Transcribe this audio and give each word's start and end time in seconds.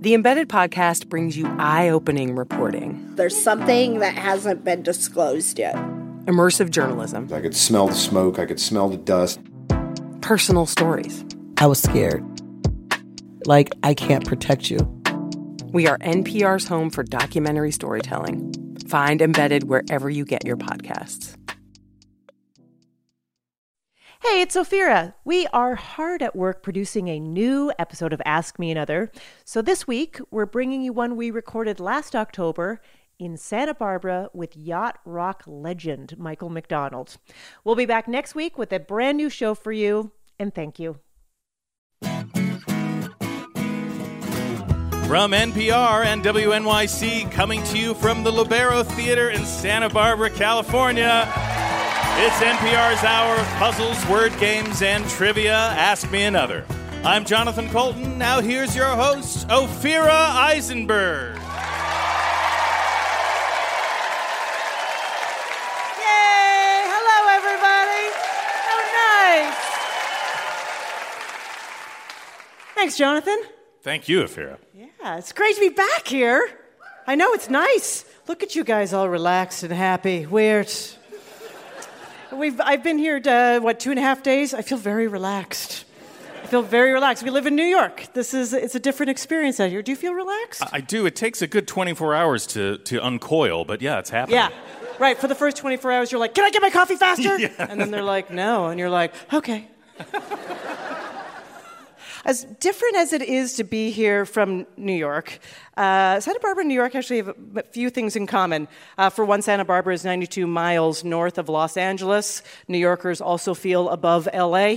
The 0.00 0.14
Embedded 0.14 0.48
podcast 0.48 1.08
brings 1.08 1.36
you 1.36 1.46
eye 1.58 1.88
opening 1.88 2.36
reporting, 2.36 3.04
There's 3.16 3.36
something 3.36 3.98
that 3.98 4.14
hasn't 4.14 4.64
been 4.64 4.82
disclosed 4.82 5.58
yet. 5.58 5.74
immersive 6.26 6.70
journalism, 6.70 7.28
I 7.32 7.40
could 7.40 7.56
smell 7.56 7.88
the 7.88 7.94
smoke, 7.94 8.38
I 8.38 8.46
could 8.46 8.60
smell 8.60 8.88
the 8.88 8.96
dust. 8.96 9.40
personal 10.20 10.66
stories. 10.66 11.24
I 11.56 11.66
was 11.66 11.80
scared. 11.82 12.22
Like, 13.46 13.70
I 13.82 13.94
can't 13.94 14.26
protect 14.26 14.70
you. 14.70 14.78
We 15.72 15.86
are 15.86 15.98
NPR's 15.98 16.68
home 16.68 16.90
for 16.90 17.02
documentary 17.02 17.72
storytelling. 17.72 18.52
Find 18.88 19.20
Embedded 19.22 19.64
wherever 19.64 20.08
you 20.10 20.24
get 20.24 20.44
your 20.46 20.56
podcasts. 20.56 21.34
Hey, 24.20 24.40
it's 24.40 24.56
Ophira. 24.56 25.14
We 25.24 25.46
are 25.52 25.76
hard 25.76 26.22
at 26.22 26.34
work 26.34 26.60
producing 26.60 27.06
a 27.06 27.20
new 27.20 27.72
episode 27.78 28.12
of 28.12 28.20
Ask 28.26 28.58
Me 28.58 28.72
Another. 28.72 29.12
So 29.44 29.62
this 29.62 29.86
week, 29.86 30.18
we're 30.32 30.44
bringing 30.44 30.82
you 30.82 30.92
one 30.92 31.14
we 31.14 31.30
recorded 31.30 31.78
last 31.78 32.16
October 32.16 32.80
in 33.20 33.36
Santa 33.36 33.74
Barbara 33.74 34.28
with 34.34 34.56
yacht 34.56 34.98
rock 35.04 35.44
legend 35.46 36.18
Michael 36.18 36.50
McDonald. 36.50 37.16
We'll 37.62 37.76
be 37.76 37.86
back 37.86 38.08
next 38.08 38.34
week 38.34 38.58
with 38.58 38.72
a 38.72 38.80
brand 38.80 39.18
new 39.18 39.30
show 39.30 39.54
for 39.54 39.70
you, 39.70 40.10
and 40.36 40.52
thank 40.52 40.80
you. 40.80 40.98
From 45.06 45.30
NPR 45.30 46.04
and 46.04 46.24
WNYC, 46.24 47.30
coming 47.30 47.62
to 47.62 47.78
you 47.78 47.94
from 47.94 48.24
the 48.24 48.32
Lobero 48.32 48.84
Theater 48.84 49.30
in 49.30 49.44
Santa 49.44 49.88
Barbara, 49.88 50.30
California. 50.30 51.57
It's 52.20 52.34
NPR's 52.38 53.04
hour 53.04 53.36
of 53.36 53.46
puzzles, 53.60 54.04
word 54.08 54.36
games, 54.40 54.82
and 54.82 55.08
trivia. 55.08 55.54
Ask 55.54 56.10
Me 56.10 56.24
Another. 56.24 56.64
I'm 57.04 57.24
Jonathan 57.24 57.68
Coulton. 57.68 58.18
Now 58.18 58.40
here's 58.40 58.74
your 58.74 58.88
host, 58.88 59.46
Ophira 59.46 60.10
Eisenberg. 60.10 61.36
Yay! 61.36 61.42
Hello, 66.90 67.18
everybody. 67.38 68.10
How 68.66 68.78
nice. 69.46 69.54
Thanks, 72.74 72.96
Jonathan. 72.96 73.38
Thank 73.82 74.08
you, 74.08 74.24
Ophira. 74.24 74.58
Yeah, 74.74 75.18
it's 75.18 75.30
great 75.32 75.54
to 75.54 75.60
be 75.60 75.68
back 75.68 76.08
here. 76.08 76.50
I 77.06 77.14
know 77.14 77.32
it's 77.32 77.48
nice. 77.48 78.04
Look 78.26 78.42
at 78.42 78.56
you 78.56 78.64
guys 78.64 78.92
all 78.92 79.08
relaxed 79.08 79.62
and 79.62 79.72
happy. 79.72 80.26
Weird. 80.26 80.68
We've, 82.32 82.60
I've 82.60 82.82
been 82.82 82.98
here, 82.98 83.20
uh, 83.24 83.58
what, 83.60 83.80
two 83.80 83.90
and 83.90 83.98
a 83.98 84.02
half 84.02 84.22
days? 84.22 84.52
I 84.52 84.62
feel 84.62 84.78
very 84.78 85.08
relaxed. 85.08 85.84
I 86.42 86.46
feel 86.46 86.62
very 86.62 86.92
relaxed. 86.92 87.22
We 87.22 87.30
live 87.30 87.46
in 87.46 87.56
New 87.56 87.64
York. 87.64 88.08
This 88.12 88.34
is, 88.34 88.52
it's 88.52 88.74
a 88.74 88.80
different 88.80 89.10
experience 89.10 89.60
out 89.60 89.70
here. 89.70 89.82
Do 89.82 89.92
you 89.92 89.96
feel 89.96 90.12
relaxed? 90.14 90.62
I 90.72 90.80
do. 90.80 91.06
It 91.06 91.16
takes 91.16 91.42
a 91.42 91.46
good 91.46 91.66
24 91.66 92.14
hours 92.14 92.46
to, 92.48 92.78
to 92.78 92.98
uncoil, 93.04 93.64
but 93.64 93.80
yeah, 93.82 93.98
it's 93.98 94.10
happening. 94.10 94.36
yeah. 94.36 94.50
Right, 94.98 95.16
for 95.16 95.28
the 95.28 95.34
first 95.34 95.56
24 95.58 95.92
hours, 95.92 96.10
you're 96.12 96.18
like, 96.18 96.34
can 96.34 96.44
I 96.44 96.50
get 96.50 96.60
my 96.60 96.70
coffee 96.70 96.96
faster? 96.96 97.38
And 97.58 97.80
then 97.80 97.90
they're 97.90 98.02
like, 98.02 98.30
no. 98.30 98.66
And 98.66 98.80
you're 98.80 98.90
like, 98.90 99.14
okay. 99.32 99.68
As 102.24 102.44
different 102.44 102.96
as 102.96 103.12
it 103.12 103.22
is 103.22 103.54
to 103.54 103.64
be 103.64 103.90
here 103.90 104.24
from 104.24 104.66
New 104.76 104.92
York, 104.92 105.38
uh, 105.76 106.20
Santa 106.20 106.40
Barbara 106.40 106.62
and 106.62 106.68
New 106.68 106.74
York 106.74 106.94
actually 106.94 107.18
have 107.18 107.34
a 107.56 107.62
few 107.62 107.90
things 107.90 108.16
in 108.16 108.26
common. 108.26 108.68
Uh, 108.96 109.10
for 109.10 109.24
one, 109.24 109.42
Santa 109.42 109.64
Barbara 109.64 109.94
is 109.94 110.04
92 110.04 110.46
miles 110.46 111.04
north 111.04 111.38
of 111.38 111.48
Los 111.48 111.76
Angeles. 111.76 112.42
New 112.66 112.78
Yorkers 112.78 113.20
also 113.20 113.54
feel 113.54 113.88
above 113.88 114.28
LA. 114.34 114.76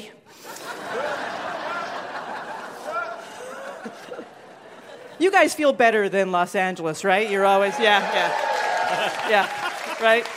you 5.20 5.32
guys 5.32 5.54
feel 5.54 5.74
better 5.74 6.10
than 6.10 6.32
Los 6.32 6.56
Angeles, 6.56 7.04
right? 7.04 7.30
You're 7.30 7.46
always, 7.46 7.78
yeah, 7.80 8.02
yeah, 8.14 9.30
yeah, 9.30 10.04
right? 10.04 10.28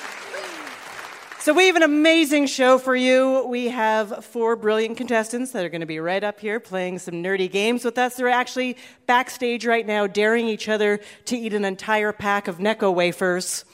So 1.44 1.52
we 1.52 1.66
have 1.66 1.76
an 1.76 1.82
amazing 1.82 2.46
show 2.46 2.78
for 2.78 2.96
you. 2.96 3.44
We 3.46 3.68
have 3.68 4.24
four 4.24 4.56
brilliant 4.56 4.96
contestants 4.96 5.52
that 5.52 5.62
are 5.62 5.68
going 5.68 5.82
to 5.82 5.86
be 5.86 6.00
right 6.00 6.24
up 6.24 6.40
here 6.40 6.58
playing 6.58 7.00
some 7.00 7.22
nerdy 7.22 7.52
games 7.52 7.84
with 7.84 7.98
us. 7.98 8.14
They're 8.14 8.30
actually 8.30 8.78
backstage 9.04 9.66
right 9.66 9.86
now, 9.86 10.06
daring 10.06 10.48
each 10.48 10.70
other 10.70 11.00
to 11.26 11.36
eat 11.36 11.52
an 11.52 11.66
entire 11.66 12.12
pack 12.12 12.48
of 12.48 12.60
Necco 12.60 12.94
wafers. 12.94 13.66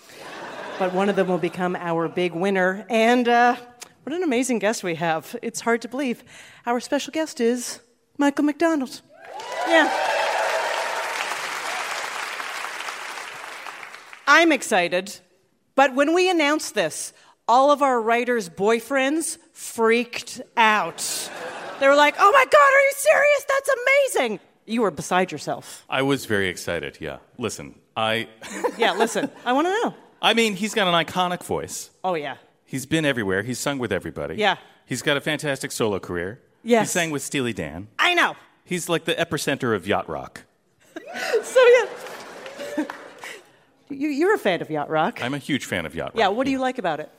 But 0.80 0.92
one 0.92 1.08
of 1.08 1.14
them 1.14 1.28
will 1.28 1.38
become 1.38 1.76
our 1.76 2.08
big 2.08 2.32
winner. 2.32 2.84
And 2.90 3.28
uh, 3.28 3.54
what 4.02 4.16
an 4.16 4.24
amazing 4.24 4.58
guest 4.58 4.82
we 4.82 4.96
have! 4.96 5.36
It's 5.40 5.60
hard 5.60 5.80
to 5.82 5.88
believe. 5.88 6.24
Our 6.66 6.80
special 6.80 7.12
guest 7.12 7.40
is 7.40 7.78
Michael 8.18 8.46
McDonald. 8.46 9.00
Yeah. 9.68 9.96
I'm 14.26 14.50
excited, 14.50 15.20
but 15.76 15.94
when 15.94 16.12
we 16.12 16.28
announced 16.28 16.74
this, 16.74 17.12
all 17.50 17.72
of 17.72 17.82
our 17.82 18.00
writers' 18.00 18.48
boyfriends 18.48 19.36
freaked 19.52 20.40
out. 20.56 21.30
They 21.80 21.88
were 21.88 21.96
like, 21.96 22.14
oh 22.16 22.30
my 22.30 22.44
God, 22.44 22.74
are 22.74 22.80
you 22.80 22.92
serious? 22.94 23.44
That's 23.48 23.70
amazing. 24.14 24.40
You 24.66 24.82
were 24.82 24.92
beside 24.92 25.32
yourself. 25.32 25.84
I 25.90 26.02
was 26.02 26.26
very 26.26 26.48
excited, 26.48 26.98
yeah. 27.00 27.18
Listen, 27.38 27.74
I. 27.96 28.28
Yeah, 28.78 28.92
listen, 28.92 29.28
I 29.44 29.52
want 29.52 29.66
to 29.66 29.70
know. 29.72 29.94
I 30.22 30.32
mean, 30.32 30.54
he's 30.54 30.74
got 30.74 30.86
an 30.86 30.94
iconic 30.94 31.42
voice. 31.42 31.90
Oh, 32.04 32.14
yeah. 32.14 32.36
He's 32.66 32.86
been 32.86 33.04
everywhere. 33.04 33.42
He's 33.42 33.58
sung 33.58 33.78
with 33.78 33.92
everybody. 33.92 34.36
Yeah. 34.36 34.56
He's 34.86 35.02
got 35.02 35.16
a 35.16 35.20
fantastic 35.20 35.72
solo 35.72 35.98
career. 35.98 36.40
Yes. 36.62 36.86
He 36.88 36.98
sang 37.00 37.10
with 37.10 37.22
Steely 37.22 37.52
Dan. 37.52 37.88
I 37.98 38.14
know. 38.14 38.36
He's 38.64 38.88
like 38.88 39.06
the 39.06 39.14
epicenter 39.14 39.74
of 39.74 39.88
yacht 39.88 40.08
rock. 40.08 40.44
So, 41.42 41.60
yeah. 41.66 42.84
you, 43.90 44.08
you're 44.08 44.34
a 44.34 44.38
fan 44.38 44.62
of 44.62 44.70
Yacht 44.70 44.88
Rock. 44.88 45.20
I'm 45.22 45.34
a 45.34 45.38
huge 45.38 45.64
fan 45.64 45.84
of 45.86 45.94
yacht 45.96 46.10
rock. 46.10 46.18
yeah, 46.18 46.28
what 46.28 46.44
do 46.44 46.52
you 46.52 46.58
like 46.60 46.78
about 46.78 47.00
it? 47.00 47.10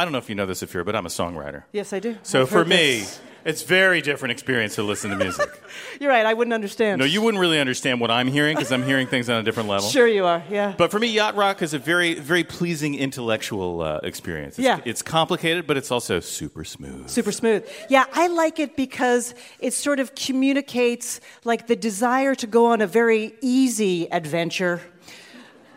I 0.00 0.04
don't 0.04 0.12
know 0.12 0.18
if 0.18 0.30
you 0.30 0.34
know 0.34 0.46
this, 0.46 0.62
Afir, 0.62 0.82
but 0.82 0.96
I'm 0.96 1.04
a 1.04 1.10
songwriter. 1.10 1.64
Yes, 1.72 1.92
I 1.92 1.98
do. 2.00 2.16
So 2.22 2.40
I've 2.42 2.48
for 2.48 2.64
me, 2.64 3.00
this. 3.00 3.20
it's 3.44 3.62
very 3.62 4.00
different 4.00 4.32
experience 4.32 4.76
to 4.76 4.82
listen 4.82 5.10
to 5.10 5.16
music. 5.16 5.46
You're 6.00 6.08
right, 6.08 6.24
I 6.24 6.32
wouldn't 6.32 6.54
understand. 6.54 7.00
no, 7.00 7.04
you 7.04 7.20
wouldn't 7.20 7.38
really 7.38 7.60
understand 7.60 8.00
what 8.00 8.10
I'm 8.10 8.26
hearing 8.28 8.56
because 8.56 8.72
I'm 8.72 8.82
hearing 8.82 9.06
things 9.08 9.28
on 9.28 9.36
a 9.38 9.42
different 9.42 9.68
level. 9.68 9.90
Sure, 9.90 10.06
you 10.08 10.24
are, 10.24 10.42
yeah. 10.48 10.72
But 10.78 10.90
for 10.90 10.98
me, 10.98 11.08
yacht 11.08 11.36
rock 11.36 11.60
is 11.60 11.74
a 11.74 11.78
very, 11.78 12.14
very 12.14 12.44
pleasing 12.44 12.94
intellectual 12.94 13.82
uh, 13.82 14.00
experience. 14.02 14.58
It's, 14.58 14.64
Yeah. 14.64 14.80
it's 14.86 15.02
complicated, 15.02 15.66
but 15.66 15.76
it's 15.76 15.90
also 15.90 16.18
super 16.20 16.64
smooth. 16.64 17.10
Super 17.10 17.30
smooth. 17.32 17.68
Yeah, 17.90 18.06
I 18.14 18.28
like 18.28 18.58
it 18.58 18.76
because 18.76 19.34
it 19.58 19.74
sort 19.74 20.00
of 20.00 20.14
communicates 20.14 21.20
like 21.44 21.66
the 21.66 21.76
desire 21.76 22.34
to 22.36 22.46
go 22.46 22.66
on 22.72 22.80
a 22.80 22.86
very 22.86 23.34
easy 23.42 24.10
adventure 24.10 24.80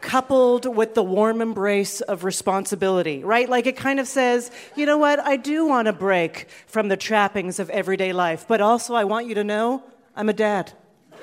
coupled 0.03 0.65
with 0.65 0.93
the 0.93 1.01
warm 1.01 1.41
embrace 1.41 2.01
of 2.01 2.23
responsibility, 2.23 3.23
right? 3.23 3.49
Like 3.49 3.65
it 3.65 3.77
kind 3.77 3.99
of 3.99 4.07
says, 4.07 4.51
you 4.75 4.85
know 4.85 4.97
what, 4.97 5.19
I 5.19 5.37
do 5.37 5.65
want 5.65 5.87
a 5.87 5.93
break 5.93 6.47
from 6.67 6.89
the 6.89 6.97
trappings 6.97 7.57
of 7.57 7.69
everyday 7.71 8.13
life, 8.13 8.45
but 8.47 8.61
also 8.61 8.93
I 8.93 9.05
want 9.05 9.27
you 9.27 9.35
to 9.35 9.43
know 9.43 9.81
I'm 10.15 10.29
a 10.29 10.33
dad. 10.33 10.73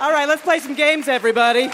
All 0.00 0.12
right, 0.12 0.28
let's 0.28 0.42
play 0.42 0.58
some 0.58 0.74
games, 0.74 1.08
everybody. 1.08 1.70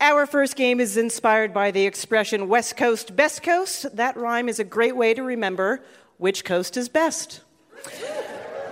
Our 0.00 0.26
first 0.26 0.54
game 0.54 0.78
is 0.78 0.96
inspired 0.96 1.52
by 1.52 1.70
the 1.70 1.86
expression 1.86 2.48
West 2.48 2.76
Coast, 2.76 3.16
Best 3.16 3.42
Coast. 3.42 3.96
That 3.96 4.16
rhyme 4.16 4.48
is 4.48 4.60
a 4.60 4.64
great 4.64 4.94
way 4.94 5.14
to 5.14 5.22
remember 5.22 5.82
which 6.18 6.44
coast 6.44 6.76
is 6.76 6.88
best. 6.88 7.40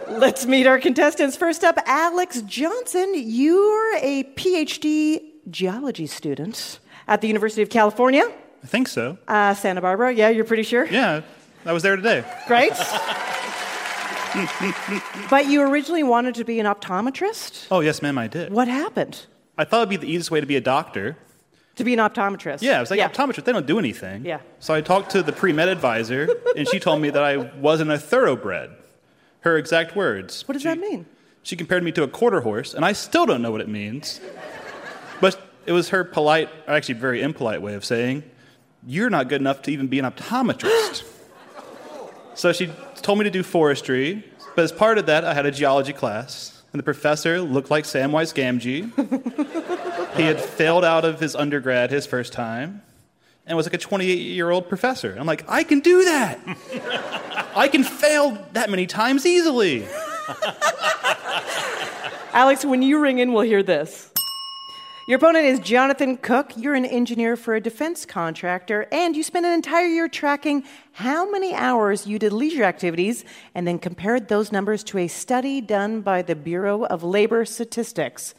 Let's 0.09 0.47
meet 0.47 0.67
our 0.67 0.79
contestants. 0.79 1.37
First 1.37 1.65
up, 1.65 1.79
Alex 1.87 2.43
Johnson. 2.43 3.13
You're 3.15 3.97
a 3.97 4.25
PhD 4.37 5.23
geology 5.51 6.07
student 6.07 6.79
at 7.09 7.21
the 7.21 7.27
University 7.27 7.63
of 7.63 7.71
California, 7.71 8.31
I 8.63 8.67
think 8.67 8.89
so. 8.89 9.19
uh, 9.29 9.55
Santa 9.55 9.81
Barbara. 9.81 10.13
Yeah, 10.13 10.29
you're 10.31 10.45
pretty 10.45 10.63
sure? 10.63 10.87
Yeah, 10.87 11.23
I 11.67 11.73
was 11.73 11.83
there 11.83 11.97
today. 11.97 12.25
Great. 12.47 12.73
but 15.31 15.47
you 15.47 15.63
originally 15.63 16.03
wanted 16.03 16.35
to 16.37 16.45
be 16.45 16.61
an 16.61 16.67
optometrist? 16.67 17.67
Oh, 17.71 17.81
yes, 17.81 18.03
ma'am, 18.03 18.19
I 18.19 18.27
did. 18.27 18.53
What 18.53 18.69
happened? 18.69 19.27
I 19.57 19.65
thought 19.65 19.89
it'd 19.89 19.91
be 19.91 19.97
the 19.97 20.09
easiest 20.09 20.31
way 20.31 20.41
to 20.41 20.47
be 20.47 20.57
a 20.57 20.61
doctor. 20.61 21.17
To 21.77 21.85
be 21.85 21.93
an 21.93 22.01
optometrist? 22.01 22.63
Yeah, 22.63 22.79
I 22.79 22.81
was 22.81 22.91
like, 22.91 23.01
optometrists, 23.01 23.45
they 23.45 23.53
don't 23.53 23.67
do 23.67 23.79
anything. 23.79 24.25
Yeah. 24.25 24.41
So 24.61 24.75
I 24.75 24.81
talked 24.81 25.11
to 25.11 25.23
the 25.23 25.33
pre 25.33 25.53
med 25.53 25.69
advisor, 25.69 26.29
and 26.57 26.69
she 26.69 26.81
told 26.81 27.01
me 27.01 27.11
that 27.11 27.23
I 27.23 27.37
wasn't 27.37 27.91
a 27.91 27.99
thoroughbred. 27.99 28.71
Her 29.45 29.59
exact 29.59 29.95
words. 29.95 30.49
What 30.49 30.55
does 30.55 30.63
she, 30.63 30.69
that 30.69 30.79
mean? 30.79 31.05
She 31.43 31.55
compared 31.55 31.85
me 31.85 31.93
to 31.93 32.03
a 32.03 32.09
quarter 32.09 32.41
horse, 32.41 32.73
and 32.73 32.83
I 32.83 32.93
still 32.95 33.27
don't 33.27 33.43
know 33.43 33.51
what 33.51 33.61
it 33.61 33.69
means. 33.69 34.19
But 35.21 35.39
it 35.67 35.73
was 35.73 35.91
her 35.91 36.03
polite, 36.03 36.49
or 36.67 36.73
actually 36.73 36.95
very 36.95 37.21
impolite 37.21 37.61
way 37.61 37.75
of 37.75 37.85
saying, 37.85 38.23
You're 38.87 39.11
not 39.11 39.29
good 39.29 39.43
enough 39.43 39.61
to 39.63 39.71
even 39.71 39.87
be 39.87 39.99
an 39.99 40.07
optometrist. 40.07 41.05
so 42.35 42.55
she 42.55 42.71
told 43.03 43.19
me 43.19 43.25
to 43.25 43.31
do 43.31 43.43
forestry, 43.43 44.25
but 44.57 44.65
as 44.65 44.73
part 44.73 44.97
of 44.97 45.05
that, 45.07 45.25
I 45.27 45.35
had 45.35 45.45
a 45.45 45.51
geology 45.51 45.93
class, 45.93 46.63
and 46.73 46.79
the 46.79 46.83
professor 46.83 47.39
looked 47.43 47.71
like 47.71 47.85
Samwise 47.85 48.33
Gamgee. 48.33 50.17
he 50.17 50.23
had 50.23 50.41
failed 50.41 50.87
out 50.87 51.05
of 51.05 51.21
his 51.21 51.37
undergrad 51.37 51.91
his 51.91 52.07
first 52.07 52.33
time. 52.33 52.81
and 53.47 53.59
was 53.59 53.67
like 53.67 53.75
a 53.75 53.79
28 53.79 54.15
year 54.15 54.49
old 54.49 54.71
professor. 54.71 55.15
I'm 55.19 55.27
like, 55.27 55.45
I 55.51 55.65
can 55.65 55.81
do 55.81 56.05
that. 56.07 56.41
I 57.57 57.69
can 57.69 57.85
fail 57.85 58.37
that 58.53 58.69
many 58.69 58.87
times 58.87 59.25
easily. 59.25 59.87
Alex, 62.33 62.65
when 62.65 62.83
you 62.83 62.99
ring 62.99 63.21
in, 63.21 63.33
we'll 63.33 63.45
hear 63.45 63.63
this. 63.63 64.11
Your 65.07 65.19
opponent 65.19 65.45
is 65.45 65.61
Jonathan 65.61 66.17
Cook. 66.17 66.53
You're 66.57 66.75
an 66.75 66.87
engineer 66.87 67.37
for 67.37 67.55
a 67.55 67.61
defense 67.61 68.07
contractor, 68.07 68.89
and 68.91 69.15
you 69.15 69.23
spent 69.23 69.47
an 69.47 69.53
entire 69.53 69.87
year 69.87 70.09
tracking 70.09 70.65
how 70.93 71.31
many 71.31 71.55
hours 71.55 72.07
you 72.07 72.19
did 72.19 72.33
leisure 72.33 72.65
activities 72.65 73.25
and 73.55 73.69
then 73.69 73.79
compared 73.79 74.29
those 74.29 74.51
numbers 74.51 74.83
to 74.85 74.99
a 74.99 75.07
study 75.07 75.61
done 75.61 76.01
by 76.01 76.23
the 76.23 76.35
Bureau 76.35 76.85
of 76.87 77.05
Labor 77.05 77.45
Statistics. 77.45 78.35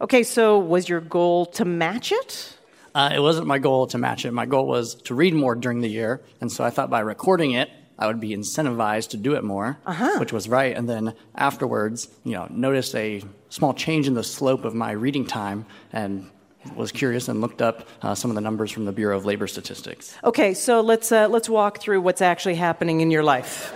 Okay, 0.00 0.22
so 0.22 0.58
was 0.58 0.88
your 0.88 1.00
goal 1.00 1.46
to 1.46 1.64
match 1.64 2.12
it? 2.12 2.58
Uh, 2.94 3.10
it 3.14 3.20
wasn't 3.20 3.46
my 3.46 3.58
goal 3.58 3.86
to 3.86 3.96
match 3.96 4.24
it. 4.24 4.32
My 4.32 4.44
goal 4.44 4.66
was 4.66 4.96
to 5.02 5.14
read 5.14 5.32
more 5.32 5.54
during 5.54 5.80
the 5.80 5.88
year, 5.88 6.20
and 6.40 6.50
so 6.50 6.64
I 6.64 6.70
thought 6.70 6.90
by 6.90 7.00
recording 7.00 7.52
it, 7.52 7.70
I 7.98 8.06
would 8.06 8.20
be 8.20 8.30
incentivized 8.30 9.08
to 9.10 9.16
do 9.16 9.34
it 9.34 9.42
more, 9.44 9.78
Uh-huh. 9.84 10.18
which 10.20 10.32
was 10.32 10.48
right. 10.48 10.76
And 10.76 10.88
then 10.88 11.14
afterwards, 11.34 12.08
you 12.24 12.32
know, 12.32 12.46
noticed 12.50 12.94
a 12.94 13.22
small 13.48 13.74
change 13.74 14.06
in 14.06 14.14
the 14.14 14.22
slope 14.24 14.64
of 14.64 14.74
my 14.74 14.92
reading 14.92 15.26
time, 15.26 15.66
and 15.92 16.30
was 16.76 16.92
curious 16.92 17.28
and 17.28 17.40
looked 17.40 17.62
up 17.62 17.88
uh, 18.02 18.14
some 18.14 18.30
of 18.30 18.34
the 18.34 18.40
numbers 18.40 18.70
from 18.70 18.84
the 18.84 18.92
Bureau 18.92 19.16
of 19.16 19.24
Labor 19.24 19.46
Statistics. 19.46 20.14
Okay, 20.22 20.54
so 20.54 20.80
let's, 20.80 21.10
uh, 21.10 21.26
let's 21.28 21.48
walk 21.48 21.80
through 21.80 22.00
what's 22.02 22.20
actually 22.20 22.56
happening 22.56 23.00
in 23.00 23.10
your 23.10 23.22
life. 23.22 23.72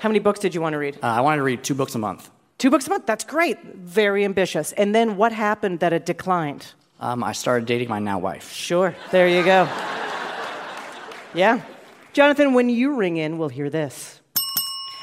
How 0.00 0.08
many 0.08 0.18
books 0.18 0.40
did 0.40 0.52
you 0.54 0.60
want 0.60 0.72
to 0.72 0.78
read? 0.78 0.96
Uh, 0.96 1.06
I 1.06 1.20
wanted 1.20 1.36
to 1.36 1.42
read 1.44 1.62
two 1.62 1.74
books 1.74 1.94
a 1.94 1.98
month. 1.98 2.28
Two 2.58 2.70
books 2.70 2.86
a 2.88 2.90
month? 2.90 3.06
That's 3.06 3.24
great. 3.24 3.56
Very 3.62 4.24
ambitious. 4.24 4.72
And 4.72 4.92
then 4.94 5.16
what 5.16 5.32
happened 5.32 5.78
that 5.80 5.92
it 5.92 6.06
declined? 6.06 6.66
Um, 6.98 7.22
I 7.22 7.32
started 7.32 7.66
dating 7.66 7.88
my 7.88 8.00
now 8.00 8.18
wife. 8.18 8.52
Sure, 8.52 8.96
there 9.12 9.28
you 9.28 9.44
go. 9.44 9.68
Yeah. 11.34 11.62
Jonathan, 12.12 12.52
when 12.52 12.68
you 12.68 12.94
ring 12.96 13.16
in, 13.16 13.38
we'll 13.38 13.48
hear 13.48 13.70
this. 13.70 14.20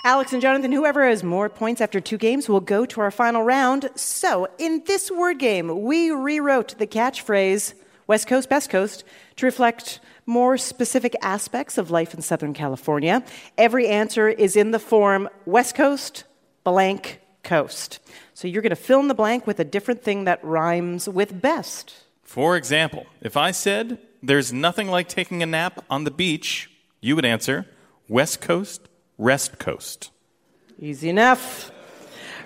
Alex 0.05 0.31
and 0.31 0.41
Jonathan, 0.41 0.71
whoever 0.71 1.07
has 1.07 1.23
more 1.23 1.49
points 1.49 1.81
after 1.81 1.99
two 1.99 2.17
games 2.17 2.47
will 2.47 2.61
go 2.61 2.85
to 2.85 3.01
our 3.01 3.11
final 3.11 3.43
round. 3.43 3.89
So, 3.95 4.47
in 4.57 4.83
this 4.85 5.11
word 5.11 5.39
game, 5.39 5.83
we 5.83 6.11
rewrote 6.11 6.77
the 6.77 6.87
catchphrase 6.87 7.73
West 8.07 8.27
Coast, 8.27 8.47
Best 8.47 8.69
Coast 8.69 9.03
to 9.35 9.45
reflect 9.45 9.99
more 10.25 10.57
specific 10.57 11.15
aspects 11.21 11.77
of 11.77 11.91
life 11.91 12.13
in 12.13 12.21
Southern 12.21 12.53
California. 12.53 13.23
Every 13.57 13.87
answer 13.87 14.29
is 14.29 14.55
in 14.55 14.71
the 14.71 14.79
form 14.79 15.27
West 15.45 15.75
Coast, 15.75 16.23
blank 16.63 17.19
coast. 17.43 17.99
So, 18.35 18.47
you're 18.47 18.61
going 18.61 18.69
to 18.69 18.75
fill 18.75 18.99
in 18.99 19.09
the 19.09 19.13
blank 19.13 19.45
with 19.45 19.59
a 19.59 19.65
different 19.65 20.03
thing 20.03 20.23
that 20.25 20.43
rhymes 20.45 21.09
with 21.09 21.41
best. 21.41 22.03
For 22.23 22.55
example, 22.55 23.05
if 23.19 23.35
I 23.35 23.51
said, 23.51 23.97
There's 24.21 24.51
nothing 24.51 24.89
like 24.89 25.07
taking 25.07 25.41
a 25.41 25.45
nap 25.45 25.83
on 25.89 26.03
the 26.03 26.11
beach, 26.11 26.69
you 27.01 27.15
would 27.15 27.25
answer, 27.25 27.65
West 28.07 28.41
Coast, 28.41 28.87
Rest 29.17 29.59
Coast. 29.59 30.11
Easy 30.77 31.09
enough. 31.09 31.71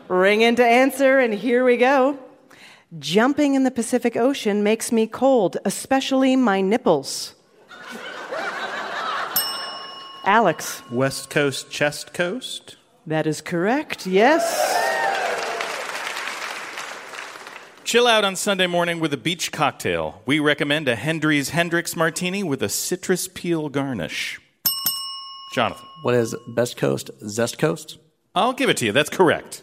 Ring 0.08 0.42
in 0.42 0.56
to 0.58 0.66
answer, 0.66 1.20
and 1.20 1.34
here 1.34 1.64
we 1.64 1.78
go. 1.78 2.20
Jumping 3.00 3.56
in 3.56 3.64
the 3.64 3.72
Pacific 3.72 4.16
Ocean 4.16 4.62
makes 4.64 4.92
me 4.92 5.08
cold, 5.08 5.58
especially 5.66 6.36
my 6.36 6.62
nipples. 6.62 7.34
Alex, 10.26 10.82
West 10.92 11.30
Coast, 11.30 11.70
Chest 11.70 12.14
Coast. 12.14 12.78
that 13.08 13.28
is 13.28 13.42
correct. 13.42 14.08
Yes. 14.08 14.73
Chill 17.94 18.08
out 18.08 18.26
on 18.26 18.36
Sunday 18.36 18.66
morning 18.66 19.00
with 19.00 19.14
a 19.14 19.18
beach 19.18 19.52
cocktail. 19.52 20.24
We 20.26 20.40
recommend 20.40 20.88
a 20.88 20.96
Hendry's 20.96 21.50
Hendrick's 21.50 21.96
Martini 21.96 22.42
with 22.42 22.64
a 22.64 22.68
citrus 22.68 23.28
peel 23.28 23.70
garnish. 23.70 24.42
Jonathan, 25.54 25.86
What 26.02 26.16
is 26.16 26.36
Best 26.56 26.76
Coast, 26.76 27.12
Zest 27.28 27.60
Coast? 27.60 28.00
I'll 28.34 28.54
give 28.54 28.72
it 28.72 28.78
to 28.78 28.86
you. 28.88 28.94
That's 28.94 29.12
correct. 29.12 29.62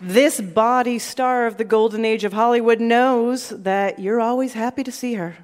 This 0.00 0.40
body 0.40 0.98
star 0.98 1.46
of 1.46 1.58
the 1.58 1.64
golden 1.64 2.06
age 2.06 2.24
of 2.24 2.32
Hollywood 2.32 2.80
knows 2.80 3.50
that 3.50 3.98
you're 3.98 4.22
always 4.22 4.54
happy 4.54 4.84
to 4.84 4.90
see 4.90 5.12
her. 5.16 5.36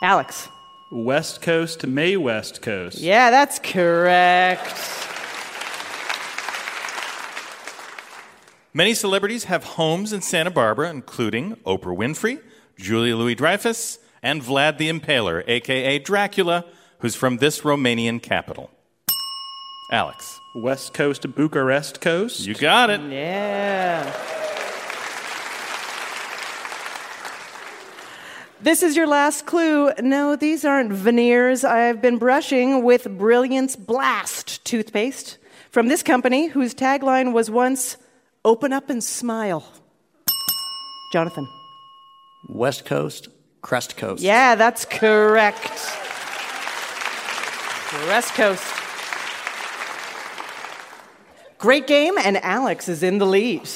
Alex. 0.00 0.48
West 0.92 1.42
Coast, 1.42 1.84
Mae 1.84 2.16
West 2.16 2.62
Coast. 2.62 2.98
Yeah, 2.98 3.32
that's 3.32 3.58
correct. 3.58 5.00
Many 8.72 8.94
celebrities 8.94 9.44
have 9.44 9.64
homes 9.64 10.12
in 10.12 10.22
Santa 10.22 10.50
Barbara, 10.50 10.90
including 10.90 11.56
Oprah 11.66 11.96
Winfrey, 11.96 12.40
Julia 12.76 13.16
Louis 13.16 13.34
Dreyfus, 13.34 13.98
and 14.22 14.40
Vlad 14.42 14.78
the 14.78 14.88
Impaler, 14.88 15.42
aka 15.48 15.98
Dracula, 15.98 16.64
who's 17.00 17.16
from 17.16 17.38
this 17.38 17.62
Romanian 17.62 18.22
capital. 18.22 18.70
Alex, 19.90 20.38
West 20.54 20.94
Coast, 20.94 21.34
Bucharest 21.34 22.00
Coast. 22.00 22.46
you 22.46 22.54
got 22.54 22.90
it. 22.90 23.00
Yeah. 23.10 24.04
This 28.62 28.84
is 28.84 28.94
your 28.94 29.08
last 29.08 29.46
clue. 29.46 29.90
No, 29.98 30.36
these 30.36 30.64
aren't 30.64 30.92
veneers. 30.92 31.64
I've 31.64 32.00
been 32.00 32.18
brushing 32.18 32.84
with 32.84 33.18
Brilliance 33.18 33.74
Blast 33.74 34.64
toothpaste 34.64 35.38
from 35.70 35.88
this 35.88 36.04
company 36.04 36.46
whose 36.46 36.72
tagline 36.72 37.32
was 37.32 37.50
once 37.50 37.96
open 38.44 38.72
up 38.72 38.90
and 38.90 39.02
smile. 39.02 39.64
Jonathan. 41.12 41.48
West 42.48 42.84
Coast, 42.84 43.28
Crest 43.62 43.96
Coast. 43.96 44.22
Yeah, 44.22 44.54
that's 44.54 44.84
correct. 44.84 45.70
West 48.06 48.32
Coast. 48.34 48.64
Great 51.58 51.86
game, 51.86 52.14
and 52.16 52.42
Alex 52.42 52.88
is 52.88 53.02
in 53.02 53.18
the 53.18 53.26
lead. 53.26 53.68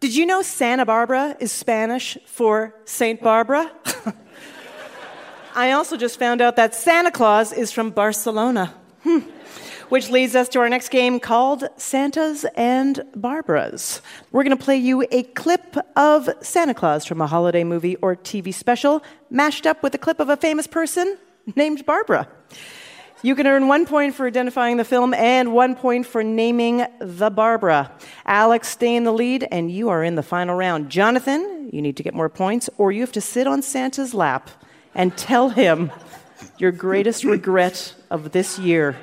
Did 0.00 0.16
you 0.16 0.26
know 0.26 0.42
Santa 0.42 0.84
Barbara 0.84 1.36
is 1.40 1.52
Spanish 1.52 2.18
for 2.26 2.74
Saint 2.84 3.22
Barbara? 3.22 3.70
I 5.60 5.72
also 5.72 5.98
just 5.98 6.18
found 6.18 6.40
out 6.40 6.56
that 6.56 6.74
Santa 6.74 7.10
Claus 7.10 7.52
is 7.52 7.70
from 7.70 7.90
Barcelona. 7.90 8.72
Hmm. 9.02 9.18
Which 9.90 10.08
leads 10.08 10.34
us 10.34 10.48
to 10.50 10.60
our 10.60 10.70
next 10.70 10.88
game 10.88 11.20
called 11.20 11.64
Santas 11.76 12.46
and 12.56 13.02
Barbaras. 13.14 14.00
We're 14.32 14.42
going 14.42 14.56
to 14.56 14.64
play 14.64 14.78
you 14.78 15.06
a 15.10 15.22
clip 15.22 15.76
of 15.96 16.30
Santa 16.40 16.72
Claus 16.72 17.04
from 17.04 17.20
a 17.20 17.26
holiday 17.26 17.62
movie 17.62 17.96
or 17.96 18.16
TV 18.16 18.54
special, 18.54 19.02
mashed 19.28 19.66
up 19.66 19.82
with 19.82 19.94
a 19.94 19.98
clip 19.98 20.18
of 20.18 20.30
a 20.30 20.36
famous 20.38 20.66
person 20.66 21.18
named 21.54 21.84
Barbara. 21.84 22.26
You 23.22 23.34
can 23.34 23.46
earn 23.46 23.68
one 23.68 23.84
point 23.84 24.14
for 24.14 24.26
identifying 24.26 24.78
the 24.78 24.84
film 24.84 25.12
and 25.12 25.52
one 25.52 25.74
point 25.74 26.06
for 26.06 26.24
naming 26.24 26.86
the 27.02 27.28
Barbara. 27.28 27.92
Alex, 28.24 28.68
stay 28.68 28.96
in 28.96 29.04
the 29.04 29.12
lead, 29.12 29.46
and 29.50 29.70
you 29.70 29.90
are 29.90 30.02
in 30.02 30.14
the 30.14 30.22
final 30.22 30.54
round. 30.54 30.88
Jonathan, 30.88 31.68
you 31.70 31.82
need 31.82 31.98
to 31.98 32.02
get 32.02 32.14
more 32.14 32.30
points, 32.30 32.70
or 32.78 32.92
you 32.92 33.02
have 33.02 33.12
to 33.12 33.20
sit 33.20 33.46
on 33.46 33.60
Santa's 33.60 34.14
lap 34.14 34.48
and 34.94 35.16
tell 35.16 35.50
him 35.50 35.90
your 36.58 36.72
greatest 36.72 37.24
regret 37.24 37.94
of 38.10 38.32
this 38.32 38.58
year 38.58 38.96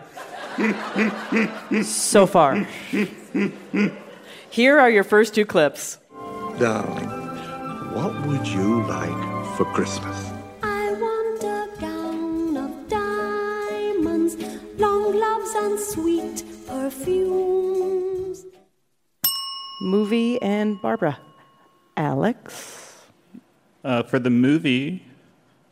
so 1.83 2.25
far. 2.25 2.67
Here 4.49 4.79
are 4.79 4.89
your 4.89 5.03
first 5.03 5.35
two 5.35 5.45
clips. 5.45 5.99
Darling, 6.59 7.07
what 7.93 8.25
would 8.25 8.47
you 8.47 8.83
like 8.83 9.55
for 9.55 9.65
Christmas? 9.65 10.31
I 10.63 10.93
want 10.93 11.43
a 11.43 11.69
gown 11.79 12.57
of 12.57 12.89
diamonds, 12.89 14.35
long 14.77 15.11
gloves 15.11 15.51
and 15.55 15.79
sweet 15.79 16.43
perfumes. 16.67 18.45
Movie 19.81 20.41
and 20.41 20.81
Barbara. 20.81 21.19
Alex? 21.95 22.95
Uh, 23.83 24.03
for 24.03 24.19
the 24.19 24.29
movie, 24.29 25.03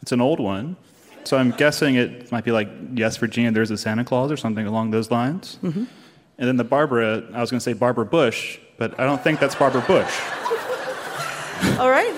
it's 0.06 0.12
an 0.12 0.22
old 0.22 0.40
one. 0.40 0.76
So 1.24 1.36
I'm 1.36 1.50
guessing 1.50 1.96
it 1.96 2.32
might 2.32 2.44
be 2.44 2.52
like, 2.52 2.70
Yes, 2.94 3.18
Virginia, 3.18 3.50
there's 3.52 3.72
a 3.72 3.78
Santa 3.78 4.06
Claus 4.06 4.32
or 4.32 4.38
something 4.38 4.68
along 4.68 4.92
those 4.92 5.10
lines. 5.10 5.58
Mm-hmm. 5.64 5.86
And 6.38 6.48
then 6.48 6.58
the 6.58 6.64
Barbara, 6.64 7.24
I 7.34 7.42
was 7.42 7.50
going 7.50 7.58
to 7.58 7.64
say 7.64 7.74
Barbara 7.74 8.06
Bush, 8.06 8.60
but 8.78 9.00
I 9.00 9.04
don't 9.06 9.20
think 9.24 9.40
that's 9.40 9.56
Barbara 9.56 9.82
Bush. 9.82 10.14
All 11.80 11.90
right. 11.90 12.14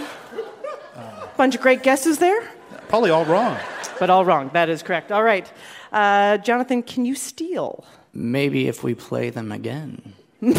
Bunch 1.38 1.56
of 1.56 1.62
great 1.62 1.82
guesses 1.82 2.18
there, 2.18 2.42
Probably 2.90 3.10
all 3.10 3.24
wrong. 3.24 3.58
but 4.00 4.10
all 4.10 4.26
wrong. 4.26 4.50
That 4.54 4.68
is 4.68 4.84
correct. 4.84 5.14
All 5.14 5.24
right. 5.24 5.50
Uh, 5.94 6.38
Jonathan, 6.40 6.84
can 6.84 7.06
you 7.06 7.16
steal? 7.16 7.86
Maybe 8.12 8.68
if 8.68 8.84
we 8.84 8.96
play 8.96 9.30
them 9.30 9.54
again. 9.54 10.14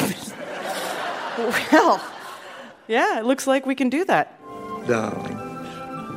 Well, 1.73 2.03
yeah, 2.89 3.21
it 3.21 3.25
looks 3.25 3.47
like 3.47 3.65
we 3.65 3.75
can 3.77 3.91
do 3.91 4.05
that. 4.07 4.41
Darling, 4.89 5.39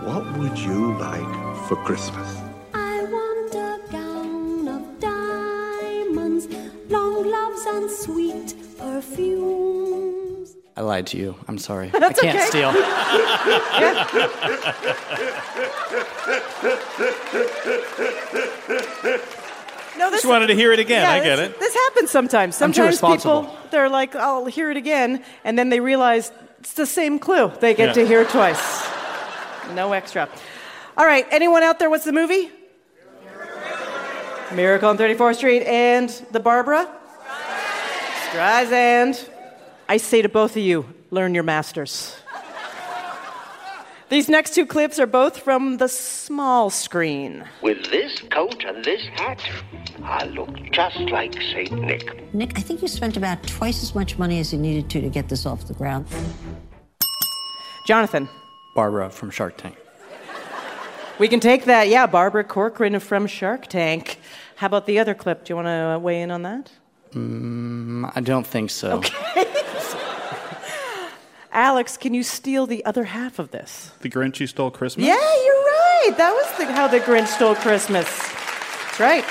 what 0.06 0.38
would 0.38 0.58
you 0.58 0.94
like 0.98 1.68
for 1.68 1.76
Christmas? 1.78 2.28
I 2.74 3.04
want 3.04 3.54
a 3.56 3.80
gown 3.92 4.68
of 4.68 5.00
diamonds, 5.00 6.48
long 6.90 7.24
gloves 7.24 7.66
and 7.68 7.90
sweet 7.92 8.56
perfumes. 8.78 10.56
I 10.78 10.82
lied 10.82 11.08
to 11.08 11.18
you. 11.18 11.36
I'm 11.48 11.58
sorry. 11.58 11.90
That's 11.94 12.20
I 12.20 12.24
can't 12.24 12.38
okay. 12.38 12.46
steal. 12.48 12.72
No, 19.98 20.10
this 20.10 20.22
Just 20.22 20.30
wanted 20.32 20.48
to 20.48 20.56
hear 20.56 20.72
it 20.72 20.80
again. 20.80 21.02
Yeah, 21.04 21.12
I 21.12 21.20
get 21.24 21.36
this, 21.36 21.50
it. 21.50 21.60
This 21.60 21.74
happens 21.76 22.10
sometimes. 22.10 22.62
I'm 22.62 22.72
too 22.72 22.76
Sometimes 22.76 22.94
responsible. 22.94 23.42
people 23.44 23.58
they're 23.72 23.90
like, 23.90 24.16
"I'll 24.16 24.46
hear 24.46 24.72
it 24.72 24.78
again," 24.78 25.22
and 25.44 25.60
then 25.60 25.70
they 25.70 25.80
realize 25.80 26.32
it's 26.60 26.74
the 26.74 26.86
same 26.86 27.20
clue. 27.20 27.52
They 27.60 27.74
get 27.74 27.88
Yeah. 27.90 27.94
to 28.04 28.08
hear 28.08 28.24
twice. 28.26 28.88
No 29.74 29.94
extra. 29.94 30.30
All 30.98 31.06
right. 31.06 31.26
Anyone 31.32 31.64
out 31.64 31.80
there? 31.80 31.90
What's 31.90 32.06
the 32.06 32.12
movie? 32.12 32.52
Miracle 34.54 34.90
on 34.90 34.98
34th 34.98 35.36
Street 35.38 35.64
and 35.64 36.10
the 36.32 36.40
Barbara. 36.40 36.90
Streisand. 38.30 39.30
I 39.88 39.98
say 39.98 40.22
to 40.22 40.30
both 40.30 40.52
of 40.52 40.64
you, 40.64 40.86
learn 41.10 41.34
your 41.34 41.44
masters. 41.44 42.18
These 44.10 44.28
next 44.28 44.56
two 44.56 44.66
clips 44.66 45.00
are 45.00 45.06
both 45.08 45.38
from 45.38 45.78
the 45.78 45.88
small 45.88 46.70
screen. 46.70 47.46
With 47.62 47.86
this 47.92 48.20
coat 48.30 48.62
and 48.66 48.84
this 48.84 49.02
hat, 49.16 49.42
I 50.04 50.26
look 50.26 50.54
just 50.72 51.00
like 51.00 51.34
St. 51.34 51.72
Nick. 51.72 52.34
Nick, 52.34 52.58
I 52.58 52.62
think 52.62 52.82
you 52.82 52.90
spent 52.90 53.16
about 53.16 53.42
twice 53.44 53.82
as 53.82 53.96
much 53.96 54.18
money 54.18 54.40
as 54.42 54.52
you 54.52 54.60
needed 54.60 54.90
to 54.90 55.00
to 55.00 55.08
get 55.08 55.30
this 55.30 55.46
off 55.46 55.66
the 55.66 55.74
ground. 55.74 56.08
Jonathan. 57.88 58.28
Barbara 58.76 59.10
from 59.10 59.32
Shark 59.32 59.58
Tank. 59.58 59.78
We 61.20 61.28
can 61.28 61.40
take 61.40 61.66
that. 61.66 61.88
Yeah, 61.88 62.08
Barbara 62.08 62.44
Corcoran 62.44 63.00
from 63.00 63.28
Shark 63.28 63.68
Tank. 63.68 64.20
How 64.56 64.68
about 64.68 64.86
the 64.86 65.00
other 65.00 65.14
clip? 65.14 65.46
Do 65.46 65.52
you 65.52 65.56
want 65.56 65.68
to 65.68 66.00
weigh 66.00 66.22
in 66.22 66.32
on 66.32 66.44
that? 66.44 66.72
Mm, 67.14 68.12
I 68.16 68.22
don't 68.22 68.48
think 68.48 68.70
so. 68.70 68.98
Okay. 68.98 69.46
Alex, 71.52 71.98
can 71.98 72.14
you 72.14 72.24
steal 72.24 72.66
the 72.66 72.84
other 72.86 73.04
half 73.04 73.38
of 73.38 73.52
this? 73.52 73.92
The 74.00 74.10
Grinch 74.10 74.38
Who 74.38 74.48
Stole 74.48 74.72
Christmas? 74.72 75.06
Yeah, 75.06 75.16
you're 75.16 75.64
right. 75.64 76.14
That 76.18 76.32
was 76.32 76.58
the, 76.58 76.74
how 76.74 76.88
the 76.88 77.00
Grinch 77.02 77.28
stole 77.28 77.56
Christmas. 77.56 78.08
That's 78.08 79.00
right. 79.00 79.26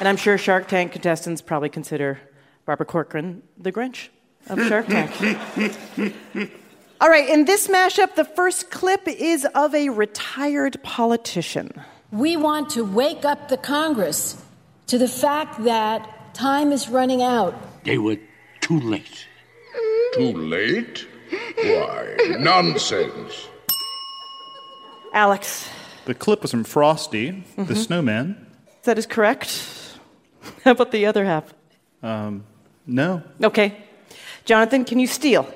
And 0.00 0.08
I'm 0.08 0.16
sure 0.16 0.38
Shark 0.38 0.68
Tank 0.68 0.92
contestants 0.92 1.42
probably 1.42 1.68
consider 1.68 2.18
Barbara 2.64 2.86
Corcoran 2.86 3.42
the 3.58 3.70
Grinch 3.70 4.08
of 4.48 4.58
Shark 4.66 4.86
Tank. 4.86 5.12
All 7.02 7.08
right, 7.08 7.28
in 7.28 7.46
this 7.46 7.66
mashup, 7.66 8.14
the 8.14 8.24
first 8.24 8.70
clip 8.70 9.08
is 9.08 9.44
of 9.56 9.74
a 9.74 9.88
retired 9.88 10.80
politician. 10.84 11.72
We 12.12 12.36
want 12.36 12.70
to 12.70 12.84
wake 12.84 13.24
up 13.24 13.48
the 13.48 13.56
Congress 13.56 14.40
to 14.86 14.98
the 14.98 15.08
fact 15.08 15.64
that 15.64 16.32
time 16.32 16.70
is 16.70 16.88
running 16.88 17.20
out. 17.20 17.54
They 17.82 17.98
were 17.98 18.18
too 18.60 18.78
late. 18.78 19.26
Too 20.14 20.32
late? 20.32 21.08
Why, 21.56 22.16
nonsense. 22.38 23.48
Alex, 25.12 25.68
The 26.04 26.14
clip 26.14 26.42
was 26.42 26.52
from 26.52 26.62
Frosty, 26.64 27.42
the 27.56 27.74
Mhm. 27.74 27.76
snowman. 27.76 28.46
that 28.84 28.96
is 28.98 29.06
correct. 29.06 29.48
How 30.64 30.70
about 30.72 30.92
the 30.92 31.06
other 31.06 31.24
half? 31.24 31.52
Um, 32.02 32.44
no. 32.86 33.22
Okay. 33.42 33.76
Jonathan, 34.44 34.84
can 34.84 34.98
you 35.00 35.06
steal? 35.08 35.46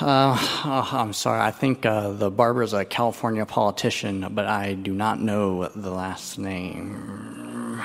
Uh, 0.00 0.34
oh, 0.64 0.88
I'm 0.92 1.12
sorry. 1.12 1.40
I 1.40 1.50
think 1.50 1.84
uh, 1.84 2.12
the 2.12 2.30
Barbara's 2.30 2.72
a 2.72 2.86
California 2.86 3.44
politician, 3.44 4.26
but 4.30 4.46
I 4.46 4.72
do 4.72 4.94
not 4.94 5.20
know 5.20 5.68
the 5.68 5.90
last 5.90 6.38
name. 6.38 7.78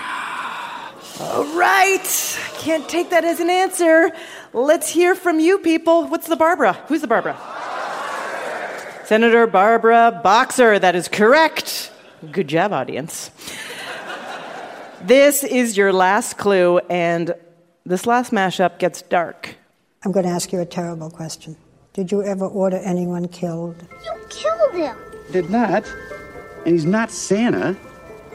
All 1.20 1.44
right. 1.58 2.40
Can't 2.60 2.88
take 2.88 3.10
that 3.10 3.26
as 3.26 3.42
an 3.42 3.50
answer. 3.50 4.12
Let's 4.54 4.90
hear 4.90 5.14
from 5.14 5.42
you 5.42 5.58
people. 5.58 6.08
What's 6.08 6.28
the 6.28 6.38
Barbara? 6.38 6.74
Who's 6.88 7.02
the 7.02 7.08
Barbara? 7.08 7.38
Senator 9.06 9.46
Barbara 9.46 10.22
Boxer. 10.24 10.80
That 10.80 10.96
is 10.96 11.10
correct. 11.10 11.92
Good 12.32 12.48
job, 12.48 12.72
audience. 12.72 13.30
This 15.02 15.44
is 15.44 15.76
your 15.76 15.92
last 15.92 16.38
clue, 16.38 16.80
and 16.90 17.36
this 17.86 18.08
last 18.08 18.32
mashup 18.32 18.80
gets 18.80 19.02
dark. 19.02 19.56
I'm 20.04 20.14
going 20.14 20.26
to 20.26 20.32
ask 20.32 20.54
you 20.54 20.62
a 20.62 20.66
terrible 20.66 21.10
question. 21.10 21.58
Did 21.96 22.12
you 22.12 22.22
ever 22.24 22.46
order 22.46 22.78
anyone 22.84 23.28
killed? 23.30 23.76
You 24.04 24.14
killed 24.30 24.74
him. 24.74 24.96
Did 25.32 25.50
not. 25.50 25.84
And 26.66 26.74
he's 26.74 26.84
not 26.86 27.10
Santa. 27.10 27.76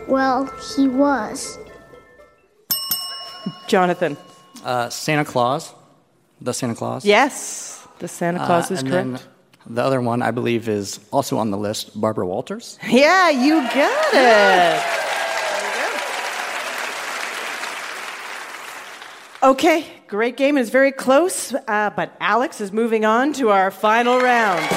Well, 0.08 0.46
he 0.74 0.88
was. 0.88 1.58
Jonathan. 3.68 4.16
Uh, 4.64 4.88
Santa 4.88 5.24
Claus. 5.26 5.74
The 6.40 6.54
Santa 6.54 6.74
Claus. 6.74 7.04
Yes, 7.04 7.86
the 7.98 8.08
Santa 8.08 8.38
Claus 8.46 8.70
Uh, 8.70 8.74
is 8.74 8.80
and 8.80 8.88
correct. 8.90 9.26
Then 9.66 9.74
the 9.76 9.82
other 9.84 10.00
one, 10.00 10.22
I 10.22 10.30
believe, 10.30 10.68
is 10.70 10.98
also 11.12 11.36
on 11.36 11.50
the 11.50 11.58
list. 11.58 12.00
Barbara 12.00 12.26
Walters. 12.26 12.78
Yeah, 12.88 13.28
you 13.28 13.60
got 13.74 14.14
it. 14.14 14.80
Okay, 19.42 19.86
great 20.10 20.36
game. 20.36 20.58
It's 20.58 20.70
very 20.70 20.90
close, 20.90 21.54
uh, 21.68 21.90
but 21.94 22.16
Alex 22.20 22.60
is 22.60 22.72
moving 22.72 23.04
on 23.04 23.32
to 23.34 23.50
our 23.50 23.70
final 23.70 24.18
round. 24.18 24.68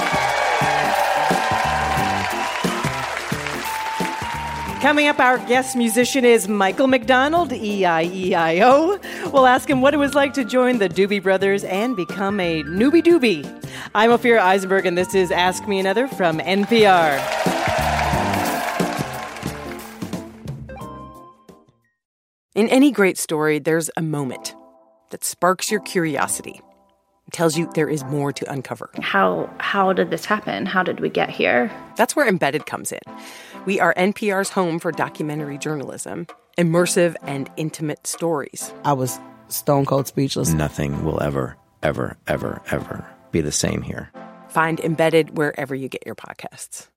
Coming 4.80 5.08
up, 5.08 5.20
our 5.20 5.40
guest 5.40 5.76
musician 5.76 6.24
is 6.24 6.48
Michael 6.48 6.86
McDonald, 6.86 7.52
E 7.52 7.84
I 7.84 8.04
E 8.04 8.36
I 8.36 8.60
O. 8.62 9.00
We'll 9.32 9.48
ask 9.48 9.68
him 9.68 9.82
what 9.82 9.96
it 9.96 9.98
was 9.98 10.14
like 10.14 10.34
to 10.36 10.46
join 10.46 10.78
the 10.78 10.88
Doobie 10.88 11.24
Brothers 11.24 11.64
and 11.64 11.96
become 11.96 12.40
a 12.40 12.62
newbie 12.64 13.02
doobie. 13.02 13.44
I'm 13.96 14.12
Ophira 14.12 14.40
Eisenberg, 14.40 14.86
and 14.86 14.96
this 14.96 15.16
is 15.16 15.32
Ask 15.32 15.68
Me 15.68 15.80
Another 15.80 16.08
from 16.08 16.38
NPR. 16.40 17.18
In 22.54 22.70
any 22.70 22.92
great 22.92 23.18
story, 23.18 23.58
there's 23.58 23.90
a 23.98 24.02
moment 24.04 24.54
that 25.14 25.24
sparks 25.24 25.70
your 25.72 25.80
curiosity, 25.82 26.60
tells 27.32 27.56
you 27.56 27.70
there 27.76 27.88
is 27.88 28.04
more 28.06 28.34
to 28.34 28.52
uncover. 28.52 28.90
How 29.00 29.48
how 29.60 29.94
did 29.94 30.10
this 30.10 30.26
happen? 30.26 30.66
How 30.66 30.84
did 30.84 31.00
we 31.00 31.10
get 31.10 31.30
here? 31.30 31.72
That's 31.96 32.16
where 32.16 32.28
Embedded 32.28 32.66
comes 32.66 32.92
in. 32.92 33.00
We 33.66 33.80
are 33.80 33.94
NPR's 33.94 34.50
home 34.50 34.80
for 34.80 34.92
documentary 34.92 35.58
journalism, 35.60 36.26
immersive 36.58 37.16
and 37.22 37.50
intimate 37.58 38.06
stories. 38.08 38.74
I 38.84 38.94
was 38.94 39.20
stone 39.48 39.86
cold 39.86 40.08
speechless. 40.08 40.52
Nothing 40.52 41.06
will 41.06 41.22
ever, 41.22 41.56
ever, 41.84 42.18
ever, 42.28 42.62
ever 42.72 43.08
be 43.32 43.42
the 43.42 43.52
same 43.52 43.84
here. 43.84 44.12
Find 44.50 44.80
Embedded 44.80 45.38
wherever 45.38 45.76
you 45.76 45.90
get 45.90 46.06
your 46.06 46.16
podcasts. 46.16 46.88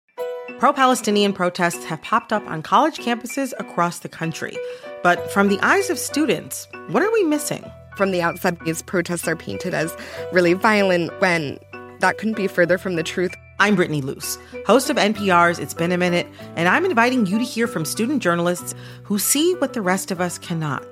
Pro 0.59 0.73
Palestinian 0.73 1.35
protests 1.35 1.85
have 1.85 2.01
popped 2.01 2.33
up 2.33 2.47
on 2.47 2.63
college 2.63 2.97
campuses 2.97 3.53
across 3.59 3.99
the 3.99 4.09
country. 4.09 4.57
But 5.03 5.31
from 5.31 5.49
the 5.49 5.59
eyes 5.61 5.91
of 5.91 5.99
students, 5.99 6.67
what 6.89 7.03
are 7.03 7.13
we 7.13 7.25
missing? 7.25 7.65
From 7.97 8.11
the 8.11 8.23
outside, 8.23 8.59
these 8.65 8.83
protests 8.83 9.27
are 9.27 9.37
painted 9.37 9.75
as 9.75 9.97
really 10.33 10.53
violent 10.53 11.19
when 11.21 11.59
that 12.01 12.19
couldn't 12.19 12.37
be 12.37 12.47
further 12.47 12.79
from 12.79 12.97
the 12.97 13.03
truth. 13.03 13.35
I'm 13.59 13.75
Brittany 13.75 14.03
Luce, 14.03 14.39
host 14.67 14.91
of 14.91 14.97
NPR's 14.97 15.59
It's 15.59 15.73
Been 15.73 15.93
a 15.93 15.99
Minute, 15.99 16.27
and 16.57 16.69
I'm 16.69 16.85
inviting 16.85 17.25
you 17.25 17.39
to 17.39 17.45
hear 17.45 17.67
from 17.67 17.87
student 17.87 18.23
journalists 18.23 18.75
who 19.03 19.19
see 19.19 19.55
what 19.55 19.73
the 19.73 19.81
rest 19.81 20.11
of 20.11 20.21
us 20.21 20.39
cannot. 20.39 20.87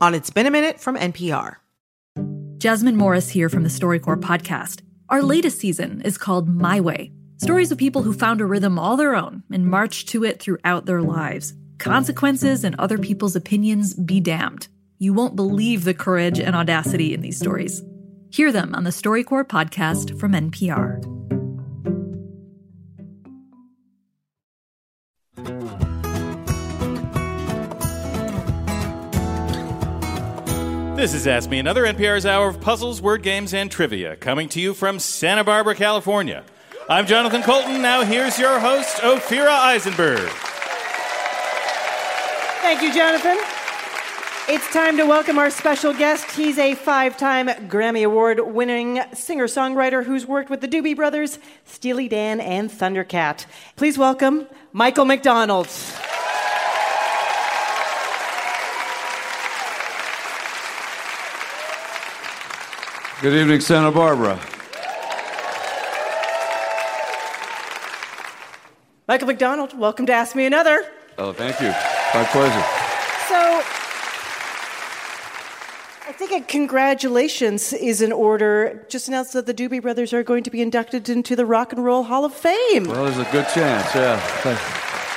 On 0.00 0.14
It's 0.14 0.30
Been 0.30 0.46
a 0.46 0.50
Minute 0.50 0.80
from 0.80 0.96
NPR. 0.96 1.56
Jasmine 2.56 2.96
Morris 2.96 3.28
here 3.28 3.48
from 3.48 3.62
the 3.62 3.68
StoryCorps 3.68 4.22
podcast. 4.22 4.80
Our 5.10 5.22
latest 5.22 5.58
season 5.58 6.00
is 6.02 6.16
called 6.16 6.48
My 6.48 6.80
Way 6.80 7.12
stories 7.42 7.72
of 7.72 7.78
people 7.78 8.02
who 8.02 8.12
found 8.12 8.40
a 8.40 8.46
rhythm 8.46 8.78
all 8.78 8.96
their 8.96 9.16
own 9.16 9.42
and 9.50 9.66
marched 9.66 10.08
to 10.08 10.22
it 10.22 10.38
throughout 10.38 10.86
their 10.86 11.02
lives. 11.02 11.54
Consequences 11.78 12.62
and 12.62 12.76
other 12.78 12.98
people's 12.98 13.34
opinions 13.34 13.94
be 13.94 14.20
damned. 14.20 14.68
You 15.02 15.12
won't 15.12 15.34
believe 15.34 15.82
the 15.82 15.94
courage 15.94 16.38
and 16.38 16.54
audacity 16.54 17.12
in 17.12 17.22
these 17.22 17.36
stories. 17.36 17.82
Hear 18.30 18.52
them 18.52 18.72
on 18.72 18.84
the 18.84 18.90
StoryCorps 18.90 19.48
podcast 19.48 20.16
from 20.20 20.30
NPR. 20.30 21.02
This 30.94 31.14
is 31.14 31.26
Ask 31.26 31.50
Me 31.50 31.58
Another, 31.58 31.82
NPR's 31.82 32.24
hour 32.24 32.46
of 32.46 32.60
puzzles, 32.60 33.02
word 33.02 33.24
games, 33.24 33.52
and 33.52 33.68
trivia, 33.68 34.14
coming 34.14 34.48
to 34.50 34.60
you 34.60 34.72
from 34.72 35.00
Santa 35.00 35.42
Barbara, 35.42 35.74
California. 35.74 36.44
I'm 36.88 37.08
Jonathan 37.08 37.42
Coulton. 37.42 37.82
Now 37.82 38.04
here's 38.04 38.38
your 38.38 38.60
host, 38.60 38.98
Ophira 38.98 39.48
Eisenberg. 39.48 40.30
Thank 42.60 42.82
you, 42.82 42.94
Jonathan. 42.94 43.51
It's 44.48 44.68
time 44.72 44.96
to 44.96 45.06
welcome 45.06 45.38
our 45.38 45.50
special 45.50 45.94
guest. 45.94 46.32
He's 46.32 46.58
a 46.58 46.74
five 46.74 47.16
time 47.16 47.46
Grammy 47.46 48.04
Award 48.04 48.40
winning 48.40 49.00
singer 49.14 49.46
songwriter 49.46 50.04
who's 50.04 50.26
worked 50.26 50.50
with 50.50 50.60
the 50.60 50.66
Doobie 50.66 50.96
Brothers, 50.96 51.38
Steely 51.64 52.08
Dan, 52.08 52.40
and 52.40 52.68
Thundercat. 52.68 53.46
Please 53.76 53.96
welcome 53.96 54.48
Michael 54.72 55.04
McDonald. 55.04 55.68
Good 63.22 63.34
evening, 63.34 63.60
Santa 63.60 63.92
Barbara. 63.92 64.40
Michael 69.06 69.28
McDonald, 69.28 69.78
welcome 69.78 70.06
to 70.06 70.12
Ask 70.12 70.34
Me 70.34 70.46
Another. 70.46 70.84
Oh, 71.16 71.32
thank 71.32 71.60
you. 71.60 71.68
My 71.68 72.24
pleasure. 72.24 72.64
So, 73.28 73.62
I 76.12 76.14
think 76.14 76.30
a 76.32 76.40
congratulations 76.46 77.72
is 77.72 78.02
in 78.02 78.12
order. 78.12 78.84
Just 78.90 79.08
announced 79.08 79.32
that 79.32 79.46
the 79.46 79.54
Doobie 79.54 79.80
Brothers 79.80 80.12
are 80.12 80.22
going 80.22 80.42
to 80.44 80.50
be 80.50 80.60
inducted 80.60 81.08
into 81.08 81.34
the 81.34 81.46
Rock 81.46 81.72
and 81.72 81.82
Roll 81.82 82.02
Hall 82.02 82.26
of 82.26 82.34
Fame. 82.34 82.84
Well, 82.84 83.04
there's 83.06 83.16
a 83.16 83.24
good 83.32 83.46
chance, 83.54 83.94
yeah. 83.94 84.18
Thank, 84.42 84.58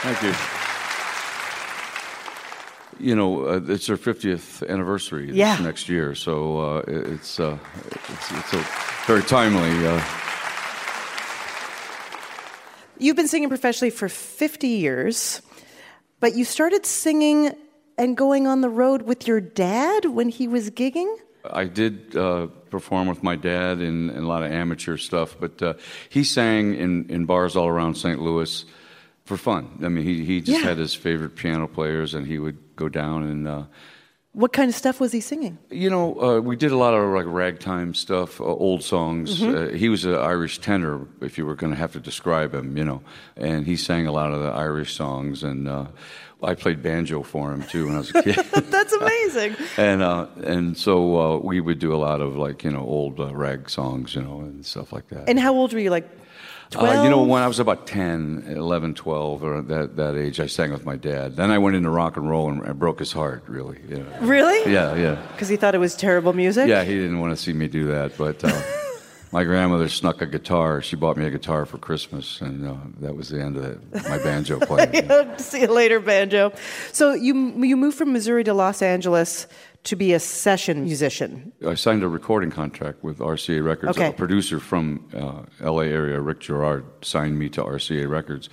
thank 0.05 0.23
you. 3.01 3.05
You 3.09 3.13
know, 3.13 3.45
uh, 3.45 3.59
it's 3.67 3.87
their 3.87 3.97
50th 3.97 4.65
anniversary 4.69 5.25
this 5.25 5.35
Yeah. 5.35 5.57
next 5.57 5.89
year, 5.89 6.15
so 6.15 6.59
uh, 6.77 6.83
it's, 6.87 7.41
uh, 7.41 7.57
it's, 7.91 8.31
it's 8.31 8.53
a 8.53 8.65
very 9.05 9.21
timely. 9.23 9.85
Uh, 9.85 10.01
You've 12.99 13.17
been 13.17 13.27
singing 13.27 13.49
professionally 13.49 13.89
for 13.91 14.07
50 14.07 14.65
years, 14.69 15.41
but 16.21 16.35
you 16.37 16.45
started 16.45 16.85
singing 16.85 17.53
and 17.97 18.15
going 18.17 18.47
on 18.47 18.61
the 18.61 18.69
road 18.69 19.03
with 19.03 19.27
your 19.27 19.41
dad 19.41 20.05
when 20.05 20.29
he 20.29 20.47
was 20.47 20.69
gigging? 20.71 21.13
I 21.49 21.65
did 21.65 22.15
uh, 22.15 22.47
perform 22.69 23.07
with 23.07 23.21
my 23.21 23.35
dad 23.35 23.79
in, 23.79 24.09
in 24.09 24.23
a 24.23 24.27
lot 24.27 24.41
of 24.43 24.51
amateur 24.51 24.97
stuff, 24.97 25.35
but 25.39 25.61
uh, 25.61 25.73
he 26.09 26.23
sang 26.23 26.73
in, 26.75 27.05
in 27.09 27.25
bars 27.25 27.55
all 27.55 27.67
around 27.67 27.95
St. 27.95 28.19
Louis 28.19 28.65
for 29.25 29.37
fun. 29.37 29.79
I 29.83 29.89
mean, 29.89 30.03
he, 30.05 30.25
he 30.25 30.41
just 30.41 30.59
Yeah. 30.61 30.67
had 30.69 30.77
his 30.77 30.95
favorite 30.95 31.35
piano 31.35 31.67
players, 31.67 32.13
and 32.15 32.25
he 32.25 32.39
would 32.39 32.57
go 32.75 32.89
down 32.89 33.23
and. 33.23 33.47
Uh, 33.47 33.63
What 34.33 34.51
kind 34.53 34.69
of 34.69 34.75
stuff 34.75 34.99
was 34.99 35.11
he 35.13 35.21
singing? 35.21 35.57
You 35.71 35.89
know, 35.89 36.19
uh, 36.21 36.39
we 36.41 36.55
did 36.57 36.71
a 36.71 36.77
lot 36.77 36.93
of 36.93 37.13
like 37.13 37.25
ragtime 37.27 37.93
stuff, 37.93 38.41
uh, 38.41 38.43
old 38.43 38.83
songs. 38.83 39.39
Mhm. 39.39 39.53
Uh, 39.55 39.77
he 39.77 39.87
was 39.87 40.03
an 40.05 40.15
Irish 40.15 40.59
tenor, 40.59 41.07
if 41.21 41.37
you 41.37 41.45
were 41.45 41.55
going 41.55 41.71
to 41.71 41.79
have 41.79 41.93
to 41.93 41.99
describe 42.01 42.53
him, 42.53 42.75
you 42.77 42.83
know, 42.83 43.01
and 43.37 43.65
he 43.65 43.75
sang 43.77 44.07
a 44.07 44.11
lot 44.11 44.33
of 44.33 44.41
the 44.43 44.49
Irish 44.51 44.93
songs. 44.95 45.43
And 45.43 45.67
uh, 45.69 45.85
I 46.45 46.55
played 46.55 46.81
banjo 46.81 47.23
for 47.23 47.51
him 47.51 47.63
too 47.63 47.87
when 47.87 47.95
I 47.95 47.97
was 47.99 48.15
a 48.15 48.23
kid. 48.23 48.35
That's 48.69 48.93
amazing. 48.93 49.55
and 49.77 50.01
uh, 50.01 50.27
and 50.43 50.77
so 50.77 51.19
uh, 51.19 51.37
we 51.37 51.59
would 51.59 51.79
do 51.79 51.93
a 51.93 51.97
lot 51.97 52.21
of 52.21 52.35
like 52.35 52.63
you 52.63 52.71
know 52.71 52.81
old 52.81 53.19
uh, 53.19 53.33
rag 53.35 53.69
songs, 53.69 54.15
you 54.15 54.21
know, 54.21 54.39
and 54.41 54.65
stuff 54.65 54.93
like 54.93 55.07
that. 55.09 55.27
And 55.29 55.39
how 55.39 55.53
old 55.53 55.73
were 55.73 55.79
you? 55.79 55.89
Like 55.89 56.07
12? 56.71 56.97
Uh, 56.99 57.03
you 57.03 57.09
know, 57.09 57.23
when 57.23 57.43
I 57.43 57.47
was 57.47 57.59
about 57.59 57.85
10, 57.85 58.45
11, 58.49 58.95
12, 58.95 59.43
or 59.43 59.61
that, 59.61 59.95
that 59.97 60.17
age, 60.17 60.39
I 60.39 60.47
sang 60.47 60.71
with 60.71 60.83
my 60.83 60.95
dad. 60.95 61.35
Then 61.35 61.51
I 61.51 61.59
went 61.59 61.75
into 61.75 61.91
rock 61.91 62.17
and 62.17 62.27
roll 62.27 62.49
and 62.49 62.67
I 62.67 62.71
broke 62.71 62.99
his 62.99 63.11
heart, 63.11 63.43
really. 63.47 63.79
You 63.87 63.97
know. 63.97 64.17
Really? 64.21 64.73
Yeah, 64.73 64.95
yeah. 64.95 65.21
Because 65.31 65.47
he 65.47 65.57
thought 65.57 65.75
it 65.75 65.79
was 65.79 65.95
terrible 65.95 66.33
music? 66.33 66.67
Yeah, 66.67 66.83
he 66.83 66.95
didn't 66.95 67.19
want 67.19 67.37
to 67.37 67.41
see 67.41 67.53
me 67.53 67.67
do 67.67 67.85
that, 67.87 68.17
but 68.17 68.43
uh, 68.43 68.61
my 69.35 69.43
grandmother 69.43 69.89
snuck 69.89 70.21
a 70.21 70.25
guitar. 70.25 70.81
She 70.81 70.95
bought 70.95 71.17
me 71.17 71.25
a 71.25 71.29
guitar 71.29 71.65
for 71.65 71.77
Christmas, 71.77 72.39
and 72.39 72.65
uh, 72.65 72.75
that 73.01 73.17
was 73.17 73.27
the 73.27 73.41
end 73.41 73.57
of 73.57 73.65
it. 73.65 74.07
My 74.07 74.17
banjo 74.17 74.59
playing. 74.65 75.37
See 75.39 75.59
you 75.59 75.67
later, 75.67 75.99
banjo. 75.99 76.53
So 76.93 77.13
you 77.13 77.33
you 77.61 77.75
moved 77.75 77.97
from 77.97 78.13
Missouri 78.13 78.45
to 78.45 78.53
Los 78.53 78.81
Angeles 78.81 79.45
to 79.83 79.97
be 79.97 80.13
a 80.13 80.21
session 80.21 80.85
musician. 80.85 81.51
I 81.67 81.75
signed 81.75 82.01
a 82.03 82.07
recording 82.07 82.49
contract 82.49 83.03
with 83.03 83.17
RCA 83.19 83.61
Records. 83.61 83.97
Okay. 83.97 84.07
A 84.07 84.13
producer 84.13 84.57
from 84.61 85.05
uh, 85.13 85.69
LA 85.69 85.81
area, 85.81 86.21
Rick 86.21 86.39
Jarrard, 86.39 86.85
signed 87.03 87.37
me 87.37 87.49
to 87.49 87.61
RCA 87.61 88.09
Records. 88.09 88.47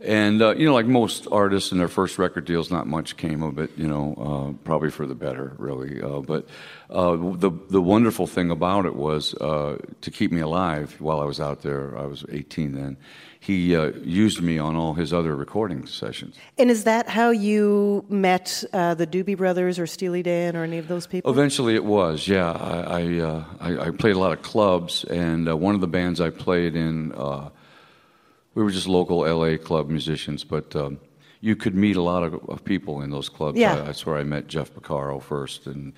And, 0.00 0.40
uh, 0.40 0.54
you 0.54 0.66
know, 0.66 0.74
like 0.74 0.86
most 0.86 1.26
artists 1.30 1.72
in 1.72 1.78
their 1.78 1.88
first 1.88 2.18
record 2.18 2.44
deals, 2.44 2.70
not 2.70 2.86
much 2.86 3.16
came 3.16 3.42
of 3.42 3.58
it, 3.58 3.70
you 3.76 3.88
know, 3.88 4.14
uh, 4.14 4.64
probably 4.64 4.90
for 4.90 5.06
the 5.06 5.14
better, 5.14 5.54
really. 5.58 6.00
Uh, 6.00 6.20
but 6.20 6.46
uh, 6.88 7.16
the, 7.16 7.50
the 7.68 7.82
wonderful 7.82 8.26
thing 8.26 8.50
about 8.50 8.86
it 8.86 8.94
was 8.94 9.34
uh, 9.34 9.76
to 10.00 10.10
keep 10.10 10.30
me 10.30 10.40
alive 10.40 11.00
while 11.00 11.20
I 11.20 11.24
was 11.24 11.40
out 11.40 11.62
there, 11.62 11.98
I 11.98 12.06
was 12.06 12.24
18 12.30 12.72
then, 12.72 12.96
he 13.40 13.76
uh, 13.76 13.92
used 14.02 14.42
me 14.42 14.58
on 14.58 14.76
all 14.76 14.94
his 14.94 15.12
other 15.12 15.34
recording 15.34 15.86
sessions. 15.86 16.36
And 16.58 16.70
is 16.70 16.84
that 16.84 17.08
how 17.08 17.30
you 17.30 18.04
met 18.08 18.64
uh, 18.72 18.94
the 18.94 19.06
Doobie 19.06 19.36
Brothers 19.36 19.78
or 19.78 19.86
Steely 19.86 20.22
Dan 20.22 20.56
or 20.56 20.64
any 20.64 20.78
of 20.78 20.88
those 20.88 21.06
people? 21.06 21.30
Eventually, 21.30 21.74
it 21.74 21.84
was. 21.84 22.26
Yeah, 22.26 22.50
I 22.50 23.00
I, 23.00 23.18
uh, 23.20 23.44
I, 23.60 23.78
I 23.86 23.90
played 23.90 24.16
a 24.16 24.18
lot 24.18 24.32
of 24.32 24.42
clubs, 24.42 25.04
and 25.04 25.48
uh, 25.48 25.56
one 25.56 25.74
of 25.74 25.80
the 25.80 25.86
bands 25.86 26.20
I 26.20 26.30
played 26.30 26.74
in, 26.74 27.12
uh, 27.12 27.50
we 28.58 28.64
were 28.64 28.72
just 28.72 28.88
local 28.88 29.18
LA 29.18 29.56
club 29.56 29.88
musicians, 29.88 30.42
but 30.42 30.74
um, 30.74 30.98
you 31.40 31.54
could 31.54 31.76
meet 31.76 31.94
a 31.94 32.02
lot 32.02 32.24
of, 32.24 32.34
of 32.48 32.64
people 32.64 33.02
in 33.02 33.10
those 33.10 33.28
clubs. 33.28 33.56
Yeah. 33.56 33.74
I, 33.74 33.80
that's 33.82 34.04
where 34.04 34.16
I 34.16 34.24
met 34.24 34.48
Jeff 34.48 34.74
Porcaro 34.74 35.22
first, 35.22 35.68
and 35.68 35.92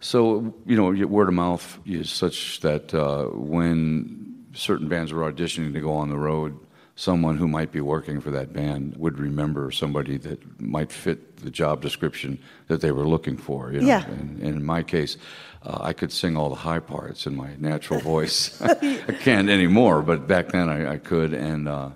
so 0.00 0.54
you 0.66 0.76
know, 0.76 0.90
word 1.06 1.28
of 1.28 1.34
mouth 1.34 1.78
is 1.86 2.10
such 2.10 2.60
that 2.60 2.92
uh, 2.92 3.24
when 3.28 4.44
certain 4.52 4.86
bands 4.86 5.14
were 5.14 5.32
auditioning 5.32 5.72
to 5.72 5.80
go 5.80 5.94
on 5.94 6.10
the 6.10 6.18
road. 6.18 6.58
Someone 6.96 7.36
who 7.36 7.48
might 7.48 7.72
be 7.72 7.80
working 7.80 8.20
for 8.20 8.30
that 8.30 8.52
band 8.52 8.96
would 8.96 9.18
remember 9.18 9.70
somebody 9.72 10.16
that 10.18 10.60
might 10.60 10.92
fit 10.92 11.38
the 11.38 11.50
job 11.50 11.82
description 11.82 12.38
that 12.68 12.80
they 12.80 12.92
were 12.92 13.06
looking 13.06 13.36
for. 13.36 13.72
You 13.72 13.80
know? 13.80 13.86
Yeah. 13.86 14.06
And, 14.06 14.40
and 14.40 14.56
in 14.56 14.64
my 14.64 14.82
case, 14.82 15.16
uh, 15.64 15.78
I 15.80 15.92
could 15.92 16.12
sing 16.12 16.36
all 16.36 16.50
the 16.50 16.54
high 16.54 16.78
parts 16.78 17.26
in 17.26 17.34
my 17.34 17.56
natural 17.58 18.00
voice. 18.14 18.60
I 18.62 19.16
can't 19.20 19.48
anymore, 19.48 20.02
but 20.02 20.28
back 20.28 20.52
then 20.52 20.68
I, 20.68 20.92
I 20.92 20.98
could, 20.98 21.34
and 21.34 21.68
uh, 21.68 21.90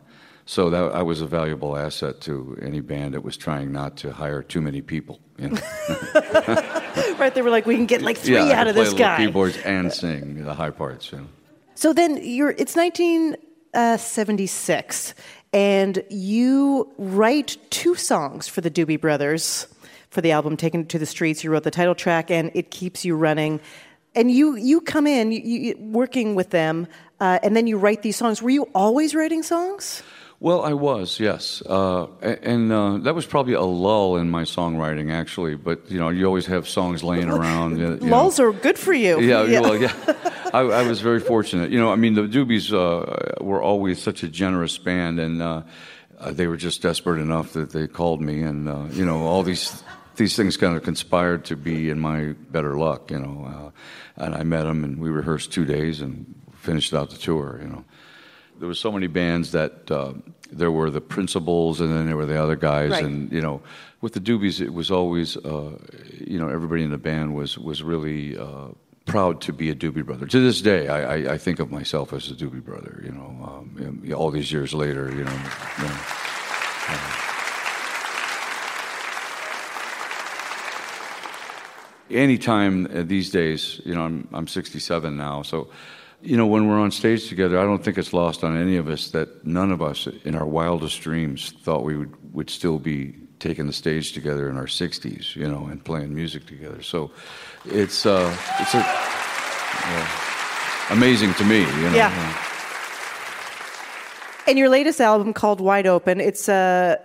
so 0.48 0.70
that 0.70 0.94
I 0.94 1.02
was 1.02 1.20
a 1.20 1.26
valuable 1.26 1.76
asset 1.76 2.22
to 2.22 2.58
any 2.62 2.80
band 2.80 3.12
that 3.12 3.22
was 3.22 3.36
trying 3.36 3.70
not 3.70 3.98
to 3.98 4.12
hire 4.12 4.42
too 4.42 4.62
many 4.62 4.80
people. 4.80 5.20
You 5.36 5.50
know? 5.50 5.60
right, 7.18 7.34
they 7.34 7.42
were 7.42 7.50
like, 7.50 7.66
we 7.66 7.76
can 7.76 7.84
get 7.84 8.00
like 8.00 8.16
three 8.16 8.34
yeah, 8.34 8.58
out 8.58 8.66
of 8.66 8.74
play 8.74 8.84
this 8.84 8.94
guy. 8.94 9.18
keyboards 9.18 9.58
and 9.58 9.92
sing 9.92 10.44
the 10.44 10.54
high 10.54 10.70
parts. 10.70 11.12
You 11.12 11.18
know? 11.18 11.26
So 11.74 11.92
then 11.92 12.18
you're, 12.22 12.52
it's 12.52 12.76
1976, 13.78 15.14
and 15.52 16.02
you 16.10 16.92
write 16.98 17.56
two 17.70 17.94
songs 17.94 18.48
for 18.48 18.60
the 18.60 18.70
Doobie 18.72 19.00
Brothers 19.00 19.68
for 20.10 20.20
the 20.20 20.32
album 20.32 20.56
Taken 20.56 20.84
to 20.86 20.98
the 20.98 21.06
Streets. 21.06 21.44
You 21.44 21.50
wrote 21.50 21.62
the 21.62 21.70
title 21.70 21.94
track 21.94 22.28
and 22.28 22.50
It 22.54 22.72
Keeps 22.72 23.04
You 23.04 23.14
Running. 23.14 23.60
And 24.16 24.32
you, 24.32 24.56
you 24.56 24.80
come 24.80 25.06
in 25.06 25.30
you, 25.30 25.40
you, 25.40 25.76
working 25.78 26.34
with 26.34 26.50
them, 26.50 26.88
uh, 27.20 27.38
and 27.44 27.54
then 27.54 27.68
you 27.68 27.78
write 27.78 28.02
these 28.02 28.16
songs. 28.16 28.42
Were 28.42 28.50
you 28.50 28.64
always 28.74 29.14
writing 29.14 29.44
songs? 29.44 30.02
Well, 30.40 30.62
I 30.62 30.72
was, 30.72 31.18
yes, 31.18 31.62
uh, 31.66 32.06
and 32.22 32.70
uh, 32.70 32.98
that 32.98 33.16
was 33.16 33.26
probably 33.26 33.54
a 33.54 33.62
lull 33.62 34.16
in 34.18 34.30
my 34.30 34.42
songwriting, 34.44 35.12
actually. 35.12 35.56
But 35.56 35.90
you 35.90 35.98
know, 35.98 36.10
you 36.10 36.26
always 36.26 36.46
have 36.46 36.68
songs 36.68 37.02
laying 37.02 37.28
around. 37.28 37.78
you 37.78 37.96
know. 38.00 38.06
Lulls 38.06 38.38
are 38.38 38.52
good 38.52 38.78
for 38.78 38.92
you. 38.92 39.20
Yeah, 39.20 39.60
well, 39.60 39.76
yeah. 39.76 39.92
I, 40.54 40.60
I 40.60 40.82
was 40.86 41.00
very 41.00 41.18
fortunate. 41.18 41.72
You 41.72 41.80
know, 41.80 41.90
I 41.90 41.96
mean, 41.96 42.14
the 42.14 42.22
Doobies 42.22 42.72
uh, 42.72 43.44
were 43.44 43.60
always 43.60 44.00
such 44.00 44.22
a 44.22 44.28
generous 44.28 44.78
band, 44.78 45.18
and 45.18 45.42
uh, 45.42 45.62
uh, 46.20 46.30
they 46.30 46.46
were 46.46 46.56
just 46.56 46.82
desperate 46.82 47.20
enough 47.20 47.54
that 47.54 47.70
they 47.70 47.88
called 47.88 48.20
me, 48.20 48.42
and 48.42 48.68
uh, 48.68 48.84
you 48.92 49.04
know, 49.04 49.26
all 49.26 49.42
these 49.42 49.82
these 50.14 50.36
things 50.36 50.56
kind 50.56 50.76
of 50.76 50.84
conspired 50.84 51.46
to 51.46 51.56
be 51.56 51.90
in 51.90 51.98
my 51.98 52.34
better 52.50 52.78
luck. 52.78 53.10
You 53.10 53.18
know, 53.18 53.72
uh, 54.16 54.24
and 54.24 54.36
I 54.36 54.44
met 54.44 54.62
them, 54.62 54.84
and 54.84 55.00
we 55.00 55.10
rehearsed 55.10 55.52
two 55.52 55.64
days 55.64 56.00
and 56.00 56.32
finished 56.54 56.94
out 56.94 57.10
the 57.10 57.18
tour. 57.18 57.58
You 57.60 57.68
know, 57.68 57.84
there 58.58 58.68
were 58.68 58.74
so 58.74 58.92
many 58.92 59.06
bands 59.06 59.52
that. 59.52 59.90
Uh, 59.90 60.12
there 60.50 60.72
were 60.72 60.90
the 60.90 61.02
principals, 61.02 61.78
and 61.78 61.92
then 61.92 62.06
there 62.06 62.16
were 62.16 62.24
the 62.24 62.42
other 62.42 62.56
guys, 62.56 62.92
Right. 62.92 63.04
and 63.04 63.30
you 63.30 63.42
know, 63.42 63.60
with 64.00 64.14
the 64.14 64.20
Doobies, 64.20 64.62
it 64.62 64.72
was 64.72 64.90
always, 64.90 65.36
uh, 65.36 65.76
you 66.26 66.38
know, 66.38 66.48
everybody 66.48 66.82
in 66.82 66.90
the 66.90 66.96
band 66.96 67.34
was 67.34 67.58
was 67.58 67.82
really 67.82 68.34
uh, 68.38 68.68
proud 69.04 69.42
to 69.42 69.52
be 69.52 69.68
a 69.68 69.74
Doobie 69.74 70.06
Brother. 70.06 70.24
To 70.26 70.40
this 70.40 70.62
day, 70.62 70.88
I, 70.88 71.16
I, 71.16 71.34
I 71.34 71.38
think 71.38 71.60
of 71.60 71.70
myself 71.70 72.14
as 72.14 72.30
a 72.30 72.34
Doobie 72.34 72.64
Brother. 72.64 73.02
You 73.04 73.12
know, 73.12 73.28
um, 73.46 74.12
all 74.16 74.30
these 74.30 74.50
years 74.50 74.72
later, 74.72 75.10
you 75.10 75.24
know. 75.24 75.38
you 75.78 75.84
know, 75.84 75.96
uh, 76.88 77.24
anytime 82.10 83.06
these 83.06 83.30
days, 83.30 83.80
you 83.84 83.94
know, 83.94 84.04
I'm, 84.04 84.28
I'm 84.32 84.46
67 84.48 85.16
now, 85.16 85.42
so, 85.42 85.68
you 86.20 86.36
know, 86.36 86.46
when 86.46 86.68
we're 86.68 86.80
on 86.80 86.90
stage 86.90 87.28
together, 87.28 87.58
I 87.58 87.62
don't 87.62 87.82
think 87.82 87.96
it's 87.96 88.12
lost 88.12 88.42
on 88.42 88.56
any 88.56 88.76
of 88.76 88.88
us 88.88 89.10
that 89.10 89.46
none 89.46 89.70
of 89.70 89.80
us 89.80 90.06
in 90.24 90.34
our 90.34 90.46
wildest 90.46 91.00
dreams 91.00 91.52
thought 91.62 91.84
we 91.84 91.96
would, 91.96 92.34
would 92.34 92.50
still 92.50 92.78
be 92.78 93.14
taking 93.38 93.66
the 93.66 93.72
stage 93.72 94.12
together 94.12 94.50
in 94.50 94.56
our 94.56 94.66
60s, 94.66 95.36
you 95.36 95.46
know, 95.46 95.66
and 95.66 95.84
playing 95.84 96.14
music 96.14 96.46
together. 96.46 96.82
So 96.82 97.12
it's, 97.64 98.04
uh, 98.04 98.36
it's 98.58 98.74
a, 98.74 98.78
yeah, 98.78 100.08
amazing 100.90 101.34
to 101.34 101.44
me, 101.44 101.60
you 101.60 101.90
know. 101.90 101.94
Yeah. 101.94 102.44
And 104.48 104.58
your 104.58 104.68
latest 104.68 105.00
album 105.00 105.34
called 105.34 105.60
Wide 105.60 105.86
Open, 105.86 106.20
it's 106.20 106.48
uh, 106.48 106.96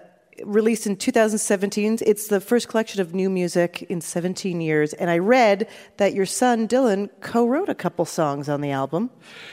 released 0.45 0.87
in 0.87 0.95
2017. 0.95 1.99
It's 2.05 2.27
the 2.27 2.39
first 2.39 2.67
collection 2.67 3.01
of 3.01 3.13
new 3.13 3.29
music 3.29 3.83
in 3.83 4.01
17 4.01 4.61
years. 4.61 4.93
And 4.93 5.09
I 5.09 5.17
read 5.17 5.67
that 5.97 6.13
your 6.13 6.25
son 6.25 6.67
Dylan 6.67 7.09
co-wrote 7.21 7.69
a 7.69 7.75
couple 7.75 8.05
songs 8.05 8.49
on 8.49 8.61
the 8.61 8.71
album. 8.71 9.09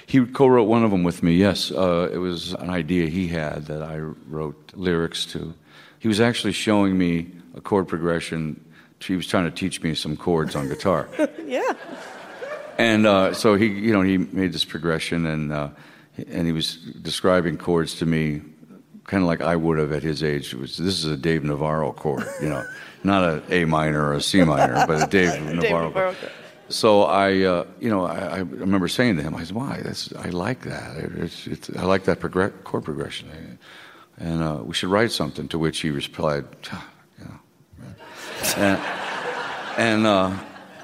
He 0.06 0.24
co-wrote 0.24 0.64
one 0.64 0.84
of 0.84 0.90
them 0.90 1.02
with 1.02 1.22
me. 1.22 1.36
Yes, 1.36 1.70
uh, 1.70 2.10
it 2.12 2.18
was 2.18 2.52
an 2.54 2.70
idea 2.70 3.06
he 3.06 3.28
had 3.28 3.66
that 3.66 3.82
I 3.82 3.98
wrote 3.98 4.72
lyrics 4.74 5.26
to. 5.26 5.54
He 5.98 6.08
was 6.08 6.20
actually 6.20 6.52
showing 6.52 6.96
me 6.96 7.30
a 7.54 7.60
chord 7.60 7.88
progression. 7.88 8.64
He 9.00 9.16
was 9.16 9.26
trying 9.26 9.44
to 9.44 9.50
teach 9.50 9.82
me 9.82 9.94
some 9.94 10.16
chords 10.16 10.54
on 10.54 10.68
guitar, 10.68 11.08
yeah. 11.46 11.72
And 12.78 13.06
uh, 13.06 13.34
so 13.34 13.56
he, 13.56 13.66
you 13.66 13.92
know, 13.92 14.00
he 14.00 14.16
made 14.16 14.52
this 14.52 14.64
progression, 14.64 15.26
and 15.26 15.52
uh, 15.52 15.68
and 16.28 16.46
he 16.46 16.52
was 16.52 16.76
describing 16.76 17.58
chords 17.58 17.94
to 17.96 18.06
me, 18.06 18.40
kind 19.10 19.22
of 19.24 19.26
like 19.28 19.40
I 19.42 19.56
would 19.56 19.78
have 19.78 19.92
at 19.92 20.02
his 20.04 20.22
age. 20.22 20.54
It 20.54 20.60
was 20.60 20.76
this 20.76 20.94
is 20.94 21.04
a 21.04 21.16
Dave 21.16 21.42
Navarro 21.44 21.92
chord, 21.92 22.24
you 22.40 22.48
know, 22.48 22.64
not 23.04 23.24
a 23.24 23.42
A 23.50 23.64
minor 23.66 24.02
or 24.08 24.14
a 24.14 24.22
C 24.22 24.44
minor, 24.44 24.86
but 24.86 25.02
a 25.02 25.06
Dave 25.06 25.42
Navarro. 25.54 25.90
chord. 25.90 26.16
So 26.68 27.02
I, 27.02 27.42
uh, 27.42 27.64
you 27.80 27.90
know, 27.90 28.06
I, 28.06 28.18
I 28.18 28.38
remember 28.38 28.86
saying 28.86 29.16
to 29.16 29.22
him, 29.24 29.34
I 29.34 29.42
said, 29.42 29.56
"Why? 29.56 29.80
That's, 29.82 30.12
I 30.14 30.28
like 30.28 30.60
that. 30.62 30.96
It's, 31.24 31.48
it's, 31.48 31.68
I 31.76 31.82
like 31.82 32.04
that 32.04 32.20
progr- 32.20 32.62
chord 32.62 32.84
progression, 32.84 33.58
and 34.18 34.40
uh, 34.42 34.60
we 34.62 34.72
should 34.74 34.90
write 34.90 35.10
something." 35.10 35.48
To 35.48 35.58
which 35.58 35.80
he 35.80 35.90
replied, 35.90 36.44
"You 37.18 37.24
know," 37.24 37.38
and, 38.56 38.78
and 39.76 40.06
uh, 40.06 40.36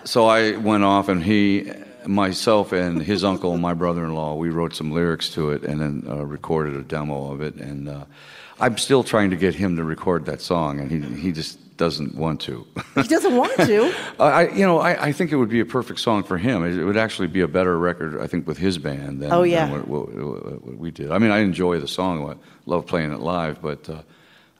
so 0.03 0.27
I 0.27 0.57
went 0.57 0.83
off, 0.83 1.09
and 1.09 1.23
he, 1.23 1.71
myself, 2.07 2.73
and 2.73 3.03
his 3.03 3.25
uncle, 3.25 3.53
and 3.53 3.62
my 3.62 3.75
brother-in-law, 3.75 4.35
we 4.35 4.51
wrote 4.51 4.75
some 4.75 4.92
lyrics 4.92 5.31
to 5.31 5.51
it, 5.51 5.62
and 5.64 5.81
then 5.81 6.05
uh, 6.09 6.25
recorded 6.25 6.75
a 6.77 6.83
demo 6.83 7.33
of 7.33 7.40
it, 7.40 7.57
and 7.57 7.88
uh, 7.88 8.05
I'm 8.61 8.79
still 8.79 9.03
trying 9.05 9.31
to 9.31 9.37
get 9.37 9.55
him 9.55 9.77
to 9.77 9.85
record 9.85 10.27
that 10.27 10.40
song, 10.40 10.81
and 10.81 10.90
he 10.90 11.01
he 11.21 11.33
just 11.33 11.59
doesn't 11.77 12.14
want 12.14 12.40
to. 12.40 12.66
He 12.95 13.03
doesn't 13.03 13.37
want 13.37 13.55
to. 13.57 13.92
Uh, 14.19 14.23
I, 14.25 14.49
you 14.49 14.64
know, 14.64 14.79
I, 14.79 15.09
I 15.09 15.12
think 15.12 15.31
it 15.31 15.37
would 15.37 15.51
be 15.51 15.61
a 15.61 15.66
perfect 15.66 16.01
song 16.01 16.23
for 16.25 16.38
him. 16.38 16.64
It, 16.64 16.79
it 16.79 16.85
would 16.85 16.97
actually 16.97 17.29
be 17.29 17.42
a 17.42 17.49
better 17.49 17.79
record, 17.79 18.19
I 18.19 18.27
think, 18.27 18.47
with 18.47 18.57
his 18.57 18.79
band 18.79 19.21
than, 19.21 19.31
Oh, 19.31 19.42
yeah. 19.42 19.66
than 19.66 19.87
what, 19.87 19.87
what, 19.87 20.62
what 20.64 20.79
we 20.79 20.90
did. 20.90 21.11
I 21.11 21.19
mean, 21.19 21.31
I 21.31 21.40
enjoy 21.40 21.79
the 21.79 21.87
song, 21.87 22.27
I 22.31 22.37
love 22.64 22.87
playing 22.87 23.12
it 23.12 23.21
live, 23.21 23.61
but 23.61 23.90
uh, 23.90 24.01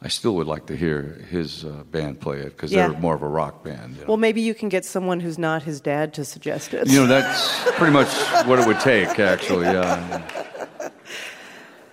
I 0.03 0.09
still 0.09 0.35
would 0.37 0.47
like 0.47 0.67
to 0.67 0.77
hear 0.77 1.25
his 1.31 1.65
uh, 1.65 1.83
band 1.91 2.21
play 2.21 2.39
it 2.41 2.51
because 2.57 2.71
Yeah. 2.73 2.89
they're 2.89 2.99
more 3.01 3.15
of 3.15 3.23
a 3.23 3.29
rock 3.29 3.65
band. 3.65 3.95
You 3.95 4.01
know? 4.03 4.09
Well, 4.09 4.17
maybe 4.19 4.41
you 4.43 4.55
can 4.55 4.69
get 4.69 4.85
someone 4.85 5.21
who's 5.21 5.39
not 5.39 5.63
his 5.63 5.81
dad 5.81 6.13
to 6.15 6.25
suggest 6.25 6.75
it. 6.75 6.87
You 6.89 7.01
know, 7.01 7.07
that's 7.07 7.71
pretty 7.73 7.93
much 7.93 8.09
what 8.47 8.59
it 8.59 8.67
would 8.67 8.81
take, 8.81 9.19
actually. 9.19 9.67
Yeah. 9.67 10.23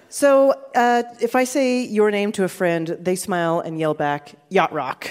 So, 0.09 0.51
uh, 0.75 1.01
if 1.21 1.35
I 1.35 1.43
say 1.43 1.83
your 1.85 2.11
name 2.11 2.31
to 2.33 2.43
a 2.43 2.47
friend, 2.47 2.87
they 3.01 3.15
smile 3.15 3.61
and 3.61 3.79
yell 3.79 3.95
back, 3.95 4.35
yacht 4.49 4.71
rock, 4.71 5.09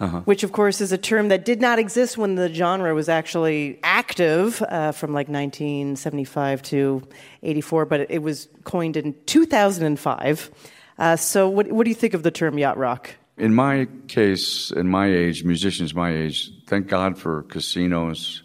Uh-huh. 0.00 0.22
which, 0.24 0.42
of 0.42 0.50
course, 0.50 0.80
is 0.80 0.90
a 0.90 0.98
term 0.98 1.28
that 1.28 1.44
did 1.44 1.60
not 1.60 1.78
exist 1.78 2.18
when 2.18 2.34
the 2.34 2.52
genre 2.52 2.92
was 2.96 3.08
actually 3.08 3.78
active 3.84 4.60
uh, 4.62 4.90
from 4.90 5.12
like 5.12 5.28
1975 5.28 6.62
to 6.62 7.02
84, 7.44 7.86
but 7.86 8.10
it 8.10 8.22
was 8.22 8.48
coined 8.64 8.96
in 8.96 9.14
2005. 9.26 10.50
Uh, 10.98 11.16
so, 11.16 11.48
what, 11.48 11.70
what 11.72 11.84
do 11.84 11.90
you 11.90 11.94
think 11.94 12.14
of 12.14 12.22
the 12.22 12.30
term 12.30 12.58
yacht 12.58 12.76
rock? 12.76 13.10
In 13.36 13.54
my 13.54 13.88
case, 14.06 14.70
in 14.70 14.88
my 14.88 15.06
age, 15.06 15.42
musicians 15.42 15.92
my 15.94 16.14
age, 16.14 16.52
thank 16.66 16.86
God 16.86 17.18
for 17.18 17.42
casinos, 17.44 18.42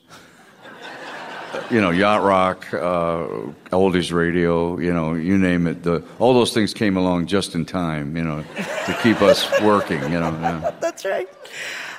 you 1.72 1.80
know, 1.80 1.92
yacht 1.92 2.24
rock, 2.24 2.74
uh, 2.74 3.28
oldies 3.72 4.12
radio, 4.12 4.80
you 4.80 4.92
know, 4.92 5.14
you 5.14 5.38
name 5.38 5.68
it. 5.68 5.84
The, 5.84 6.04
all 6.18 6.34
those 6.34 6.54
things 6.54 6.74
came 6.74 6.98
along 6.98 7.28
just 7.28 7.54
in 7.54 7.66
time, 7.66 8.18
you 8.18 8.24
know, 8.24 8.44
to 8.86 9.00
keep 9.04 9.22
us 9.22 9.48
working, 9.62 10.02
you 10.04 10.20
know. 10.20 10.32
yeah. 10.42 10.72
That's 10.80 11.06
right. 11.06 11.30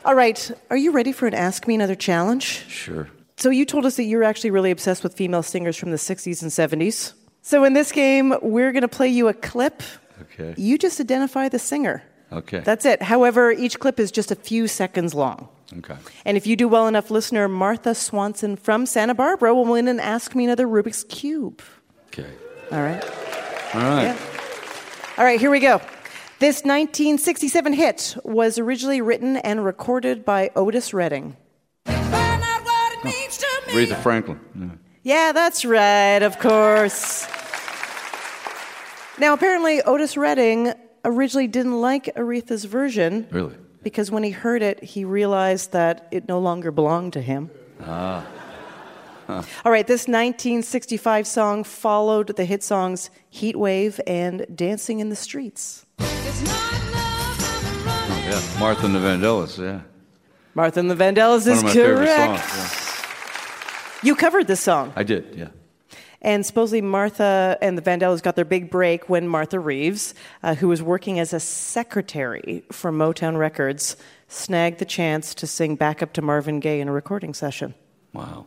All 0.04 0.14
right, 0.14 0.50
are 0.70 0.76
you 0.76 0.92
ready 0.92 1.12
for 1.12 1.26
an 1.26 1.34
Ask 1.34 1.68
Me 1.68 1.74
Another 1.74 1.94
challenge? 1.94 2.64
Sure. 2.66 3.08
So 3.36 3.50
you 3.50 3.64
told 3.64 3.86
us 3.86 3.96
that 3.96 4.04
you're 4.04 4.24
actually 4.24 4.50
really 4.50 4.70
obsessed 4.70 5.02
with 5.02 5.14
female 5.14 5.42
singers 5.42 5.76
from 5.76 5.90
the 5.92 5.96
60s 5.96 6.42
and 6.42 6.50
70s. 6.50 7.14
So 7.42 7.64
in 7.64 7.72
this 7.72 7.92
game, 7.92 8.34
we're 8.42 8.72
going 8.72 8.82
to 8.82 8.88
play 8.88 9.08
you 9.08 9.28
a 9.28 9.34
clip. 9.34 9.82
Okay. 10.40 10.60
You 10.60 10.78
just 10.78 11.00
identify 11.00 11.48
the 11.48 11.58
singer. 11.58 12.02
Okay. 12.32 12.60
That's 12.60 12.84
it. 12.84 13.02
However, 13.02 13.50
each 13.50 13.78
clip 13.80 13.98
is 13.98 14.10
just 14.10 14.30
a 14.30 14.36
few 14.36 14.68
seconds 14.68 15.14
long. 15.14 15.48
Okay. 15.78 15.96
And 16.24 16.36
if 16.36 16.46
you 16.46 16.56
do 16.56 16.68
well 16.68 16.86
enough, 16.86 17.10
listener 17.10 17.48
Martha 17.48 17.94
Swanson 17.94 18.56
from 18.56 18.86
Santa 18.86 19.14
Barbara 19.14 19.54
will 19.54 19.64
win 19.64 19.88
and 19.88 20.00
Ask 20.00 20.34
Me 20.34 20.44
Another 20.44 20.66
Rubik's 20.66 21.04
Cube. 21.04 21.62
Okay. 22.08 22.30
All 22.72 22.82
right. 22.82 23.04
All 23.74 23.80
right. 23.80 24.16
All 25.18 25.24
right, 25.24 25.38
here 25.38 25.50
we 25.50 25.60
go. 25.60 25.80
This 26.38 26.62
1967 26.62 27.72
hit 27.74 28.16
was 28.24 28.58
originally 28.58 29.00
written 29.00 29.36
and 29.36 29.64
recorded 29.64 30.24
by 30.24 30.50
Otis 30.56 30.94
Redding. 30.94 31.36
Aretha 33.70 34.02
Franklin. 34.02 34.40
Yeah. 34.54 34.68
Yeah, 35.02 35.32
that's 35.32 35.64
right, 35.64 36.22
of 36.22 36.38
course. 36.38 37.26
Now, 39.20 39.34
apparently, 39.34 39.82
Otis 39.82 40.16
Redding 40.16 40.72
originally 41.04 41.46
didn't 41.46 41.78
like 41.80 42.06
Aretha's 42.16 42.64
version 42.64 43.26
Really? 43.30 43.54
because 43.82 44.10
when 44.10 44.22
he 44.22 44.30
heard 44.30 44.62
it, 44.62 44.82
he 44.82 45.04
realized 45.04 45.72
that 45.72 46.08
it 46.10 46.26
no 46.26 46.38
longer 46.38 46.70
belonged 46.70 47.12
to 47.12 47.20
him. 47.20 47.50
Ah. 47.84 48.26
Huh. 49.26 49.42
All 49.64 49.70
right, 49.70 49.86
this 49.86 50.08
1965 50.08 51.26
song 51.26 51.64
followed 51.64 52.34
the 52.36 52.44
hit 52.46 52.62
songs 52.62 53.10
Heat 53.28 53.56
Wave 53.56 54.00
and 54.06 54.46
Dancing 54.54 55.00
in 55.00 55.10
the 55.10 55.16
Streets. 55.16 55.84
Oh, 55.98 56.04
yeah. 58.26 58.40
Martha 58.58 58.86
and 58.86 58.94
the 58.94 58.98
Vandellas, 59.00 59.58
yeah. 59.58 59.82
Martha 60.54 60.80
and 60.80 60.90
the 60.90 60.96
Vandellas 60.96 61.46
One 61.46 61.52
is 61.52 61.58
of 61.58 61.64
my 61.64 61.72
favorite 61.74 62.06
correct. 62.06 62.48
songs. 62.48 64.02
You 64.02 64.14
covered 64.16 64.46
this 64.46 64.60
song. 64.60 64.92
I 64.96 65.02
did, 65.02 65.34
yeah. 65.36 65.48
And 66.22 66.44
supposedly 66.44 66.82
Martha 66.82 67.56
and 67.62 67.78
the 67.78 67.82
Vandellas 67.82 68.22
got 68.22 68.36
their 68.36 68.44
big 68.44 68.70
break 68.70 69.08
when 69.08 69.26
Martha 69.26 69.58
Reeves, 69.58 70.14
uh, 70.42 70.54
who 70.54 70.68
was 70.68 70.82
working 70.82 71.18
as 71.18 71.32
a 71.32 71.40
secretary 71.40 72.62
for 72.70 72.92
Motown 72.92 73.38
Records, 73.38 73.96
snagged 74.28 74.78
the 74.78 74.84
chance 74.84 75.34
to 75.36 75.46
sing 75.46 75.76
backup 75.76 76.12
to 76.14 76.22
Marvin 76.22 76.60
Gaye 76.60 76.80
in 76.80 76.88
a 76.88 76.92
recording 76.92 77.32
session. 77.32 77.74
Wow. 78.12 78.46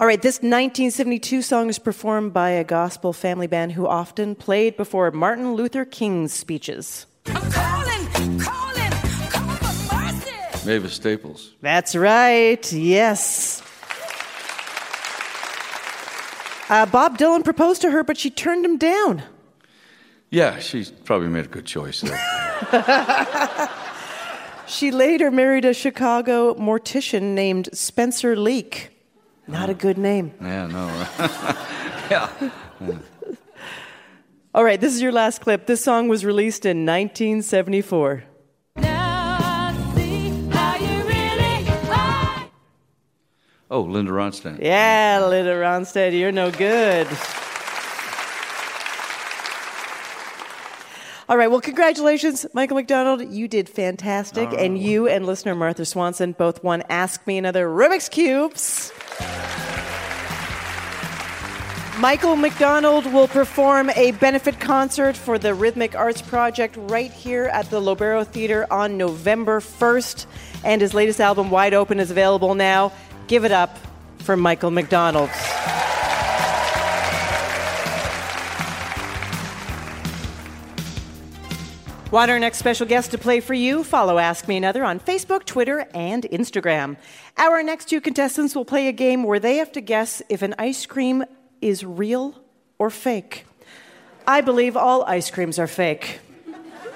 All 0.00 0.06
right, 0.06 0.22
this 0.22 0.36
1972 0.36 1.42
song 1.42 1.68
is 1.68 1.80
performed 1.80 2.32
by 2.32 2.50
a 2.50 2.62
gospel 2.62 3.12
family 3.12 3.48
band 3.48 3.72
who 3.72 3.88
often 3.88 4.36
played 4.36 4.76
before 4.76 5.10
Martin 5.10 5.54
Luther 5.54 5.84
King's 5.84 6.32
speeches. 6.32 7.06
I'm 7.26 7.50
calling, 7.50 8.38
calling, 8.38 8.68
Mavis 10.68 10.92
Staples. 10.92 11.54
That's 11.62 11.96
right, 11.96 12.72
yes. 12.72 13.62
Uh, 16.68 16.86
Bob 16.86 17.18
Dylan 17.18 17.44
proposed 17.44 17.82
to 17.82 17.90
her, 17.90 18.04
but 18.04 18.18
she 18.18 18.30
turned 18.30 18.64
him 18.64 18.76
down. 18.76 19.22
Yeah, 20.30 20.58
she 20.58 20.84
probably 21.04 21.28
made 21.28 21.46
a 21.46 21.48
good 21.48 21.64
choice 21.64 22.02
there. 22.02 23.70
She 24.68 24.90
later 24.90 25.30
married 25.30 25.64
a 25.64 25.72
Chicago 25.72 26.54
mortician 26.54 27.32
named 27.32 27.70
Spencer 27.72 28.36
Leak. 28.36 28.90
Not 29.46 29.70
a 29.70 29.74
good 29.74 29.96
name. 29.96 30.34
yeah, 30.42 30.66
no. 30.66 30.88
yeah. 32.10 32.50
All 34.54 34.62
right, 34.62 34.78
this 34.78 34.94
is 34.94 35.00
your 35.00 35.10
last 35.10 35.40
clip. 35.40 35.66
This 35.66 35.82
song 35.82 36.06
was 36.08 36.22
released 36.22 36.66
in 36.66 36.84
1974. 36.84 38.24
Oh, 43.70 43.82
Linda 43.82 44.12
Ronstadt. 44.12 44.60
Yeah, 44.62 45.26
Linda 45.28 45.54
Ronstadt, 45.54 46.18
you're 46.18 46.32
no 46.32 46.50
good. 46.50 47.06
All 51.28 51.36
right, 51.36 51.50
well, 51.50 51.60
congratulations, 51.60 52.46
Michael 52.54 52.76
McDonald. 52.76 53.30
You 53.30 53.48
did 53.48 53.68
fantastic. 53.68 54.48
And 54.56 54.78
uh, 54.78 54.80
you 54.80 55.08
and 55.08 55.26
listener 55.26 55.54
Martha 55.54 55.84
Swanson 55.84 56.32
both 56.32 56.64
won 56.64 56.82
Ask 56.88 57.26
Me 57.26 57.36
Another 57.36 57.68
Rubik's 57.68 58.08
Cubes. 58.08 58.90
Michael 61.98 62.36
McDonald 62.36 63.12
will 63.12 63.28
perform 63.28 63.90
a 63.90 64.12
benefit 64.12 64.60
concert 64.60 65.16
for 65.16 65.36
the 65.36 65.52
Rhythmic 65.52 65.94
Arts 65.94 66.22
Project 66.22 66.76
right 66.78 67.12
here 67.12 67.46
at 67.46 67.68
the 67.70 67.80
Lobero 67.80 68.24
Theater 68.26 68.66
on 68.70 68.96
November 68.96 69.60
1st. 69.60 70.24
And 70.64 70.80
his 70.80 70.94
latest 70.94 71.20
album, 71.20 71.50
Wide 71.50 71.74
Open, 71.74 72.00
is 72.00 72.10
available 72.10 72.54
now. 72.54 72.92
Give 73.28 73.44
it 73.44 73.52
up 73.52 73.78
for 74.20 74.36
Michael 74.36 74.70
McDonald. 74.70 75.30
Want 82.10 82.30
our 82.30 82.38
next 82.38 82.56
special 82.56 82.86
guest 82.86 83.10
to 83.10 83.18
play 83.18 83.40
for 83.40 83.52
you? 83.52 83.84
Follow 83.84 84.16
Ask 84.16 84.48
Me 84.48 84.56
Another 84.56 84.82
on 84.82 84.98
Facebook, 84.98 85.44
Twitter, 85.44 85.86
and 85.92 86.22
Instagram. 86.24 86.96
Our 87.36 87.62
next 87.62 87.90
two 87.90 88.00
contestants 88.00 88.56
will 88.56 88.64
play 88.64 88.88
a 88.88 88.92
game 88.92 89.24
where 89.24 89.38
they 89.38 89.58
have 89.58 89.72
to 89.72 89.82
guess 89.82 90.22
if 90.30 90.40
an 90.40 90.54
ice 90.58 90.86
cream 90.86 91.22
is 91.60 91.84
real 91.84 92.34
or 92.78 92.88
fake. 92.88 93.44
I 94.26 94.40
believe 94.40 94.74
all 94.74 95.04
ice 95.04 95.30
creams 95.30 95.58
are 95.58 95.66
fake. 95.66 96.20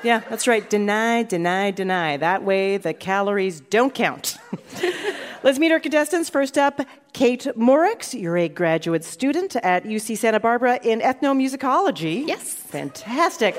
Yeah, 0.03 0.21
that's 0.31 0.49
right. 0.49 0.69
Deny, 0.69 1.25
deny, 1.25 1.73
deny. 1.73 2.17
That 2.17 2.43
way 2.43 2.79
the 2.79 2.95
calories 2.95 3.61
don't 3.61 3.95
count. 3.95 4.39
Let's 5.45 5.59
meet 5.59 5.73
our 5.73 5.81
contestants. 5.81 6.31
First 6.31 6.57
up, 6.57 6.81
Kate 7.13 7.47
Morix. 7.57 8.19
You're 8.19 8.37
a 8.37 8.49
graduate 8.49 9.03
student 9.03 9.57
at 9.57 9.83
UC 9.83 10.17
Santa 10.17 10.39
Barbara 10.39 10.79
in 10.85 11.01
ethnomusicology. 11.01 12.29
Yes. 12.29 12.55
Fantastic. 12.55 13.57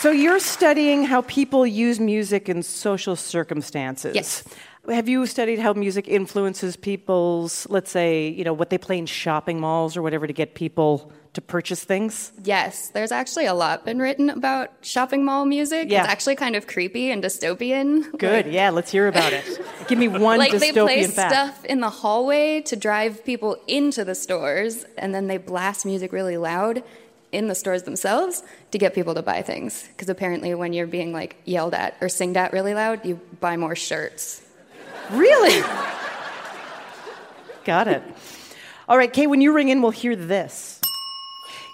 So 0.00 0.10
you're 0.10 0.40
studying 0.40 1.04
how 1.04 1.22
people 1.22 1.66
use 1.66 2.00
music 2.00 2.48
in 2.48 2.62
social 2.62 3.16
circumstances. 3.16 4.14
Yes. 4.14 4.44
Have 4.88 5.08
you 5.08 5.24
studied 5.26 5.58
how 5.58 5.72
music 5.72 6.08
influences 6.08 6.76
people's, 6.76 7.66
let's 7.70 7.90
say, 7.90 8.28
you 8.28 8.44
know, 8.44 8.52
what 8.52 8.68
they 8.68 8.76
play 8.76 8.98
in 8.98 9.06
shopping 9.06 9.58
malls 9.58 9.96
or 9.96 10.02
whatever 10.02 10.26
to 10.26 10.32
get 10.32 10.54
people 10.54 11.10
to 11.32 11.40
purchase 11.40 11.82
things? 11.82 12.32
Yes, 12.44 12.90
there's 12.90 13.10
actually 13.10 13.46
a 13.46 13.54
lot 13.54 13.84
been 13.84 13.98
written 13.98 14.28
about 14.28 14.70
shopping 14.82 15.24
mall 15.24 15.46
music. 15.46 15.90
Yeah. 15.90 16.02
It's 16.02 16.10
actually 16.10 16.36
kind 16.36 16.54
of 16.54 16.66
creepy 16.66 17.10
and 17.10 17.22
dystopian. 17.22 18.16
Good. 18.18 18.46
yeah, 18.46 18.70
let's 18.70 18.90
hear 18.90 19.08
about 19.08 19.32
it. 19.32 19.44
Give 19.88 19.98
me 19.98 20.08
one 20.08 20.38
like 20.38 20.52
dystopian 20.52 20.60
they 20.60 20.72
play 20.72 21.06
fact. 21.06 21.32
stuff 21.32 21.64
in 21.64 21.80
the 21.80 21.90
hallway 21.90 22.60
to 22.62 22.76
drive 22.76 23.24
people 23.24 23.56
into 23.66 24.04
the 24.04 24.14
stores, 24.14 24.84
and 24.98 25.14
then 25.14 25.28
they 25.28 25.38
blast 25.38 25.86
music 25.86 26.12
really 26.12 26.36
loud 26.36 26.82
in 27.32 27.48
the 27.48 27.54
stores 27.54 27.82
themselves 27.82 28.44
to 28.70 28.78
get 28.78 28.94
people 28.94 29.14
to 29.14 29.22
buy 29.22 29.42
things. 29.42 29.88
Because 29.88 30.08
apparently, 30.08 30.54
when 30.54 30.72
you're 30.72 30.86
being 30.86 31.12
like 31.12 31.36
yelled 31.44 31.74
at 31.74 31.96
or 32.00 32.08
singed 32.08 32.36
at 32.36 32.52
really 32.52 32.74
loud, 32.74 33.04
you 33.04 33.20
buy 33.40 33.56
more 33.56 33.74
shirts. 33.74 34.43
Really? 35.10 35.60
Got 37.64 37.88
it. 37.88 38.02
All 38.88 38.98
right, 38.98 39.12
Kay, 39.12 39.26
when 39.26 39.40
you 39.40 39.52
ring 39.52 39.68
in, 39.68 39.80
we'll 39.80 39.90
hear 39.90 40.14
this. 40.14 40.80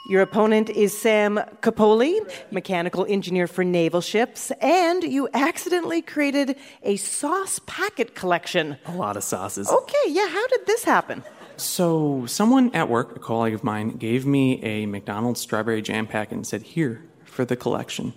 Your 0.08 0.22
opponent 0.22 0.70
is 0.70 0.98
Sam 0.98 1.38
Capoli, 1.60 2.18
mechanical 2.50 3.06
engineer 3.08 3.46
for 3.46 3.62
naval 3.62 4.00
ships, 4.00 4.50
and 4.60 5.04
you 5.04 5.28
accidentally 5.34 6.02
created 6.02 6.56
a 6.82 6.96
sauce 6.96 7.60
packet 7.66 8.14
collection. 8.14 8.76
A 8.86 8.92
lot 8.96 9.16
of 9.16 9.22
sauces. 9.22 9.70
Okay, 9.70 10.04
yeah, 10.08 10.28
how 10.28 10.46
did 10.48 10.66
this 10.66 10.84
happen? 10.84 11.22
So, 11.56 12.24
someone 12.26 12.74
at 12.74 12.88
work, 12.88 13.14
a 13.14 13.18
colleague 13.18 13.54
of 13.54 13.62
mine, 13.62 13.98
gave 13.98 14.24
me 14.24 14.62
a 14.64 14.86
McDonald's 14.86 15.40
strawberry 15.40 15.82
jam 15.82 16.06
packet 16.06 16.34
and 16.34 16.46
said, 16.46 16.62
Here, 16.62 17.04
for 17.24 17.44
the 17.44 17.54
collection. 17.54 18.14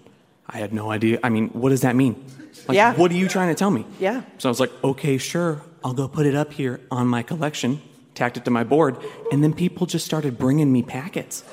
I 0.48 0.58
had 0.58 0.74
no 0.74 0.90
idea. 0.90 1.20
I 1.24 1.30
mean, 1.30 1.50
what 1.50 1.70
does 1.70 1.82
that 1.82 1.96
mean? 1.96 2.24
Like, 2.68 2.76
Yeah. 2.76 2.94
what 2.96 3.12
are 3.12 3.16
you 3.16 3.28
trying 3.28 3.50
to 3.50 3.56
tell 3.56 3.72
me? 3.72 3.86
Yeah. 4.00 4.22
So 4.38 4.50
I 4.50 4.52
was 4.52 4.60
like, 4.60 4.72
okay, 4.84 5.18
sure. 5.18 5.62
I'll 5.84 5.94
go 5.94 6.08
put 6.08 6.26
it 6.26 6.36
up 6.36 6.54
here 6.54 6.80
on 6.92 7.08
my 7.08 7.24
collection, 7.24 7.82
tacked 8.16 8.38
it 8.38 8.46
to 8.46 8.52
my 8.52 8.64
board, 8.64 8.98
and 9.32 9.44
then 9.44 9.54
people 9.54 9.86
just 9.86 10.06
started 10.06 10.38
bringing 10.38 10.72
me 10.72 10.82
packets. 10.84 11.44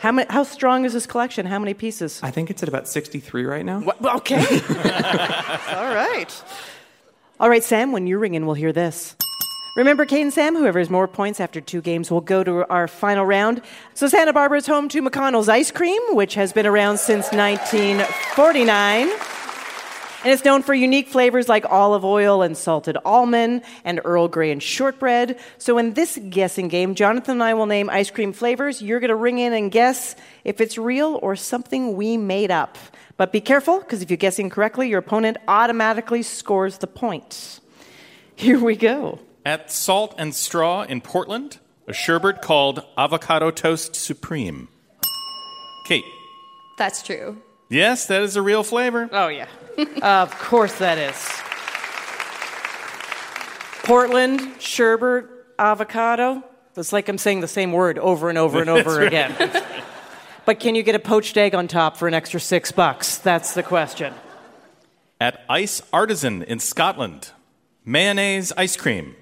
How, 0.00 0.12
many, 0.12 0.30
how 0.30 0.42
strong 0.42 0.84
is 0.84 0.92
this 0.92 1.06
collection? 1.06 1.46
How 1.46 1.58
many 1.58 1.72
pieces? 1.72 2.20
I 2.22 2.30
think 2.30 2.50
it's 2.50 2.62
at 2.62 2.68
about 2.68 2.86
63 2.86 3.44
right 3.46 3.64
now. 3.64 3.82
Okay. 4.04 4.36
All 5.78 5.94
right. 5.94 6.42
All 7.40 7.48
right, 7.48 7.64
Sam, 7.64 7.90
when 7.92 8.06
you 8.06 8.18
ring 8.18 8.34
in, 8.34 8.44
we'll 8.44 8.54
hear 8.54 8.72
this. 8.72 9.16
Remember, 9.76 10.06
Kate 10.06 10.22
and 10.22 10.32
Sam, 10.32 10.54
whoever 10.54 10.78
has 10.78 10.88
more 10.88 11.08
points 11.08 11.40
after 11.40 11.60
two 11.60 11.80
games 11.80 12.08
will 12.08 12.20
go 12.20 12.44
to 12.44 12.64
our 12.70 12.86
final 12.86 13.26
round. 13.26 13.60
So 13.94 14.06
Santa 14.06 14.32
Barbara 14.32 14.58
is 14.58 14.68
home 14.68 14.88
to 14.90 15.02
McConnell's 15.02 15.48
Ice 15.48 15.72
Cream, 15.72 16.00
which 16.10 16.34
has 16.34 16.52
been 16.52 16.64
around 16.64 16.98
since 16.98 17.32
1949. 17.32 19.08
And 20.22 20.32
it's 20.32 20.44
known 20.44 20.62
for 20.62 20.74
unique 20.74 21.08
flavors 21.08 21.48
like 21.48 21.66
olive 21.66 22.04
oil 22.04 22.42
and 22.42 22.56
salted 22.56 22.96
almond 23.04 23.62
and 23.84 24.00
Earl 24.04 24.28
Grey 24.28 24.52
and 24.52 24.62
shortbread. 24.62 25.40
So 25.58 25.76
in 25.76 25.94
this 25.94 26.20
guessing 26.30 26.68
game, 26.68 26.94
Jonathan 26.94 27.32
and 27.32 27.42
I 27.42 27.54
will 27.54 27.66
name 27.66 27.90
ice 27.90 28.12
cream 28.12 28.32
flavors. 28.32 28.80
You're 28.80 29.00
going 29.00 29.08
to 29.08 29.16
ring 29.16 29.40
in 29.40 29.52
and 29.52 29.72
guess 29.72 30.14
if 30.44 30.60
it's 30.60 30.78
real 30.78 31.18
or 31.20 31.34
something 31.34 31.96
we 31.96 32.16
made 32.16 32.52
up. 32.52 32.78
But 33.16 33.32
be 33.32 33.40
careful, 33.40 33.80
because 33.80 34.02
if 34.02 34.10
you 34.10 34.16
guess 34.16 34.38
incorrectly, 34.38 34.88
your 34.88 35.00
opponent 35.00 35.36
automatically 35.48 36.22
scores 36.22 36.78
the 36.78 36.86
point. 36.86 37.58
Here 38.36 38.58
we 38.58 38.76
go. 38.76 39.18
At 39.46 39.70
Salt 39.70 40.14
and 40.16 40.34
Straw 40.34 40.84
in 40.84 41.02
Portland, 41.02 41.58
a 41.86 41.92
sherbet 41.92 42.40
called 42.40 42.82
Avocado 42.96 43.50
Toast 43.50 43.94
Supreme. 43.94 44.68
Kate. 45.86 46.04
That's 46.78 47.02
true. 47.02 47.42
Yes, 47.68 48.06
that 48.06 48.22
is 48.22 48.36
a 48.36 48.42
real 48.42 48.62
flavor. 48.62 49.08
Oh, 49.12 49.28
yeah. 49.28 49.48
of 50.02 50.30
course 50.38 50.78
that 50.78 50.96
is. 50.96 51.16
Portland, 53.84 54.40
sherbet, 54.60 55.26
avocado. 55.58 56.42
It's 56.74 56.92
like 56.92 57.10
I'm 57.10 57.18
saying 57.18 57.40
the 57.40 57.48
same 57.48 57.72
word 57.72 57.98
over 57.98 58.30
and 58.30 58.38
over 58.38 58.60
and 58.62 58.70
over 58.70 58.96
right. 58.96 59.06
again. 59.06 59.36
But 60.46 60.58
can 60.58 60.74
you 60.74 60.82
get 60.82 60.94
a 60.94 60.98
poached 60.98 61.36
egg 61.36 61.54
on 61.54 61.68
top 61.68 61.98
for 61.98 62.08
an 62.08 62.14
extra 62.14 62.40
six 62.40 62.72
bucks? 62.72 63.18
That's 63.18 63.52
the 63.52 63.62
question. 63.62 64.14
At 65.20 65.44
Ice 65.50 65.82
Artisan 65.92 66.42
in 66.42 66.60
Scotland, 66.60 67.30
mayonnaise 67.84 68.52
ice 68.56 68.76
cream. 68.76 69.16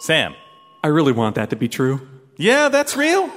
Sam. 0.00 0.34
I 0.82 0.88
really 0.88 1.12
want 1.12 1.34
that 1.36 1.50
to 1.50 1.56
be 1.56 1.68
true. 1.68 2.06
Yeah, 2.36 2.68
that's 2.68 2.96
real. 2.96 3.30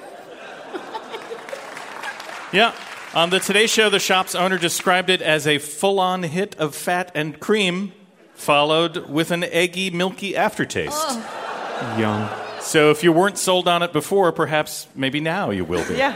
yeah. 2.52 2.74
On 3.16 3.30
the 3.32 3.40
Today 3.40 3.66
Show, 3.66 3.90
the 3.90 4.00
shop's 4.00 4.36
owner 4.36 4.58
described 4.58 5.10
it 5.10 5.22
as 5.22 5.48
a 5.48 5.58
full 5.58 6.00
on 6.00 6.24
hit 6.24 6.56
of 6.58 6.76
fat 6.76 7.12
and 7.16 7.40
cream, 7.40 7.92
followed 8.34 9.10
with 9.10 9.32
an 9.32 9.44
eggy, 9.46 9.90
milky 9.90 10.36
aftertaste. 10.36 10.94
Oh. 10.96 11.96
Young. 11.98 12.30
So 12.62 12.92
if 12.92 13.04
you 13.04 13.12
weren't 13.12 13.38
sold 13.38 13.68
on 13.68 13.82
it 13.82 13.94
before, 13.94 14.32
perhaps 14.32 14.88
maybe 14.94 15.20
now 15.20 15.50
you 15.50 15.64
will 15.66 15.88
be. 15.88 15.96
Yeah. 15.96 16.14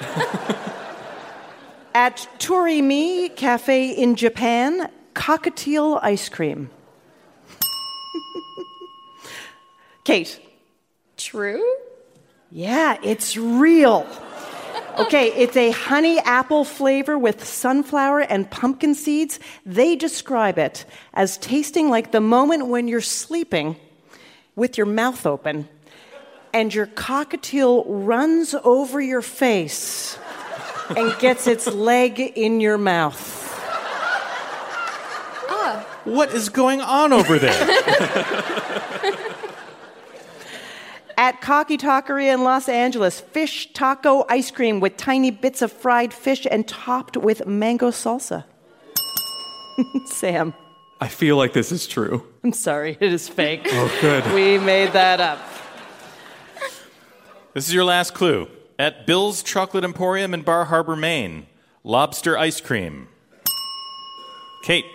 At 1.96 2.28
Torimi 2.38 3.36
Cafe 3.36 3.90
in 3.90 4.16
Japan, 4.16 4.90
cockatiel 5.16 6.00
ice 6.04 6.28
cream. 6.28 6.70
Kate. 10.04 10.40
True? 11.18 11.64
Yeah, 12.52 12.98
it's 13.04 13.38
real. 13.38 14.08
Okay, 15.00 15.30
it's 15.34 15.58
a 15.58 15.72
honey 15.72 16.20
apple 16.20 16.64
flavor 16.64 17.18
with 17.18 17.44
sunflower 17.44 18.22
and 18.22 18.50
pumpkin 18.50 18.94
seeds. 18.94 19.40
They 19.66 19.96
describe 19.96 20.60
it 20.60 20.86
as 21.14 21.38
tasting 21.38 21.90
like 21.90 22.12
the 22.12 22.22
moment 22.22 22.68
when 22.68 22.88
you're 22.88 23.02
sleeping 23.02 23.76
with 24.56 24.78
your 24.78 24.86
mouth 24.86 25.26
open 25.26 25.68
and 26.54 26.74
your 26.74 26.86
cockatiel 26.86 27.84
runs 27.88 28.54
over 28.64 29.02
your 29.02 29.24
face 29.24 30.20
and 30.96 31.18
gets 31.20 31.48
its 31.48 31.66
leg 31.68 32.20
in 32.20 32.62
your 32.62 32.78
mouth. 32.78 33.40
Ah. 35.50 35.88
What 36.04 36.34
is 36.34 36.50
going 36.50 36.82
on 36.82 37.14
over 37.14 37.40
there? 37.40 38.70
At 41.18 41.42
Cocky 41.42 41.78
Taqueria 41.78 42.34
in 42.34 42.44
Los 42.44 42.68
Angeles, 42.68 43.20
fish 43.20 43.72
taco 43.74 44.26
ice 44.30 44.52
cream 44.52 44.80
with 44.80 44.98
tiny 44.98 45.32
bits 45.32 45.62
of 45.62 45.72
fried 45.72 46.14
fish 46.14 46.48
and 46.50 46.68
topped 46.68 47.18
with 47.18 47.46
mango 47.46 47.92
salsa. 47.92 48.46
Sam, 50.06 50.54
I 51.00 51.08
feel 51.08 51.38
like 51.38 51.54
this 51.54 51.72
is 51.72 51.88
true. 51.88 52.26
I'm 52.44 52.54
sorry, 52.54 52.98
it 53.00 53.14
is 53.14 53.28
fake. 53.28 53.62
Oh, 53.66 53.98
good. 54.02 54.26
We 54.34 54.58
made 54.58 54.94
that 54.94 55.20
up. 55.20 55.40
This 57.54 57.68
is 57.68 57.74
your 57.74 57.84
last 57.84 58.14
clue. 58.14 58.48
At 58.80 59.06
Bill's 59.06 59.44
Chocolate 59.44 59.84
Emporium 59.84 60.34
in 60.34 60.42
Bar 60.42 60.66
Harbor, 60.66 60.96
Maine, 60.96 61.46
lobster 61.84 62.38
ice 62.38 62.60
cream. 62.60 63.08
Kate. 64.64 64.86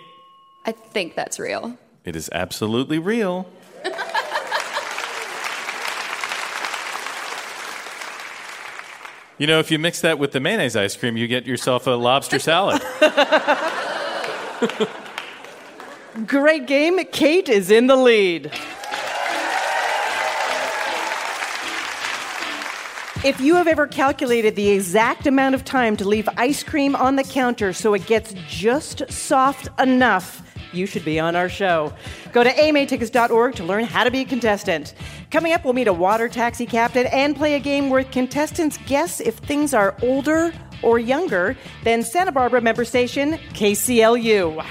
I 0.64 0.72
think 0.72 1.14
that's 1.14 1.38
real. 1.38 1.78
It 2.04 2.16
is 2.16 2.28
absolutely 2.33 2.98
real. 2.98 3.46
You 9.38 9.46
know, 9.46 9.61
if 9.61 9.70
you 9.70 9.79
mix 9.79 10.01
that 10.01 10.18
with 10.18 10.33
the 10.33 10.40
mayonnaise 10.40 10.74
ice 10.74 10.96
cream, 10.96 11.16
you 11.16 11.29
get 11.29 11.46
yourself 11.46 11.87
a 11.87 11.92
lobster 11.92 12.40
salad. 12.40 12.83
Great 16.27 16.66
game. 16.66 16.98
Kate 17.12 17.48
is 17.48 17.70
in 17.70 17.87
the 17.87 17.94
lead. 17.94 18.46
If 23.24 23.40
you 23.40 23.55
have 23.55 23.68
ever 23.68 23.87
calculated 23.87 24.57
the 24.57 24.70
exact 24.70 25.29
amount 25.29 25.55
of 25.55 25.64
time 25.64 25.96
to 25.98 26.09
leave 26.09 26.29
ice 26.37 26.64
cream 26.64 26.96
on 26.96 27.14
the 27.14 27.24
counter 27.24 27.72
so 27.72 27.94
it 27.94 28.07
gets 28.07 28.35
just 28.48 29.09
soft 29.11 29.68
enough, 29.81 30.47
you 30.72 30.87
should 30.87 31.04
be 31.04 31.18
on 31.18 31.37
our 31.37 31.48
show. 31.48 31.92
Go 32.33 32.44
to 32.44 32.50
amatickets.org 32.50 33.54
to 33.57 33.64
learn 33.64 33.85
how 33.85 34.04
to 34.04 34.11
be 34.11 34.20
a 34.20 34.24
contestant. 34.24 34.94
Coming 35.31 35.52
up, 35.52 35.64
we'll 35.64 35.74
meet 35.74 35.88
a 35.88 35.92
water 35.92 36.28
taxi 36.28 36.66
captain 36.66 37.07
and 37.07 37.37
play 37.37 37.54
a 37.54 37.61
game 37.61 37.90
where 37.90 38.04
contestants 38.04 38.78
guess 38.87 39.20
if 39.20 39.37
things 39.37 39.74
are 39.74 39.96
older 40.02 40.52
or 40.83 40.98
younger 40.98 41.57
than 41.85 42.02
Santa 42.02 42.33
Barbara 42.33 42.61
member 42.61 42.85
station 42.85 43.33
KCLU. 43.54 44.64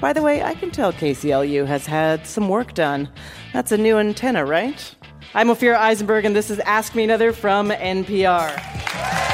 By 0.00 0.12
the 0.12 0.22
way, 0.22 0.42
I 0.42 0.54
can 0.54 0.70
tell 0.70 0.92
KCLU 0.92 1.66
has 1.66 1.86
had 1.86 2.26
some 2.26 2.48
work 2.48 2.74
done. 2.74 3.08
That's 3.52 3.72
a 3.72 3.78
new 3.78 3.98
antenna, 3.98 4.44
right? 4.44 4.94
I'm 5.34 5.48
Ophira 5.48 5.76
Eisenberg, 5.76 6.24
and 6.24 6.36
this 6.36 6.50
is 6.50 6.58
Ask 6.60 6.94
Me 6.94 7.04
Another 7.04 7.32
from 7.32 7.70
NPR. 7.70 9.33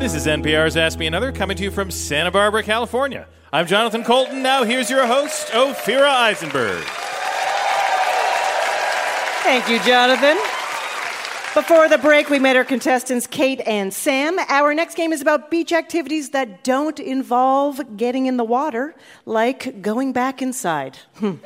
This 0.00 0.14
is 0.14 0.26
NPR's 0.26 0.78
Ask 0.78 0.98
Me 0.98 1.06
Another 1.06 1.30
coming 1.30 1.58
to 1.58 1.62
you 1.62 1.70
from 1.70 1.90
Santa 1.90 2.30
Barbara, 2.30 2.62
California. 2.62 3.28
I'm 3.52 3.66
Jonathan 3.66 4.02
Coulton. 4.02 4.42
Now 4.42 4.64
here's 4.64 4.88
your 4.88 5.06
host, 5.06 5.48
Ophira 5.48 6.08
Eisenberg. 6.08 6.82
Thank 9.42 9.68
you, 9.68 9.78
Jonathan. 9.80 10.38
Before 11.52 11.86
the 11.86 11.98
break, 11.98 12.30
we 12.30 12.38
met 12.38 12.56
our 12.56 12.64
contestants, 12.64 13.26
Kate 13.26 13.60
and 13.66 13.92
Sam. 13.92 14.38
Our 14.48 14.72
next 14.72 14.94
game 14.94 15.12
is 15.12 15.20
about 15.20 15.50
beach 15.50 15.70
activities 15.70 16.30
that 16.30 16.64
don't 16.64 16.98
involve 16.98 17.98
getting 17.98 18.24
in 18.24 18.38
the 18.38 18.44
water, 18.44 18.96
like 19.26 19.82
going 19.82 20.14
back 20.14 20.40
inside. 20.40 20.96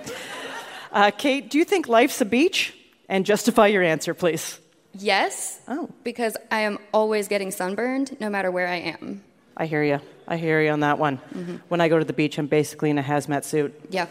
Uh, 0.92 1.10
Kate, 1.10 1.50
do 1.50 1.58
you 1.58 1.64
think 1.64 1.88
life's 1.88 2.20
a 2.20 2.24
beach? 2.24 2.72
And 3.08 3.26
justify 3.26 3.66
your 3.66 3.82
answer, 3.82 4.14
please. 4.14 4.60
Yes. 4.98 5.60
Oh. 5.68 5.88
Because 6.04 6.36
I 6.50 6.60
am 6.60 6.78
always 6.92 7.28
getting 7.28 7.50
sunburned 7.50 8.16
no 8.20 8.28
matter 8.30 8.50
where 8.50 8.68
I 8.68 8.76
am. 8.76 9.22
I 9.56 9.66
hear 9.66 9.82
you. 9.82 10.00
I 10.26 10.36
hear 10.36 10.60
you 10.62 10.70
on 10.70 10.80
that 10.80 10.98
one. 10.98 11.20
Mhm. 11.34 11.60
When 11.68 11.80
I 11.80 11.88
go 11.88 11.98
to 11.98 12.04
the 12.04 12.12
beach, 12.12 12.38
I'm 12.38 12.46
basically 12.46 12.90
in 12.90 12.98
a 12.98 13.02
hazmat 13.02 13.44
suit. 13.44 13.74
Yeah. 13.90 14.06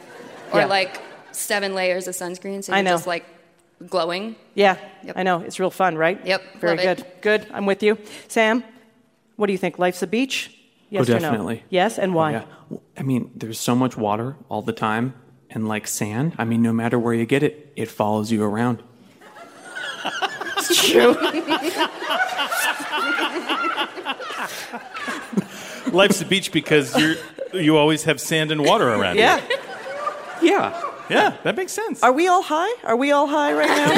Or 0.51 0.59
Yeah. 0.61 0.65
like 0.67 0.99
seven 1.31 1.73
layers 1.73 2.07
of 2.07 2.15
sunscreen, 2.15 2.63
so 2.63 2.73
I 2.73 2.77
you're 2.77 2.83
know. 2.83 2.91
just 2.91 3.07
like 3.07 3.25
glowing. 3.87 4.35
Yeah, 4.53 4.77
Yep. 5.03 5.17
I 5.17 5.23
know. 5.23 5.39
It's 5.39 5.59
real 5.59 5.71
fun, 5.71 5.97
right? 5.97 6.19
Yep, 6.25 6.41
Very 6.59 6.77
love 6.77 6.85
it. 6.85 6.97
good. 7.21 7.41
Good. 7.41 7.47
I'm 7.53 7.65
with 7.65 7.81
you. 7.83 7.97
Sam, 8.27 8.63
what 9.35 9.47
do 9.47 9.51
you 9.51 9.57
think? 9.57 9.79
Life's 9.79 10.01
a 10.03 10.07
beach? 10.07 10.51
Yes 10.89 11.09
oh, 11.09 11.13
or 11.13 11.15
no? 11.15 11.19
definitely. 11.21 11.63
Yes, 11.69 11.97
and 11.97 12.13
why? 12.13 12.31
Yeah. 12.33 12.43
I 12.97 13.01
mean, 13.01 13.31
there's 13.35 13.59
so 13.59 13.73
much 13.75 13.97
water 13.97 14.35
all 14.47 14.61
the 14.61 14.71
time, 14.73 15.15
and 15.49 15.67
like 15.67 15.87
sand, 15.87 16.33
I 16.37 16.45
mean, 16.45 16.61
no 16.61 16.71
matter 16.71 16.99
where 16.99 17.13
you 17.15 17.25
get 17.25 17.41
it, 17.41 17.73
it 17.75 17.89
follows 17.89 18.31
you 18.31 18.43
around. 18.43 18.83
Life's 25.91 26.21
a 26.21 26.25
beach 26.25 26.51
because 26.51 26.97
you're 26.97 27.15
you 27.53 27.77
always 27.77 28.03
have 28.05 28.19
sand 28.19 28.51
and 28.51 28.65
water 28.65 28.89
around 28.89 29.17
yeah. 29.17 29.37
you. 29.37 29.55
Yeah. 30.41 30.81
Yeah, 31.09 31.09
Yeah, 31.09 31.37
that 31.43 31.55
makes 31.55 31.71
sense. 31.71 32.03
Are 32.03 32.11
we 32.11 32.27
all 32.27 32.41
high? 32.41 32.73
Are 32.83 32.95
we 32.95 33.11
all 33.11 33.27
high 33.27 33.53
right 33.53 33.69
now? 33.69 33.89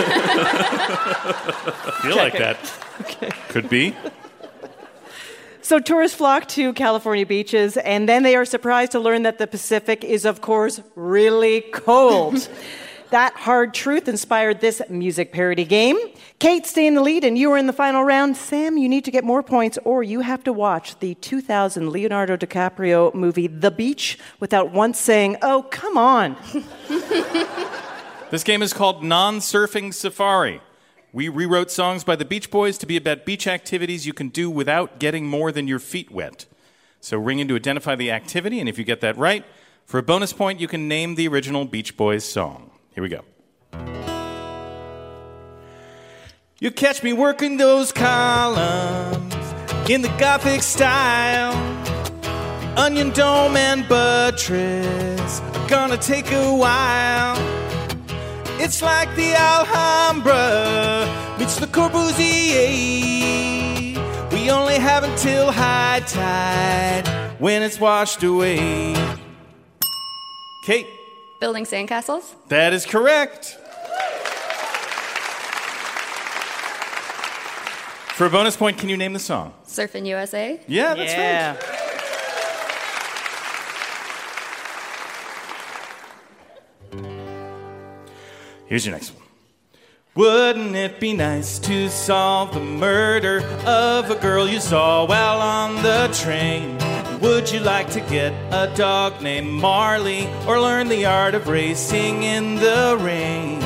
feel 2.01 2.15
like 2.17 2.33
that. 2.33 2.57
Could 3.49 3.69
be. 3.69 3.95
So 5.61 5.79
tourists 5.79 6.17
flock 6.17 6.47
to 6.49 6.73
California 6.73 7.25
beaches, 7.25 7.77
and 7.77 8.07
then 8.07 8.21
they 8.21 8.35
are 8.35 8.45
surprised 8.45 8.91
to 8.91 8.99
learn 8.99 9.23
that 9.23 9.39
the 9.39 9.47
Pacific 9.47 10.03
is, 10.03 10.23
of 10.23 10.41
course, 10.41 10.79
really 10.95 11.61
cold. 11.61 12.47
That 13.15 13.33
hard 13.33 13.73
truth 13.73 14.09
inspired 14.09 14.59
this 14.59 14.81
music 14.89 15.31
parody 15.31 15.63
game. 15.63 15.97
Kate, 16.37 16.65
stay 16.65 16.85
in 16.85 16.95
the 16.95 17.01
lead, 17.01 17.23
and 17.23 17.37
you 17.37 17.49
are 17.49 17.57
in 17.57 17.65
the 17.65 17.71
final 17.71 18.03
round. 18.03 18.35
Sam, 18.35 18.77
you 18.77 18.89
need 18.89 19.05
to 19.05 19.11
get 19.11 19.23
more 19.23 19.41
points, 19.41 19.79
or 19.85 20.03
you 20.03 20.19
have 20.19 20.43
to 20.43 20.51
watch 20.51 20.99
the 20.99 21.15
2000 21.15 21.91
Leonardo 21.91 22.35
DiCaprio 22.35 23.13
movie 23.13 23.47
The 23.47 23.71
Beach 23.71 24.19
without 24.41 24.73
once 24.73 24.99
saying, 24.99 25.37
"Oh, 25.41 25.63
come 25.63 25.97
on." 25.97 26.35
This 28.31 28.43
game 28.43 28.63
is 28.63 28.73
called 28.73 29.03
Non 29.03 29.37
Surfing 29.37 29.93
Safari. 29.93 30.59
We 31.13 31.29
rewrote 31.29 31.71
songs 31.71 32.03
by 32.03 32.17
the 32.17 32.25
Beach 32.25 32.49
Boys 32.49 32.77
to 32.79 32.85
be 32.85 32.97
about 32.97 33.23
beach 33.23 33.47
activities 33.47 34.05
you 34.05 34.13
can 34.13 34.29
do 34.29 34.49
without 34.49 34.99
getting 34.99 35.27
more 35.27 35.51
than 35.51 35.67
your 35.67 35.79
feet 35.79 36.11
wet. 36.11 36.45
So 36.99 37.17
ring 37.17 37.39
in 37.39 37.47
to 37.47 37.55
identify 37.55 37.95
the 37.95 38.11
activity, 38.11 38.59
and 38.59 38.67
if 38.67 38.77
you 38.79 38.83
get 38.83 38.99
that 39.01 39.15
right, 39.15 39.45
for 39.85 39.99
a 39.99 40.03
bonus 40.03 40.33
point, 40.33 40.59
you 40.59 40.67
can 40.67 40.87
name 40.89 41.15
the 41.15 41.27
original 41.29 41.63
Beach 41.63 41.95
Boys 41.95 42.25
song. 42.25 42.71
Here 42.95 43.03
we 43.03 43.09
go. 43.09 43.21
You 46.61 46.71
catch 46.71 47.03
me 47.03 47.11
working 47.11 47.57
those 47.57 47.91
columns 47.91 49.35
in 49.89 50.01
the 50.01 50.07
Gothic 50.17 50.63
style. 50.63 51.53
Onion 52.77 53.09
dome 53.09 53.57
and 53.57 53.85
buttress 53.89 55.41
are 55.41 55.67
gonna 55.67 55.97
take 55.97 56.31
a 56.31 56.55
while. 56.55 57.35
It's 58.61 58.81
like 58.81 59.13
the 59.17 59.33
Alhambra 59.33 61.05
meets 61.37 61.59
the 61.59 61.67
Corbusier. 61.67 62.71
We 64.31 64.49
only 64.49 64.75
have 64.75 65.03
until 65.03 65.51
high 65.51 65.99
tide 66.07 67.09
when 67.39 67.61
it's 67.61 67.77
washed 67.77 68.23
away. 68.23 68.95
Kate, 70.65 70.87
Building 71.39 71.65
sandcastles? 71.65 72.33
that 72.47 72.73
is 72.73 72.85
correct. 72.85 73.57
For 78.15 78.25
a 78.25 78.29
bonus 78.29 78.55
point, 78.55 78.77
can 78.77 78.87
you 78.87 78.95
name 78.95 79.11
the 79.11 79.19
song? 79.19 79.53
Surfing 79.67 80.07
USA? 80.07 80.57
Yeah, 80.67 80.93
that's 80.93 81.11
yeah. 81.11 81.55
right. 81.55 81.85
Here's 88.67 88.85
your 88.85 88.95
next 88.95 89.11
one. 89.13 89.23
Wouldn't 90.15 90.75
it 90.77 91.01
be 91.01 91.11
nice 91.11 91.59
to 91.59 91.89
solve 91.89 92.53
the 92.53 92.61
murder 92.61 93.41
of 93.65 94.09
a 94.09 94.15
girl 94.15 94.47
you 94.47 94.61
saw 94.61 95.05
while 95.05 95.41
on 95.41 95.83
the 95.83 96.07
train? 96.13 96.84
Would 97.25 97.51
you 97.51 97.59
like 97.59 97.89
to 97.89 98.01
get 98.01 98.33
a 98.53 98.71
dog 98.75 99.19
named 99.19 99.49
Marley 99.49 100.27
or 100.45 100.61
learn 100.61 100.89
the 100.89 101.07
art 101.07 101.33
of 101.33 101.47
racing 101.47 102.21
in 102.21 102.53
the 102.53 102.95
rain? 103.01 103.59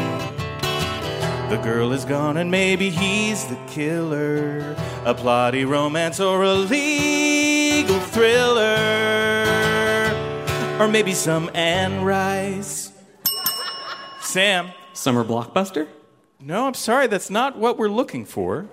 The 1.50 1.60
girl 1.62 1.92
is 1.92 2.06
gone 2.06 2.38
and 2.38 2.50
maybe 2.50 2.90
he's 2.90 3.46
the 3.48 3.58
killer. 3.68 4.78
A 5.04 5.14
plotty 5.14 5.68
romance 5.68 6.22
or 6.22 6.44
a 6.44 6.54
legal 6.54 8.00
thriller. 8.00 8.64
Or 10.80 10.88
maybe 10.88 11.12
some 11.12 11.52
Anne 11.54 12.06
Rice. 12.06 12.94
Sam. 14.22 14.70
Summer 14.94 15.26
blockbuster? 15.26 15.90
No, 16.40 16.66
I'm 16.66 16.76
sorry, 16.76 17.08
that's 17.08 17.30
not 17.30 17.58
what 17.58 17.78
we're 17.78 17.90
looking 17.90 18.24
for. 18.24 18.70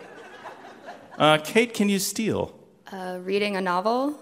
Uh, 1.19 1.39
Kate, 1.39 1.75
can 1.75 1.89
you 1.89 1.99
steal? 1.99 2.56
Uh, 2.97 3.19
reading 3.25 3.57
a 3.57 3.61
novel? 3.61 4.19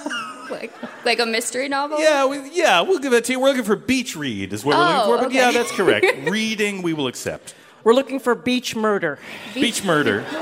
like, 0.50 0.70
like 1.06 1.18
a 1.18 1.24
mystery 1.24 1.66
novel? 1.66 1.98
Yeah, 1.98 2.26
we, 2.26 2.50
yeah, 2.52 2.82
we'll 2.82 2.98
give 2.98 3.14
it 3.14 3.24
to 3.24 3.32
you. 3.32 3.40
We're 3.40 3.48
looking 3.48 3.64
for 3.64 3.74
beach 3.74 4.14
read, 4.16 4.52
is 4.52 4.66
what 4.66 4.76
we're 4.76 4.82
looking 4.84 5.00
Oh, 5.00 5.04
for. 5.06 5.16
But 5.16 5.26
okay. 5.28 5.36
yeah, 5.36 5.50
that's 5.50 5.72
correct. 5.72 6.06
Reading, 6.28 6.82
we 6.82 6.92
will 6.92 7.06
accept. 7.06 7.54
We're 7.84 7.94
looking 7.94 8.20
for 8.20 8.34
beach 8.34 8.76
murder. 8.76 9.18
Beach 9.54 9.82
murder. 9.84 10.26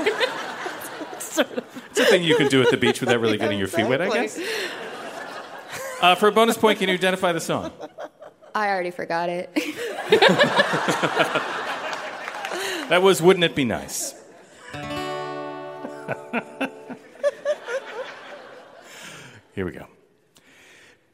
It's 1.91 1.99
a 1.99 2.05
thing 2.05 2.23
you 2.23 2.35
can 2.35 2.47
do 2.47 2.61
at 2.63 2.71
the 2.71 2.77
beach 2.77 2.99
without 2.99 3.19
really 3.19 3.37
getting 3.37 3.59
your 3.59 3.67
feet 3.67 3.87
wet, 3.87 4.01
I 4.01 4.09
guess. 4.09 4.39
Uh, 6.01 6.15
for 6.15 6.27
a 6.27 6.31
bonus 6.31 6.57
point, 6.57 6.79
can 6.79 6.89
you 6.89 6.95
identify 6.95 7.31
the 7.31 7.39
song? 7.39 7.71
I 8.55 8.69
already 8.69 8.89
forgot 8.91 9.29
it. 9.29 9.51
That 12.89 13.01
was 13.03 13.21
Wouldn't 13.21 13.43
It 13.43 13.55
Be 13.55 13.65
Nice? 13.65 14.15
Here 19.57 19.65
we 19.65 19.71
go. 19.71 19.87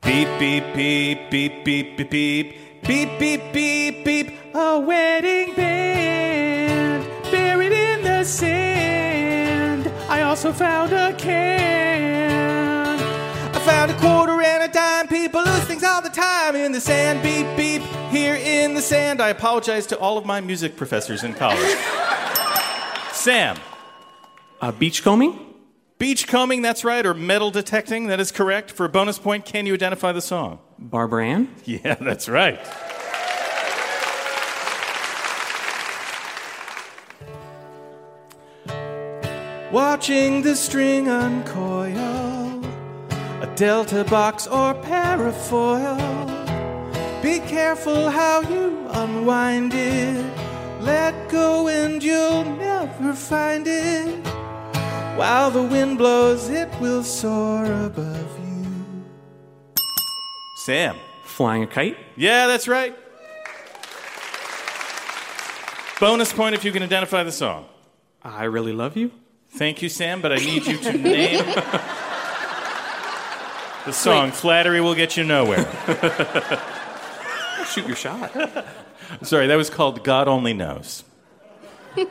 Beep, 0.02 0.28
beep, 0.38 0.76
beep, 0.76 1.32
beep, 1.32 1.64
beep, 1.64 1.96
beep, 1.96 2.10
beep. 2.10 2.84
Beep, 2.86 3.18
beep, 3.18 3.54
beep, 3.54 4.04
beep. 4.04 4.34
A 4.54 4.82
wedding 4.82 5.56
band 5.56 7.06
buried 7.32 7.72
in 7.72 8.04
the 8.04 8.26
sand. 8.26 9.88
I 10.10 10.24
also 10.24 10.52
found 10.52 10.92
a 10.92 11.14
can. 11.14 13.00
I 13.56 13.60
found 13.60 13.92
a 13.92 13.98
quarter 13.98 14.42
and 14.42 14.70
a 14.70 14.74
dime. 14.74 15.08
People 15.08 15.42
lose 15.42 15.64
things 15.64 15.86
all 15.86 16.02
the 16.02 16.10
time 16.10 16.58
in 16.58 16.74
the 16.74 16.82
sand. 16.82 17.24
Beep, 17.24 17.48
beep, 17.56 17.82
here 18.12 18.36
in 18.36 18.74
the 18.74 18.82
sand. 18.82 19.22
I 19.22 19.30
apologize 19.30 19.88
to 19.88 19.98
all 19.98 20.18
of 20.18 20.26
my 20.26 20.42
music 20.42 20.76
professors 20.76 21.24
in 21.24 21.34
college. 21.34 21.78
Sam. 23.14 23.58
Uh, 24.60 24.74
beachcombing? 24.74 25.53
Beachcombing, 26.04 26.62
that's 26.62 26.84
right, 26.84 27.06
or 27.06 27.14
metal 27.14 27.50
detecting, 27.50 28.08
that 28.08 28.20
is 28.20 28.30
correct. 28.30 28.72
For 28.72 28.84
a 28.84 28.90
bonus 28.90 29.18
point, 29.18 29.46
can 29.46 29.66
you 29.66 29.74
identify 29.74 30.12
the 30.12 30.20
song? 30.20 30.60
Barbara 30.78 31.28
Ann? 31.28 31.56
Yeah, 31.64 31.96
that's 31.96 32.28
right. 32.28 32.60
Watching 39.72 40.42
the 40.42 40.58
string 40.58 41.08
uncoil, 41.08 42.66
a 43.42 43.54
delta 43.56 44.04
box 44.04 44.46
or 44.46 44.74
parafoil. 44.74 45.98
Be 47.24 47.40
careful 47.48 48.10
how 48.10 48.42
you 48.42 48.90
unwind 48.90 49.72
it. 49.74 50.22
Let 50.82 51.30
go 51.30 51.70
and 51.70 52.04
you'll 52.04 52.44
never 52.44 53.14
find 53.14 53.66
it. 53.66 54.33
While 55.16 55.52
the 55.52 55.62
wind 55.64 55.98
blows, 55.98 56.50
it 56.50 56.70
will 56.80 57.04
soar 57.04 57.66
above 57.66 58.40
you. 58.40 58.66
Sam. 60.66 60.98
Flying 61.24 61.64
a 61.64 61.68
kite? 61.68 61.98
Yeah, 62.16 62.48
that's 62.48 62.68
right. 62.68 62.96
Bonus 66.00 66.34
point 66.34 66.56
if 66.56 66.64
you 66.66 66.72
can 66.72 66.84
identify 66.84 67.24
the 67.24 67.32
song. 67.32 67.66
I 68.24 68.44
really 68.46 68.74
love 68.74 68.98
you. 68.98 69.12
Thank 69.50 69.82
you, 69.82 69.90
Sam, 69.90 70.22
but 70.22 70.32
I 70.32 70.38
need 70.38 70.66
you 70.66 70.78
to 70.78 70.94
name 70.94 71.46
the 73.86 73.92
song. 73.92 74.32
Flattery 74.32 74.82
will 74.82 74.96
get 74.96 75.16
you 75.18 75.24
nowhere. 75.24 75.66
Shoot 77.68 77.88
your 77.88 77.96
shot. 77.96 78.32
Sorry, 79.22 79.48
that 79.48 79.56
was 79.56 79.70
called 79.70 80.04
God 80.04 80.28
Only 80.28 80.54
Knows. 80.54 81.04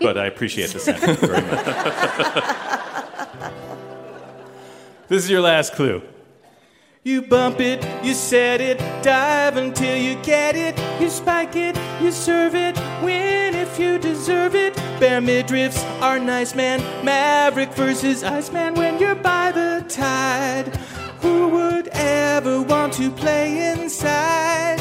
But 0.00 0.16
I 0.16 0.26
appreciate 0.26 0.70
the 0.70 0.78
sentence 0.78 1.18
very 1.18 1.42
much. 1.42 1.66
This 5.12 5.24
is 5.24 5.30
your 5.30 5.42
last 5.42 5.74
clue. 5.74 6.00
You 7.02 7.20
bump 7.20 7.60
it, 7.60 7.86
you 8.02 8.14
set 8.14 8.62
it, 8.62 8.78
dive 9.02 9.58
until 9.58 9.94
you 9.94 10.14
get 10.22 10.56
it. 10.56 10.74
You 11.02 11.10
spike 11.10 11.54
it, 11.54 11.76
you 12.00 12.10
serve 12.10 12.54
it, 12.54 12.78
win 13.02 13.54
if 13.54 13.78
you 13.78 13.98
deserve 13.98 14.54
it. 14.54 14.74
Bare 14.98 15.20
midriffs 15.20 15.84
are 16.00 16.18
nice 16.18 16.54
man, 16.54 16.80
Maverick 17.04 17.74
versus 17.74 18.24
Iceman 18.24 18.72
when 18.72 18.98
you're 18.98 19.14
by 19.14 19.52
the 19.52 19.84
tide. 19.86 20.74
Who 21.20 21.48
would 21.48 21.88
ever 21.88 22.62
want 22.62 22.94
to 22.94 23.10
play 23.10 23.70
inside? 23.70 24.78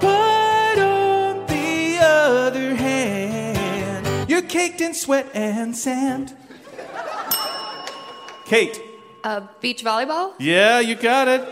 But 0.00 0.78
on 0.78 1.46
the 1.46 1.98
other 2.00 2.74
hand, 2.74 4.30
you're 4.30 4.40
caked 4.40 4.80
in 4.80 4.94
sweat 4.94 5.28
and 5.34 5.76
sand. 5.76 6.34
Kate. 8.46 8.93
Uh, 9.24 9.40
beach 9.62 9.82
volleyball? 9.82 10.34
Yeah, 10.38 10.80
you 10.80 10.94
got 10.94 11.28
it. 11.28 11.42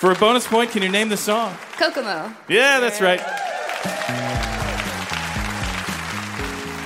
For 0.00 0.10
a 0.10 0.14
bonus 0.14 0.46
point, 0.46 0.70
can 0.70 0.82
you 0.82 0.88
name 0.88 1.10
the 1.10 1.18
song? 1.18 1.54
Kokomo. 1.76 2.34
Yeah, 2.48 2.80
that's 2.80 3.02
right. 3.02 3.20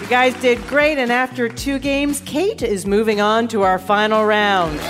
You 0.02 0.08
guys 0.08 0.34
did 0.40 0.66
great, 0.66 0.98
and 0.98 1.12
after 1.12 1.48
two 1.48 1.78
games, 1.78 2.20
Kate 2.26 2.62
is 2.62 2.84
moving 2.84 3.20
on 3.20 3.46
to 3.48 3.62
our 3.62 3.78
final 3.78 4.24
round. 4.24 4.80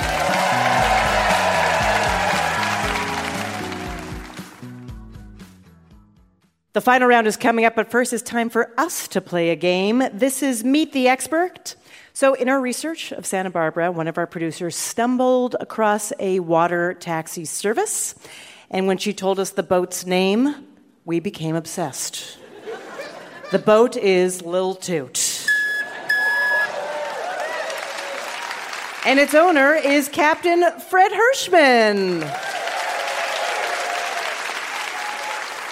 The 6.75 6.81
final 6.81 7.07
round 7.07 7.27
is 7.27 7.37
coming 7.37 7.67
up, 7.67 7.77
but 7.77 7.91
first 7.91 8.15
it's 8.15 8.23
time 8.23 8.49
for 8.49 8.73
us 8.79 9.07
to 9.09 9.21
play 9.21 9.51
a 9.51 9.57
game. 9.57 10.03
This 10.11 10.43
is 10.43 10.65
Meet 10.65 10.93
the 10.93 11.07
Expert. 11.07 11.77
So, 12.15 12.33
in 12.33 12.49
our 12.49 12.63
research 12.63 13.13
of 13.13 13.27
Santa 13.27 13.51
Barbara, 13.51 13.93
one 13.93 14.09
of 14.09 14.17
our 14.17 14.27
producers 14.27 14.75
stumbled 14.75 15.55
across 15.61 16.15
a 16.19 16.41
water 16.41 16.95
taxi 16.95 17.45
service, 17.45 18.15
and 18.71 18.87
when 18.87 18.97
she 18.97 19.13
told 19.13 19.39
us 19.39 19.51
the 19.51 19.63
boat's 19.63 20.07
name, 20.07 20.67
we 21.05 21.21
became 21.21 21.57
obsessed. 21.57 22.39
The 23.51 23.59
boat 23.59 23.99
is 23.99 24.41
Lil 24.41 24.75
Toot. 24.75 25.47
And 29.05 29.21
its 29.21 29.35
owner 29.35 29.75
is 29.75 30.09
Captain 30.09 30.65
Fred 30.81 31.13
Hirschman. 31.13 32.62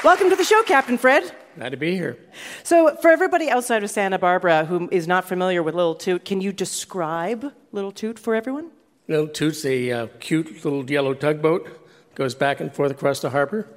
Welcome 0.02 0.30
to 0.30 0.36
the 0.36 0.44
show, 0.44 0.62
Captain 0.62 0.96
Fred. 0.96 1.30
Glad 1.56 1.70
to 1.70 1.76
be 1.76 1.94
here. 1.94 2.16
So, 2.62 2.96
for 3.02 3.10
everybody 3.10 3.50
outside 3.50 3.84
of 3.84 3.90
Santa 3.90 4.18
Barbara 4.18 4.64
who 4.64 4.88
is 4.90 5.06
not 5.06 5.26
familiar 5.26 5.62
with 5.62 5.74
Little 5.74 5.94
Toot, 5.94 6.24
can 6.24 6.40
you 6.40 6.52
describe 6.54 7.52
Little 7.70 7.92
Toot 7.92 8.18
for 8.18 8.34
everyone? 8.34 8.70
Little 9.08 9.28
Toot's 9.28 9.62
a 9.66 9.90
uh, 9.90 10.06
cute 10.18 10.64
little 10.64 10.90
yellow 10.90 11.12
tugboat. 11.12 11.64
That 11.64 12.14
goes 12.14 12.34
back 12.34 12.60
and 12.60 12.74
forth 12.74 12.90
across 12.90 13.20
the 13.20 13.28
harbor. 13.28 13.68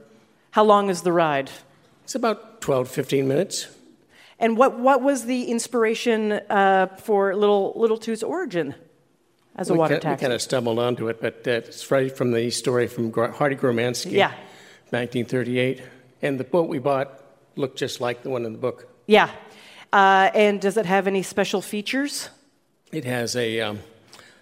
How 0.52 0.64
long 0.64 0.90
is 0.90 1.02
the 1.02 1.12
ride? 1.12 1.52
It's 2.06 2.16
about 2.16 2.62
12, 2.62 2.88
15 2.88 3.28
minutes. 3.28 3.68
And 4.40 4.56
what, 4.56 4.80
what 4.80 5.02
was 5.02 5.26
the 5.26 5.46
inspiration 5.52 6.32
uh, 6.50 6.88
for 7.00 7.36
Little, 7.36 7.74
Little 7.76 7.98
Toot's 7.98 8.24
origin 8.24 8.76
as 9.58 9.70
a 9.70 9.74
we 9.74 9.80
water 9.80 9.96
kind, 9.96 10.02
taxi? 10.04 10.24
We 10.24 10.28
kind 10.28 10.34
of 10.34 10.42
stumbled 10.42 10.80
onto 10.80 11.10
it, 11.10 11.20
but 11.20 11.46
uh, 11.46 11.52
it's 11.52 11.92
right 11.92 12.16
from 12.16 12.32
the 12.32 12.50
story 12.50 12.88
from 12.88 13.12
Hardie 13.12 13.60
Gramatky, 13.60 14.12
Yeah. 14.12 14.30
1938. 14.92 15.82
And 16.24 16.40
the 16.40 16.46
boat 16.46 16.70
we 16.70 16.80
bought 16.80 17.22
looked 17.58 17.78
just 17.78 18.02
like 18.02 18.24
the 18.24 18.30
one 18.30 18.46
in 18.46 18.54
the 18.54 18.58
book. 18.58 18.88
Yeah. 19.06 19.30
Uh, 19.92 20.32
and 20.34 20.60
does 20.60 20.78
it 20.78 20.86
have 20.86 21.06
any 21.06 21.22
special 21.22 21.62
features? 21.62 22.30
It 22.92 23.06
has 23.06 23.36
a 23.36 23.60
um, 23.60 23.80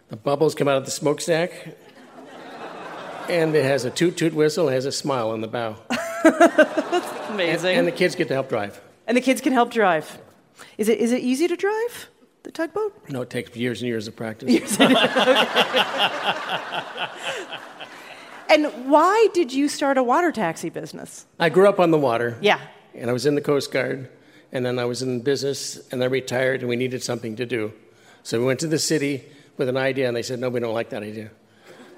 the 0.09 0.15
bubbles 0.15 0.55
come 0.55 0.67
out 0.67 0.77
of 0.77 0.85
the 0.85 0.91
smokestack, 0.91 1.75
and 3.27 3.53
it 3.55 3.65
has 3.65 3.83
a 3.83 3.89
toot 3.89 4.15
toot 4.15 4.33
whistle. 4.33 4.67
and 4.67 4.73
It 4.73 4.75
has 4.75 4.85
a 4.85 4.91
smile 4.91 5.31
on 5.31 5.41
the 5.41 5.47
bow. 5.47 5.75
That's 6.23 7.29
Amazing. 7.29 7.71
And, 7.71 7.79
and 7.79 7.87
the 7.87 7.91
kids 7.91 8.15
get 8.15 8.27
to 8.27 8.35
help 8.35 8.47
drive. 8.47 8.79
And 9.07 9.17
the 9.17 9.21
kids 9.21 9.41
can 9.41 9.53
help 9.53 9.71
drive. 9.71 10.19
Is 10.77 10.87
it, 10.87 10.99
is 10.99 11.11
it 11.11 11.21
easy 11.21 11.47
to 11.47 11.55
drive, 11.55 12.09
the 12.43 12.51
tugboat? 12.51 12.93
No, 13.09 13.21
it 13.21 13.31
takes 13.31 13.57
years 13.57 13.81
and 13.81 13.87
years 13.87 14.07
of 14.07 14.15
practice. 14.15 14.77
And 18.51 18.89
why 18.89 19.29
did 19.33 19.53
you 19.53 19.69
start 19.69 19.97
a 19.97 20.03
water 20.03 20.31
taxi 20.31 20.69
business? 20.69 21.25
I 21.39 21.49
grew 21.49 21.69
up 21.69 21.79
on 21.79 21.91
the 21.91 21.97
water. 21.97 22.37
Yeah. 22.41 22.59
And 22.93 23.09
I 23.09 23.13
was 23.13 23.25
in 23.25 23.35
the 23.35 23.41
Coast 23.41 23.71
Guard, 23.71 24.09
and 24.51 24.65
then 24.65 24.77
I 24.77 24.85
was 24.85 25.01
in 25.01 25.21
business, 25.21 25.79
and 25.91 26.03
I 26.03 26.07
retired, 26.07 26.59
and 26.59 26.69
we 26.69 26.75
needed 26.75 27.01
something 27.01 27.37
to 27.37 27.45
do. 27.45 27.71
So 28.23 28.39
we 28.39 28.45
went 28.45 28.59
to 28.59 28.67
the 28.67 28.79
city 28.79 29.23
with 29.55 29.69
an 29.69 29.77
idea, 29.77 30.07
and 30.07 30.15
they 30.15 30.21
said, 30.21 30.39
no, 30.39 30.49
we 30.49 30.59
don't 30.59 30.73
like 30.73 30.89
that 30.89 31.01
idea. 31.01 31.31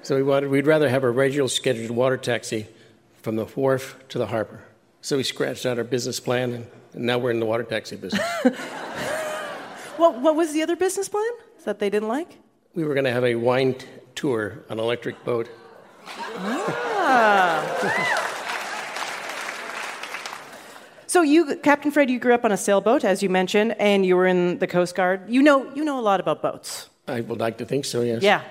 So 0.02 0.14
we 0.14 0.22
wanted, 0.22 0.50
we'd 0.50 0.66
rather 0.66 0.88
have 0.88 1.02
a 1.02 1.10
regular 1.10 1.48
scheduled 1.48 1.90
water 1.90 2.16
taxi 2.16 2.68
from 3.20 3.36
the 3.36 3.46
wharf 3.46 3.98
to 4.10 4.18
the 4.18 4.26
harbor. 4.26 4.62
So 5.00 5.16
we 5.16 5.24
scratched 5.24 5.66
out 5.66 5.78
our 5.78 5.84
business 5.84 6.20
plan, 6.20 6.52
and, 6.52 6.66
and 6.92 7.04
now 7.04 7.18
we're 7.18 7.32
in 7.32 7.40
the 7.40 7.46
water 7.46 7.64
taxi 7.64 7.96
business. 7.96 8.22
What, 9.96 10.20
what 10.20 10.34
was 10.34 10.52
the 10.52 10.60
other 10.60 10.74
business 10.74 11.08
plan 11.08 11.30
that 11.64 11.78
they 11.78 11.88
didn't 11.88 12.08
like? 12.08 12.36
we 12.74 12.84
were 12.84 12.94
going 12.94 13.04
to 13.04 13.12
have 13.12 13.24
a 13.24 13.36
wine 13.36 13.74
t- 13.74 13.86
tour 14.14 14.64
on 14.68 14.78
an 14.78 14.84
electric 14.84 15.24
boat. 15.24 15.48
Ah. 16.06 18.20
So 21.14 21.22
you, 21.22 21.54
Captain 21.62 21.92
Fred, 21.92 22.10
you 22.10 22.18
grew 22.18 22.34
up 22.34 22.44
on 22.44 22.50
a 22.50 22.56
sailboat, 22.56 23.04
as 23.04 23.22
you 23.22 23.30
mentioned, 23.30 23.76
and 23.78 24.04
you 24.04 24.16
were 24.16 24.26
in 24.26 24.58
the 24.58 24.66
Coast 24.66 24.96
Guard. 24.96 25.22
You 25.28 25.42
know, 25.42 25.72
you 25.72 25.84
know 25.84 25.96
a 25.96 26.02
lot 26.02 26.18
about 26.18 26.42
boats. 26.42 26.88
I 27.06 27.20
would 27.20 27.38
like 27.38 27.56
to 27.58 27.64
think 27.64 27.84
so, 27.84 28.02
yes. 28.02 28.20
Yeah. 28.20 28.42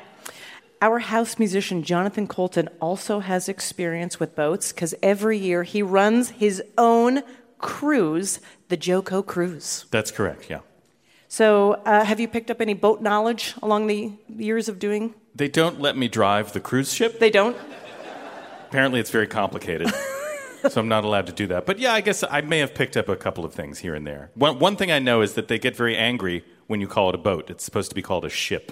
Our 0.81 0.99
house 0.99 1.37
musician, 1.37 1.83
Jonathan 1.83 2.25
Coulton, 2.25 2.69
also 2.79 3.19
has 3.19 3.49
experience 3.49 4.17
with 4.17 4.33
boats 4.33 4.71
because 4.71 4.95
every 5.03 5.37
year 5.37 5.63
he 5.63 5.83
runs 5.83 6.29
his 6.29 6.63
own 6.77 7.23
cruise, 7.57 8.39
the 8.69 8.77
JoCo 8.77 9.25
Cruise. 9.25 9.83
That's 9.91 10.11
correct, 10.11 10.49
yeah. 10.49 10.59
So, 11.27 11.73
uh, 11.83 12.05
have 12.05 12.21
you 12.21 12.29
picked 12.29 12.49
up 12.49 12.61
any 12.61 12.75
boat 12.75 13.01
knowledge 13.01 13.55
along 13.61 13.87
the 13.87 14.13
years 14.29 14.69
of 14.69 14.79
doing? 14.79 15.15
They 15.35 15.47
don't 15.47 15.81
let 15.81 15.97
me 15.97 16.07
drive 16.07 16.53
the 16.53 16.59
cruise 16.59 16.93
ship. 16.93 17.19
They 17.19 17.29
don't? 17.29 17.57
Apparently, 18.67 18.99
it's 18.99 19.09
very 19.11 19.27
complicated. 19.27 19.91
so 20.69 20.79
I'm 20.79 20.87
not 20.87 21.03
allowed 21.03 21.27
to 21.27 21.33
do 21.33 21.47
that. 21.47 21.65
But 21.65 21.79
yeah, 21.79 21.93
I 21.93 22.01
guess 22.01 22.23
I 22.29 22.41
may 22.41 22.59
have 22.59 22.73
picked 22.73 22.97
up 22.97 23.09
a 23.09 23.15
couple 23.15 23.45
of 23.45 23.53
things 23.53 23.79
here 23.79 23.95
and 23.95 24.05
there. 24.05 24.31
One, 24.35 24.59
one 24.59 24.75
thing 24.75 24.91
I 24.91 24.99
know 24.99 25.21
is 25.21 25.33
that 25.33 25.47
they 25.47 25.59
get 25.59 25.75
very 25.75 25.97
angry 25.97 26.43
when 26.67 26.81
you 26.81 26.87
call 26.87 27.09
it 27.09 27.15
a 27.15 27.19
boat. 27.19 27.49
It's 27.49 27.63
supposed 27.63 27.89
to 27.89 27.95
be 27.95 28.01
called 28.01 28.25
a 28.25 28.29
ship. 28.29 28.71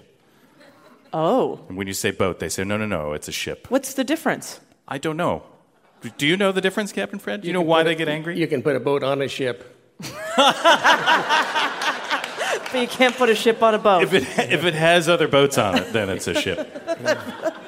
Oh. 1.13 1.65
And 1.67 1.77
when 1.77 1.87
you 1.87 1.93
say 1.93 2.11
boat, 2.11 2.39
they 2.39 2.49
say, 2.49 2.63
no, 2.63 2.77
no, 2.77 2.85
no, 2.85 3.13
it's 3.13 3.27
a 3.27 3.31
ship. 3.31 3.67
What's 3.69 3.93
the 3.93 4.03
difference? 4.03 4.59
I 4.87 4.97
don't 4.97 5.17
know. 5.17 5.43
Do 6.17 6.25
you 6.25 6.35
know 6.35 6.51
the 6.51 6.61
difference, 6.61 6.91
Captain 6.91 7.19
Fred? 7.19 7.41
Do 7.41 7.47
you, 7.47 7.53
know 7.53 7.61
why 7.61 7.81
put 7.81 7.85
they 7.85 7.93
a- 7.93 7.95
get 7.95 8.07
angry? 8.07 8.39
You 8.39 8.47
can 8.47 8.63
put 8.63 8.75
a 8.75 8.79
boat 8.79 9.03
on 9.03 9.21
a 9.21 9.27
ship. 9.27 9.77
But 12.71 12.81
you 12.81 12.87
can't 12.87 13.15
put 13.15 13.29
a 13.29 13.35
ship 13.35 13.61
on 13.61 13.73
a 13.73 13.79
boat. 13.79 14.03
If 14.03 14.13
it 14.13 14.23
if 14.51 14.63
it 14.63 14.73
has 14.73 15.09
other 15.09 15.27
boats 15.27 15.57
on 15.57 15.77
it, 15.77 15.91
then 15.93 16.09
it's 16.09 16.27
a 16.27 16.33
ship. 16.33 16.87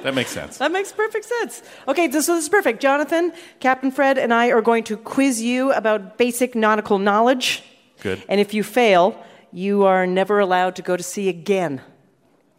That 0.04 0.14
makes 0.14 0.30
sense. 0.30 0.58
That 0.58 0.70
makes 0.70 0.92
perfect 0.92 1.24
sense. 1.24 1.62
Okay, 1.88 2.08
this, 2.08 2.26
so 2.26 2.34
this 2.34 2.44
is 2.44 2.50
perfect. 2.50 2.82
Jonathan, 2.82 3.32
Captain 3.58 3.90
Fred, 3.90 4.18
and 4.18 4.34
I 4.34 4.48
are 4.48 4.60
going 4.60 4.84
to 4.84 4.98
quiz 4.98 5.40
you 5.40 5.72
about 5.72 6.18
basic 6.18 6.54
nautical 6.54 6.98
knowledge. 6.98 7.62
Good. 8.02 8.22
And 8.28 8.38
if 8.38 8.52
you 8.52 8.62
fail, 8.62 9.18
you 9.50 9.84
are 9.84 10.06
never 10.06 10.40
allowed 10.40 10.76
to 10.76 10.82
go 10.82 10.94
to 10.94 11.02
sea 11.02 11.30
again. 11.30 11.80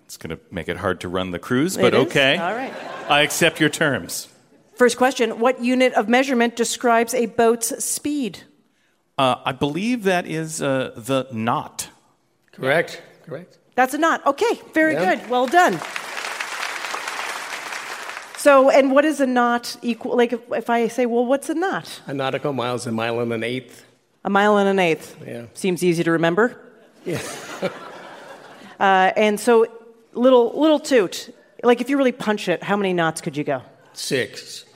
It's 0.06 0.18
going 0.18 0.36
to 0.36 0.42
make 0.52 0.68
it 0.70 0.78
hard 0.78 1.02
to 1.02 1.08
run 1.08 1.32
the 1.32 1.40
cruise, 1.40 1.78
but 1.78 1.94
okay. 1.94 2.38
All 2.38 2.54
right. 2.54 2.74
I 3.08 3.22
accept 3.22 3.60
your 3.60 3.70
terms. 3.70 4.28
First 4.76 4.98
question 4.98 5.40
What 5.40 5.64
unit 5.64 5.94
of 5.94 6.10
measurement 6.10 6.56
describes 6.56 7.14
a 7.14 7.28
boat's 7.28 7.84
speed? 7.84 8.40
Uh, 9.18 9.36
I 9.46 9.52
believe 9.52 10.04
that 10.04 10.26
is 10.26 10.62
uh, 10.62 10.92
the 10.96 11.28
knot. 11.32 11.90
Correct. 12.56 13.02
Correct. 13.26 13.58
That's 13.76 13.94
a 13.94 13.98
knot. 13.98 14.26
Okay, 14.26 14.62
very 14.74 14.94
Yeah. 14.94 15.16
good. 15.16 15.30
Well 15.30 15.48
done. 15.48 15.80
So, 18.38 18.70
and 18.70 18.92
what 18.92 19.06
is 19.06 19.20
a 19.20 19.26
knot 19.26 19.76
equal? 19.82 20.16
Like, 20.16 20.32
if, 20.34 20.40
if 20.52 20.70
I 20.70 20.88
say, 20.88 21.06
well, 21.08 21.26
what's 21.26 21.50
a 21.50 21.56
knot? 21.56 22.02
A 22.08 22.14
nautical 22.14 22.54
mile 22.54 22.76
is 22.76 22.86
a 22.86 22.92
mile 22.92 23.20
and 23.20 23.34
an 23.34 23.44
eighth. 23.44 23.84
A 24.24 24.30
mile 24.30 24.58
and 24.58 24.70
an 24.70 24.78
eighth. 24.80 25.16
Yeah. 25.26 25.46
Seems 25.56 25.84
easy 25.84 26.04
to 26.04 26.12
remember. 26.12 26.56
Yeah. 27.06 27.22
Uh, 28.78 29.10
and 29.16 29.40
so, 29.40 29.66
little 30.12 30.52
little 30.60 30.80
toot. 30.82 31.34
Like, 31.64 31.80
if 31.80 31.90
you 31.90 31.96
really 31.96 32.12
punch 32.12 32.50
it, 32.50 32.62
how 32.62 32.76
many 32.76 32.92
knots 32.92 33.22
could 33.22 33.38
you 33.38 33.46
go? 33.46 33.62
Six. 33.94 34.66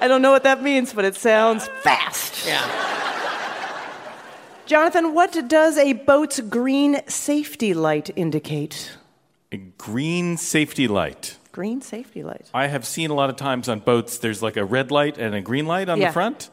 I 0.00 0.08
don't 0.08 0.22
know 0.22 0.32
what 0.32 0.42
that 0.42 0.62
means, 0.62 0.92
but 0.92 1.04
it 1.04 1.14
sounds 1.14 1.68
fast. 1.82 2.46
Yeah. 2.46 2.62
Jonathan, 4.66 5.14
what 5.14 5.48
does 5.48 5.76
a 5.76 5.92
boat's 5.92 6.40
green 6.40 7.00
safety 7.08 7.74
light 7.74 8.10
indicate? 8.16 8.92
A 9.52 9.58
green 9.58 10.36
safety 10.36 10.88
light. 10.88 11.36
Green 11.52 11.80
safety 11.82 12.22
light. 12.22 12.48
I 12.54 12.66
have 12.66 12.86
seen 12.86 13.10
a 13.10 13.14
lot 13.14 13.30
of 13.30 13.36
times 13.36 13.68
on 13.68 13.80
boats, 13.80 14.18
there's 14.18 14.42
like 14.42 14.56
a 14.56 14.64
red 14.64 14.90
light 14.90 15.18
and 15.18 15.34
a 15.34 15.40
green 15.40 15.66
light 15.66 15.88
on 15.88 16.00
Yeah. 16.00 16.08
the 16.08 16.12
front, 16.12 16.50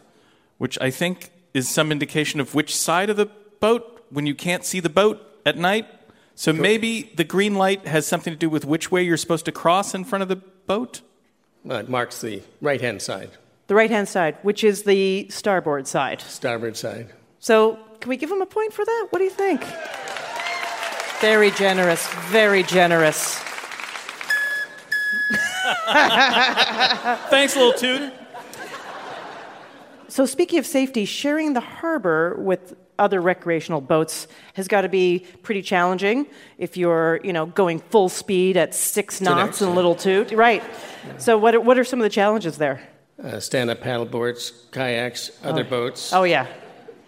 which 0.58 0.78
I 0.82 0.92
think 0.92 1.32
is 1.54 1.68
some 1.70 1.92
indication 1.92 2.40
of 2.40 2.54
which 2.54 2.76
side 2.76 3.10
of 3.10 3.18
the 3.18 3.28
boat 3.60 4.06
when 4.10 4.28
you 4.28 4.36
can't 4.36 4.64
see 4.66 4.80
the 4.80 4.90
boat 4.90 5.20
at 5.46 5.58
night. 5.58 5.88
So 6.36 6.52
maybe 6.54 7.12
the 7.16 7.24
green 7.24 7.56
light 7.56 7.88
has 7.88 8.06
something 8.06 8.34
to 8.34 8.38
do 8.38 8.50
with 8.50 8.66
which 8.66 8.92
way 8.92 9.04
you're 9.04 9.18
supposed 9.18 9.46
to 9.46 9.52
cross 9.52 9.94
in 9.94 10.04
front 10.04 10.22
of 10.22 10.28
the 10.30 10.36
boat? 10.68 11.02
Well, 11.64 11.80
it 11.80 11.90
marks 11.90 12.22
the 12.22 12.42
right 12.62 12.82
hand 12.82 13.02
side, 13.02 13.30
The 13.68 13.76
right 13.76 13.90
hand 13.92 14.08
side, 14.10 14.38
which 14.42 14.64
is 14.64 14.84
the 14.84 15.28
starboard 15.30 15.88
side. 15.88 16.22
starboard 16.22 16.76
side. 16.76 17.10
So, 17.40 17.78
can 18.00 18.10
we 18.10 18.18
give 18.18 18.32
him 18.32 18.42
a 18.42 18.46
point 18.46 18.74
for 18.74 18.84
that? 18.84 19.08
What 19.12 19.20
do 19.20 19.26
you 19.26 19.30
think? 19.32 19.62
Very 21.22 21.52
generous, 21.52 22.08
very 22.30 22.64
generous. 22.64 23.36
Thanks, 27.30 27.56
little 27.56 27.74
toot. 27.74 28.12
So, 30.12 30.26
speaking 30.26 30.60
of 30.60 30.66
safety, 30.66 31.06
sharing 31.06 31.54
the 31.54 31.62
harbor 31.62 32.36
with 32.38 32.76
other 33.00 33.22
recreational 33.22 33.80
boats 33.80 34.28
has 34.56 34.68
got 34.68 34.82
to 34.82 34.90
be 34.90 35.26
pretty 35.42 35.62
challenging 35.62 36.28
if 36.58 36.76
you're, 36.76 37.22
you 37.24 37.32
know, 37.32 37.46
going 37.46 37.80
full 37.80 38.10
speed 38.10 38.58
at 38.58 38.76
six 38.76 39.22
knots 39.22 39.62
and 39.62 39.72
a 39.72 39.74
little 39.74 39.96
toot. 39.96 40.34
Right. 40.34 40.62
So, 41.18 41.38
what 41.38 41.56
are, 41.56 41.62
what 41.62 41.78
are 41.78 41.86
some 41.86 42.00
of 42.00 42.04
the 42.04 42.10
challenges 42.10 42.58
there? 42.58 42.82
Uh, 43.24 43.40
stand 43.40 43.70
up 43.70 43.80
paddle 43.80 44.06
boards, 44.06 44.52
kayaks, 44.74 45.32
other 45.46 45.62
Oh. 45.66 45.70
boats. 45.70 46.12
Oh, 46.12 46.24
yeah. 46.24 46.46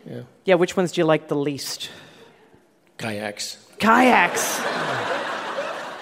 Yeah. 0.09 0.21
Yeah, 0.45 0.55
which 0.55 0.77
ones 0.77 0.93
do 0.93 1.01
you 1.01 1.05
like 1.05 1.27
the 1.27 1.35
least? 1.35 1.89
Kayaks. 2.97 3.57
Kayaks. 3.79 4.61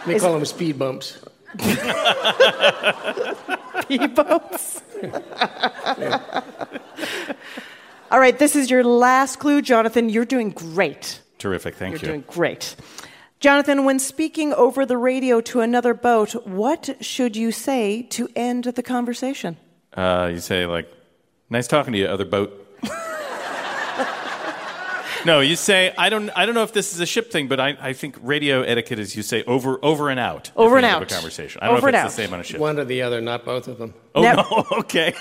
They 0.05 0.15
Is- 0.17 0.21
call 0.21 0.33
them 0.33 0.45
speed 0.45 0.77
bumps. 0.77 1.17
Pea 3.87 4.07
boats. 4.07 4.81
All 8.11 8.19
right, 8.19 8.37
this 8.37 8.55
is 8.55 8.69
your 8.69 8.83
last 8.83 9.39
clue, 9.39 9.61
Jonathan. 9.61 10.09
You're 10.09 10.25
doing 10.25 10.49
great. 10.49 11.21
Terrific, 11.37 11.75
thank 11.75 11.93
You're 11.93 12.01
you. 12.01 12.07
doing 12.07 12.23
great. 12.27 12.75
Jonathan, 13.39 13.85
when 13.85 13.97
speaking 13.97 14.53
over 14.53 14.85
the 14.85 14.97
radio 14.97 15.41
to 15.41 15.61
another 15.61 15.93
boat, 15.93 16.45
what 16.45 16.95
should 17.01 17.35
you 17.35 17.51
say 17.51 18.03
to 18.03 18.29
end 18.35 18.65
the 18.65 18.83
conversation? 18.83 19.57
Uh, 19.93 20.29
you 20.31 20.39
say 20.39 20.65
like, 20.65 20.91
"Nice 21.49 21.67
talking 21.67 21.93
to 21.93 21.99
you, 21.99 22.05
other 22.05 22.25
boat." 22.25 22.57
no, 25.25 25.39
you 25.39 25.55
say, 25.55 25.93
"I 25.97 26.09
don't, 26.09 26.29
I 26.35 26.45
don't 26.45 26.55
know 26.55 26.63
if 26.63 26.73
this 26.73 26.93
is 26.93 26.99
a 26.99 27.05
ship 27.05 27.31
thing, 27.31 27.47
but 27.47 27.59
I, 27.59 27.77
I 27.79 27.93
think 27.93 28.15
radio 28.21 28.61
etiquette 28.61 28.99
is 28.99 29.15
you 29.15 29.23
say 29.23 29.43
over, 29.43 29.79
over 29.83 30.09
and 30.09 30.19
out, 30.19 30.51
Over 30.55 30.77
and 30.77 30.85
end 30.85 30.95
of 30.95 31.01
out. 31.03 31.11
a 31.11 31.13
conversation. 31.15 31.59
I 31.61 31.67
don't 31.67 31.77
Over 31.77 31.91
know 31.91 31.97
if 31.99 32.03
and 32.03 32.07
it's 32.07 32.15
the 32.15 32.21
out. 32.23 32.25
same 32.27 32.33
on 32.33 32.39
a 32.39 32.43
ship. 32.43 32.59
One 32.59 32.79
or 32.79 32.85
the 32.85 33.01
other, 33.01 33.21
not 33.21 33.45
both 33.45 33.67
of 33.67 33.77
them. 33.77 33.93
Oh 34.15 34.21
no, 34.21 34.65
okay. 34.79 35.13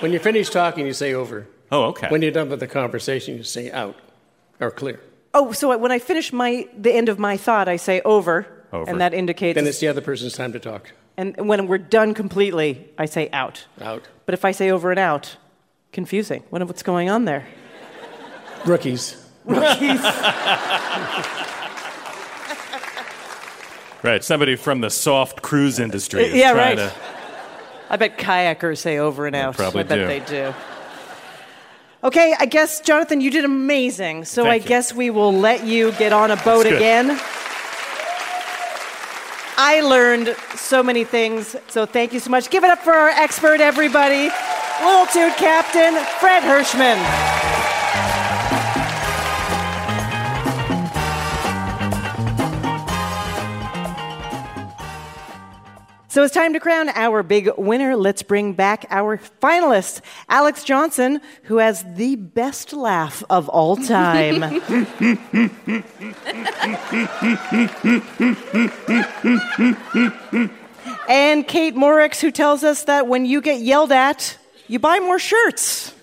when 0.00 0.12
you 0.12 0.18
finish 0.18 0.50
talking, 0.50 0.86
you 0.86 0.92
say 0.92 1.14
over. 1.14 1.46
Oh, 1.72 1.84
okay. 1.86 2.08
When 2.08 2.22
you're 2.22 2.32
done 2.32 2.48
with 2.48 2.60
the 2.60 2.66
conversation, 2.66 3.36
you 3.36 3.42
say 3.42 3.70
out 3.70 3.96
or 4.60 4.70
clear. 4.70 5.00
Oh, 5.32 5.52
so 5.52 5.76
when 5.78 5.92
I 5.92 5.98
finish 6.00 6.32
my 6.32 6.68
the 6.76 6.92
end 6.92 7.08
of 7.08 7.18
my 7.18 7.36
thought, 7.36 7.68
I 7.68 7.76
say 7.76 8.00
over, 8.02 8.46
Over. 8.72 8.90
and 8.90 9.00
that 9.00 9.14
indicates. 9.14 9.54
Then 9.54 9.66
it's 9.66 9.78
the 9.80 9.88
other 9.88 10.00
person's 10.00 10.32
time 10.34 10.52
to 10.52 10.58
talk. 10.58 10.92
and 11.16 11.48
when 11.48 11.66
we're 11.66 11.78
done 11.78 12.14
completely, 12.14 12.88
I 12.98 13.06
say 13.06 13.28
out. 13.32 13.66
Out. 13.80 14.08
But 14.26 14.34
if 14.34 14.44
I 14.44 14.50
say 14.52 14.70
over 14.70 14.90
and 14.90 14.98
out, 14.98 15.36
confusing. 15.92 16.42
What, 16.50 16.64
what's 16.66 16.82
going 16.82 17.08
on 17.10 17.24
there? 17.24 17.46
Rookies. 18.66 19.16
Rookies. 19.44 20.00
Right, 24.02 24.24
somebody 24.24 24.56
from 24.56 24.80
the 24.80 24.88
soft 24.88 25.42
cruise 25.42 25.78
uh, 25.78 25.82
industry. 25.82 26.24
Is 26.24 26.34
yeah, 26.34 26.52
trying 26.52 26.78
right. 26.78 26.88
To, 26.88 26.92
I 27.90 27.96
bet 27.96 28.16
kayakers 28.16 28.78
say 28.78 28.98
over 28.98 29.26
and 29.26 29.36
out. 29.36 29.56
probably 29.56 29.80
I 29.80 29.82
bet 29.82 29.98
do. 29.98 30.06
they 30.06 30.20
do. 30.20 30.54
Okay, 32.02 32.34
I 32.38 32.46
guess, 32.46 32.80
Jonathan, 32.80 33.20
you 33.20 33.30
did 33.30 33.44
amazing. 33.44 34.24
So 34.24 34.44
Thank 34.44 34.52
I 34.52 34.64
you. 34.64 34.68
guess 34.68 34.94
we 34.94 35.10
will 35.10 35.34
let 35.34 35.66
you 35.66 35.92
get 35.92 36.14
on 36.14 36.30
a 36.30 36.36
boat 36.36 36.64
again. 36.64 37.20
I 39.58 39.82
learned 39.82 40.34
so 40.56 40.82
many 40.82 41.04
things, 41.04 41.54
so 41.68 41.84
thank 41.84 42.14
you 42.14 42.20
so 42.20 42.30
much. 42.30 42.48
Give 42.48 42.64
it 42.64 42.70
up 42.70 42.78
for 42.78 42.92
our 42.92 43.10
expert, 43.10 43.60
everybody. 43.60 44.30
Little 44.82 45.04
Toot 45.06 45.36
Captain, 45.36 45.92
Fred 46.18 46.42
Hirschman. 46.42 47.39
So 56.10 56.24
it's 56.24 56.34
time 56.34 56.52
to 56.54 56.60
crown 56.60 56.88
our 56.88 57.22
big 57.22 57.50
winner. 57.56 57.94
Let's 57.94 58.24
bring 58.24 58.54
back 58.54 58.84
our 58.90 59.18
finalist, 59.40 60.00
Alex 60.28 60.64
Johnson, 60.64 61.20
who 61.44 61.58
has 61.58 61.84
the 61.94 62.16
best 62.16 62.72
laugh 62.72 63.22
of 63.30 63.48
all 63.48 63.76
time. 63.76 64.42
and 71.08 71.46
Kate 71.46 71.76
Morix, 71.76 72.20
who 72.20 72.32
tells 72.32 72.64
us 72.64 72.82
that 72.86 73.06
when 73.06 73.24
you 73.24 73.40
get 73.40 73.60
yelled 73.60 73.92
at, 73.92 74.36
you 74.66 74.80
buy 74.80 74.98
more 74.98 75.20
shirts. 75.20 75.94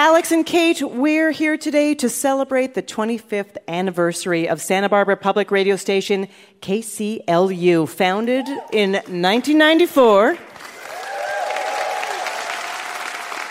Alex 0.00 0.30
and 0.30 0.46
Kate, 0.46 0.80
we're 0.80 1.32
here 1.32 1.56
today 1.56 1.92
to 1.92 2.08
celebrate 2.08 2.74
the 2.74 2.82
25th 2.84 3.56
anniversary 3.66 4.48
of 4.48 4.62
Santa 4.62 4.88
Barbara 4.88 5.16
Public 5.16 5.50
Radio 5.50 5.74
Station 5.74 6.28
KCLU, 6.60 7.88
founded 7.88 8.46
in 8.72 8.92
1994. 8.92 10.38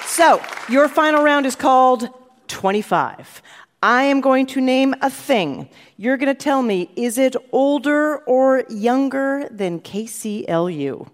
So, 0.05 0.41
your 0.69 0.87
final 0.87 1.21
round 1.21 1.45
is 1.45 1.57
called 1.57 2.07
25. 2.47 3.41
I 3.83 4.03
am 4.03 4.21
going 4.21 4.45
to 4.45 4.61
name 4.61 4.95
a 5.01 5.09
thing. 5.09 5.67
You're 5.97 6.15
going 6.15 6.33
to 6.33 6.43
tell 6.43 6.63
me 6.63 6.89
is 6.95 7.17
it 7.17 7.35
older 7.51 8.19
or 8.19 8.63
younger 8.69 9.49
than 9.51 9.81
KCLU? 9.81 11.09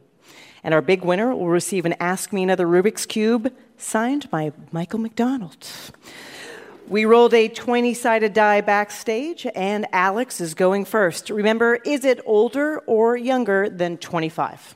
And 0.63 0.75
our 0.75 0.81
big 0.83 1.03
winner 1.03 1.33
will 1.33 1.49
receive 1.49 1.87
an 1.87 1.95
Ask 1.99 2.31
Me 2.31 2.43
Another 2.43 2.67
Rubik's 2.67 3.07
Cube 3.07 3.51
signed 3.83 4.29
by 4.29 4.51
Michael 4.71 4.99
McDonald. 4.99 5.67
We 6.87 7.05
rolled 7.05 7.33
a 7.33 7.47
20 7.47 7.93
sided 7.93 8.33
die 8.33 8.61
backstage, 8.61 9.47
and 9.55 9.87
Alex 9.93 10.41
is 10.41 10.53
going 10.53 10.85
first. 10.85 11.29
Remember, 11.29 11.75
is 11.75 12.03
it 12.05 12.19
older 12.25 12.79
or 12.79 13.15
younger 13.15 13.69
than 13.69 13.97
25? 13.97 14.75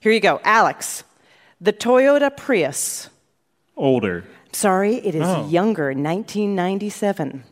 Here 0.00 0.12
you 0.12 0.20
go. 0.20 0.40
Alex, 0.44 1.04
the 1.60 1.72
Toyota 1.72 2.34
Prius. 2.36 3.08
Older. 3.76 4.24
Sorry, 4.52 4.96
it 4.96 5.14
is 5.14 5.22
Oh. 5.24 5.48
younger, 5.48 5.94
1997. 5.94 7.44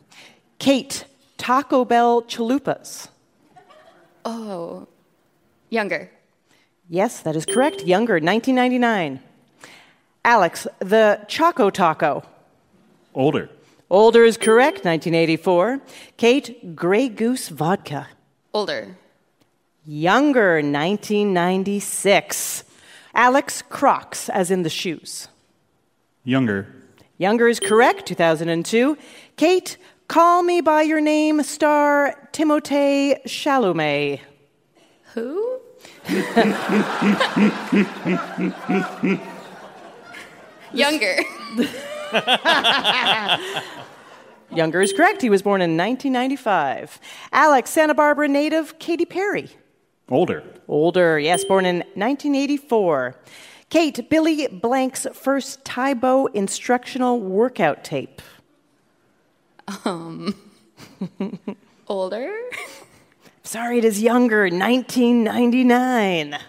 Kate, 0.59 1.05
Taco 1.37 1.85
Bell 1.85 2.21
chalupas? 2.23 3.07
Oh, 4.25 4.87
younger. 5.69 6.09
Yes, 6.89 7.21
that 7.21 7.35
is 7.35 7.45
correct. 7.45 7.83
Younger, 7.85 8.19
1999. 8.19 9.21
Alex, 10.25 10.65
the 10.79 11.23
Choco 11.27 11.69
Taco. 11.69 12.23
Older. 13.13 13.49
Older 13.89 14.23
is 14.23 14.37
correct, 14.37 14.85
1984. 14.85 15.81
Kate, 16.17 16.75
Grey 16.75 17.09
Goose 17.09 17.49
Vodka. 17.49 18.07
Older. 18.53 18.95
Younger, 19.85 20.55
1996. 20.55 22.63
Alex, 23.15 23.63
Crocs, 23.63 24.29
as 24.29 24.51
in 24.51 24.61
the 24.63 24.69
shoes. 24.69 25.27
Younger. 26.23 26.67
Younger 27.17 27.47
is 27.47 27.59
correct, 27.59 28.05
2002. 28.05 28.95
Kate, 29.35 29.77
Call 30.07 30.43
Me 30.43 30.61
By 30.61 30.83
Your 30.83 31.01
Name 31.01 31.41
star 31.43 32.29
Timothée 32.31 33.21
Chalamet. 33.25 34.19
Who? 35.15 35.59
Younger. 40.73 41.15
Younger 44.51 44.81
is 44.81 44.93
correct. 44.93 45.21
He 45.21 45.29
was 45.29 45.41
born 45.41 45.61
in 45.61 45.77
1995. 45.77 46.99
Alex, 47.31 47.69
Santa 47.69 47.93
Barbara 47.93 48.27
native 48.27 48.79
Katy 48.79 49.05
Perry. 49.05 49.49
Older. 50.09 50.43
Older, 50.67 51.19
yes, 51.19 51.45
born 51.45 51.65
in 51.65 51.77
1984. 51.95 53.15
Kate, 53.69 54.09
Billy 54.09 54.47
Blanks' 54.47 55.05
first 55.13 55.63
Tae 55.63 55.93
Bo 55.93 56.25
instructional 56.27 57.19
workout 57.19 57.83
tape. 57.83 58.21
Um, 59.85 60.33
older. 61.87 62.33
Sorry, 63.43 63.77
it 63.77 63.85
is 63.85 64.01
younger, 64.01 64.49
1999. 64.49 66.39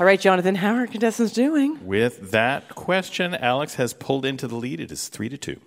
All 0.00 0.06
right, 0.06 0.18
Jonathan, 0.18 0.54
how 0.54 0.74
are 0.76 0.86
contestants 0.86 1.34
doing? 1.34 1.86
With 1.86 2.30
that 2.30 2.74
question, 2.74 3.34
Alex 3.34 3.74
has 3.74 3.92
pulled 3.92 4.24
into 4.24 4.48
the 4.48 4.54
lead. 4.54 4.80
It 4.80 4.90
is 4.90 5.08
three 5.08 5.28
to 5.28 5.36
two. 5.36 5.60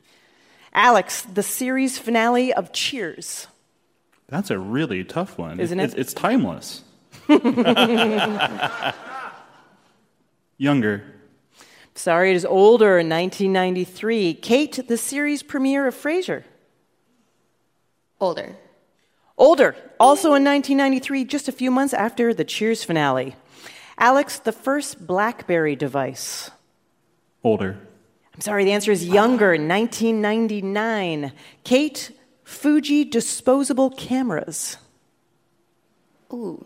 Alex, 0.73 1.21
the 1.21 1.43
series 1.43 1.99
finale 1.99 2.51
of 2.51 2.73
Cheers. 2.73 3.45
That's 4.27 4.49
a 4.49 4.57
really 4.57 5.03
tough 5.03 5.37
one. 5.37 5.59
Isn't 5.59 5.79
It's, 5.79 5.93
it? 5.93 5.99
it's 5.99 6.13
timeless. 6.15 6.81
Younger. 10.57 11.03
Sorry, 11.93 12.31
it 12.31 12.35
is 12.35 12.43
older, 12.43 12.93
1993. 12.95 14.33
Kate, 14.33 14.79
the 14.87 14.97
series 14.97 15.43
premiere 15.43 15.85
of 15.85 15.93
Frasier. 15.93 16.43
Older. 18.19 18.55
Older, 19.37 19.75
also 19.99 20.29
in 20.33 20.43
1993, 20.43 21.23
just 21.25 21.47
a 21.47 21.51
few 21.51 21.69
months 21.69 21.93
after 21.93 22.33
the 22.33 22.43
Cheers 22.43 22.83
finale. 22.83 23.35
Alex, 24.03 24.39
the 24.39 24.51
first 24.51 25.07
Blackberry 25.07 25.77
device. 25.77 26.51
Older. 27.41 27.79
I'm 28.35 28.41
sorry, 28.41 28.65
the 28.65 28.73
answer 28.73 28.91
is 28.91 29.07
younger, 29.07 29.51
1999. 29.51 31.31
Kate, 31.63 32.11
Fuji 32.43 33.05
disposable 33.05 33.91
cameras. 33.91 34.75
Ooh. 36.33 36.65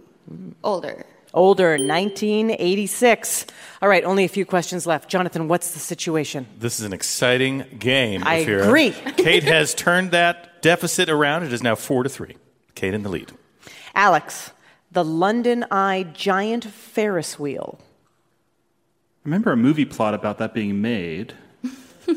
Older. 0.64 1.06
Older, 1.32 1.78
1986. 1.78 3.46
All 3.84 3.90
right, 3.90 4.04
only 4.04 4.26
a 4.26 4.30
few 4.30 4.44
questions 4.44 4.88
left. 4.88 5.08
Jonathan, 5.08 5.48
what's 5.48 5.74
the 5.74 5.80
situation? 5.80 6.48
This 6.58 6.80
is 6.80 6.88
an 6.88 6.94
exciting 6.94 7.66
game. 7.78 8.24
I 8.26 8.44
Ophira. 8.44 8.64
agree. 8.64 8.92
Kate 9.18 9.44
has 9.44 9.76
turned 9.76 10.10
that 10.10 10.64
deficit 10.64 11.08
around. 11.08 11.44
It 11.44 11.54
is 11.54 11.62
now 11.62 11.76
four 11.76 12.02
to 12.02 12.10
three. 12.10 12.36
Kate 12.74 12.96
in 12.96 13.04
the 13.04 13.10
lead. 13.10 13.32
Alex, 13.94 14.50
the 14.98 15.06
London 15.06 15.64
Eye 15.70 16.08
giant 16.12 16.66
Ferris 16.66 17.38
wheel. 17.38 17.78
I 17.80 19.22
remember 19.26 19.52
a 19.52 19.56
movie 19.56 19.86
plot 19.86 20.16
about 20.16 20.40
that 20.40 20.56
being 20.56 20.82
made, 20.82 21.36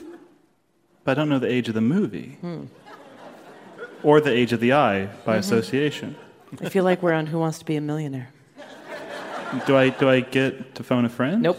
but 1.04 1.10
I 1.10 1.12
don't 1.12 1.28
know 1.28 1.38
the 1.38 1.52
age 1.52 1.68
of 1.68 1.74
the 1.74 1.82
movie 1.82 2.38
Hmm. 2.40 2.62
or 4.02 4.18
the 4.22 4.30
age 4.32 4.54
of 4.54 4.60
the 4.60 4.72
eye 4.72 5.10
by 5.26 5.36
Mhm. 5.36 5.40
association. 5.40 6.16
I 6.64 6.70
feel 6.70 6.82
like 6.84 7.02
we're 7.02 7.12
on 7.12 7.26
Who 7.26 7.38
Wants 7.38 7.58
to 7.58 7.66
Be 7.66 7.76
a 7.76 7.82
Millionaire. 7.82 8.30
Do 9.66 9.76
I 9.76 9.90
do 9.90 10.08
I 10.08 10.20
get 10.20 10.74
to 10.76 10.82
phone 10.82 11.04
a 11.04 11.10
friend? 11.10 11.42
Nope. 11.42 11.58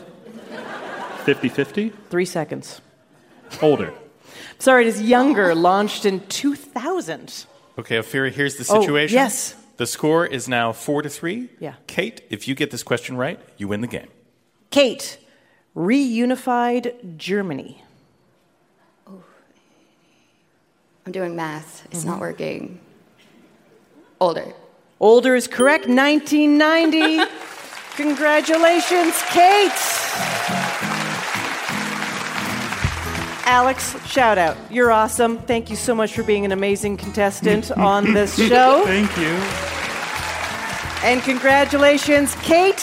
50-50? 1.26 1.94
Three 2.10 2.26
seconds. 2.26 2.82
Older. 3.62 3.94
Sorry, 4.58 4.86
it 4.86 4.88
is 4.88 5.04
younger, 5.04 5.54
launched 5.54 6.04
in 6.04 6.22
2000. 6.30 7.46
Okay, 7.78 7.98
Ophira, 8.00 8.32
here's 8.32 8.56
the 8.56 8.64
situation. 8.64 8.82
Oh, 8.82 8.86
situation. 8.88 9.16
yes. 9.16 9.56
The 9.82 9.88
score 9.88 10.28
is 10.28 10.48
now 10.48 10.74
four 10.74 11.02
to 11.02 11.10
three. 11.10 11.50
Yeah. 11.60 11.74
Kate, 11.88 12.22
if 12.30 12.48
you 12.48 12.54
get 12.54 12.70
this 12.70 12.84
question 12.84 13.18
right, 13.18 13.40
you 13.58 13.68
win 13.68 13.82
the 13.82 13.88
game. 13.88 14.10
Kate, 14.70 15.18
reunified 15.76 17.18
Germany. 17.18 17.84
Oh, 19.08 19.24
I'm 21.08 21.12
doing 21.12 21.36
math. 21.36 21.88
It's 21.90 22.02
Mm-hmm. 22.02 22.10
not 22.10 22.20
working. 22.20 22.80
Older. 24.20 24.54
Older 25.00 25.34
is 25.34 25.48
correct, 25.48 25.88
1990. 25.88 27.26
Congratulations, 27.96 29.20
Kate. 29.32 30.71
Alex, 33.52 34.02
shout 34.08 34.38
out. 34.38 34.56
You're 34.72 34.94
awesome. 34.94 35.38
Thank 35.40 35.70
you 35.70 35.76
so 35.76 35.94
much 35.94 36.14
for 36.14 36.24
being 36.24 36.46
an 36.46 36.54
amazing 36.54 36.96
contestant 36.96 37.70
on 37.78 38.14
this 38.14 38.38
show. 38.38 38.84
Thank 38.86 39.18
you. 39.18 39.28
And 41.06 41.22
congratulations, 41.22 42.34
Kate. 42.36 42.82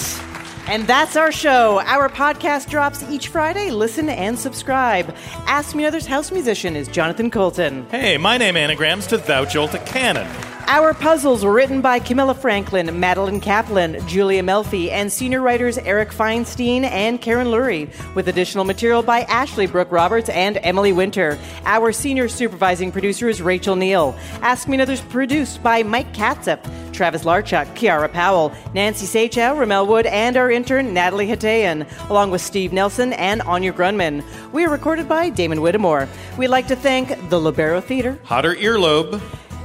And 0.67 0.87
that's 0.87 1.17
our 1.17 1.33
show. 1.33 1.81
Our 1.87 2.11
podcast 2.11 2.69
drops 2.69 3.03
each 3.05 3.29
Friday. 3.29 3.71
Listen 3.71 4.11
and 4.11 4.39
subscribe. 4.39 5.17
Ask 5.47 5.75
Me 5.75 5.85
Another's 5.85 6.07
house 6.07 6.31
musician 6.31 6.77
is 6.77 6.87
Jonathan 6.87 7.31
Coulton. 7.31 7.87
Hey, 7.91 8.19
my 8.19 8.37
name 8.37 8.55
anagrams 8.55 9.07
to 9.07 9.17
Thou 9.17 9.47
Jolt 9.47 9.73
a 9.73 9.79
Cannon. 9.79 10.29
Our 10.71 10.93
puzzles 10.93 11.47
were 11.47 11.53
written 11.55 11.81
by 11.81 11.99
Camilla 11.99 12.35
Franklin, 12.35 13.01
Madeline 13.01 13.41
Kaplan, 13.41 14.07
Julia 14.07 14.43
Melfi, 14.43 14.91
and 14.91 15.11
senior 15.11 15.41
writers 15.41 15.79
Eric 15.79 16.11
Feinstein 16.11 16.83
and 16.83 17.19
Karen 17.23 17.47
Lurie, 17.47 17.91
with 18.15 18.29
additional 18.29 18.67
material 18.67 19.03
by 19.03 19.23
Ashley 19.23 19.67
Brooke 19.67 19.91
Roberts 19.91 20.29
and 20.29 20.59
Emily 20.59 20.93
Winter. 20.93 21.39
Our 21.65 21.91
senior 21.91 22.29
supervising 22.29 22.93
producer 22.93 23.31
is 23.31 23.41
Rachel 23.41 23.77
Neal. 23.77 24.15
Ask 24.43 24.69
Me 24.69 24.75
Another's 24.75 25.01
produced 25.01 25.63
by 25.63 25.83
Mike 25.83 26.13
Katzif, 26.13 26.63
Travis 26.93 27.25
Larchuk, 27.25 27.75
Kiara 27.75 28.13
Powell, 28.13 28.53
Nancy 28.75 29.07
Saechao, 29.07 29.59
Rommel 29.59 29.87
Wood, 29.87 30.05
and 30.05 30.37
our 30.37 30.51
intern 30.51 30.93
Natalie 30.93 31.29
Hatayan, 31.29 31.89
along 32.11 32.31
with 32.31 32.43
Steve 32.43 32.75
Nelson 32.75 33.15
and 33.15 33.41
Anya 33.43 33.73
Grundmann. 33.73 34.23
We 34.53 34.67
are 34.67 34.71
recorded 34.71 35.09
by 35.09 35.31
Damon 35.31 35.63
Whittemore. 35.63 36.07
We'd 36.37 36.49
like 36.49 36.69
to 36.69 36.77
thank 36.77 37.09
the 37.31 37.41
Lobero 37.41 37.83
Theater, 37.83 38.19
Hotter 38.25 38.55
earlobe. 38.57 39.19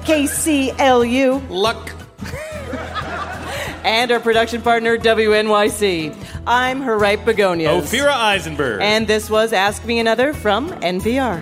KCLU, 0.03 1.49
Luck, 1.49 1.91
and 3.85 4.11
our 4.11 4.19
production 4.19 4.61
partner, 4.61 4.97
WNYC. 4.97 6.13
I'm 6.45 6.81
Harriet 6.81 7.23
Begonias. 7.23 7.83
Ophira 7.83 8.11
Eisenberg. 8.11 8.81
And 8.81 9.07
this 9.07 9.29
was 9.29 9.53
Ask 9.53 9.85
Me 9.85 9.99
Another 9.99 10.33
from 10.33 10.69
NPR. 10.81 11.41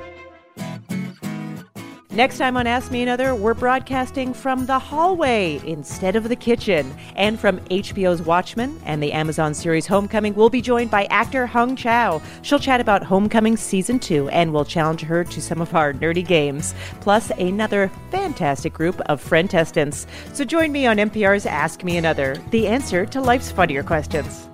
Next 2.13 2.39
time 2.39 2.57
on 2.57 2.67
Ask 2.67 2.91
Me 2.91 3.03
Another, 3.03 3.33
we're 3.33 3.53
broadcasting 3.53 4.33
from 4.33 4.65
the 4.65 4.77
hallway 4.77 5.61
instead 5.65 6.17
of 6.17 6.27
the 6.27 6.35
kitchen. 6.35 6.93
And 7.15 7.39
from 7.39 7.61
HBO's 7.67 8.21
Watchmen 8.21 8.81
and 8.83 9.01
the 9.01 9.13
Amazon 9.13 9.53
series 9.53 9.87
Homecoming, 9.87 10.35
we'll 10.35 10.49
be 10.49 10.61
joined 10.61 10.91
by 10.91 11.05
actor 11.05 11.47
Hong 11.47 11.73
Chau. 11.77 12.21
She'll 12.41 12.59
chat 12.59 12.81
about 12.81 13.01
Homecoming 13.01 13.55
Season 13.55 13.97
2 13.97 14.27
and 14.27 14.51
we'll 14.51 14.65
challenge 14.65 14.99
her 15.03 15.23
to 15.23 15.41
some 15.41 15.61
of 15.61 15.73
our 15.73 15.93
nerdy 15.93 16.27
games, 16.27 16.75
plus 16.99 17.29
another 17.31 17.89
fantastic 18.11 18.73
group 18.73 18.99
of 19.05 19.21
friend 19.21 19.49
testants. 19.49 20.05
So 20.33 20.43
join 20.43 20.73
me 20.73 20.85
on 20.85 20.97
NPR's 20.97 21.45
Ask 21.45 21.81
Me 21.85 21.95
Another, 21.95 22.35
the 22.49 22.67
answer 22.67 23.05
to 23.05 23.21
life's 23.21 23.51
funnier 23.51 23.83
questions. 23.83 24.49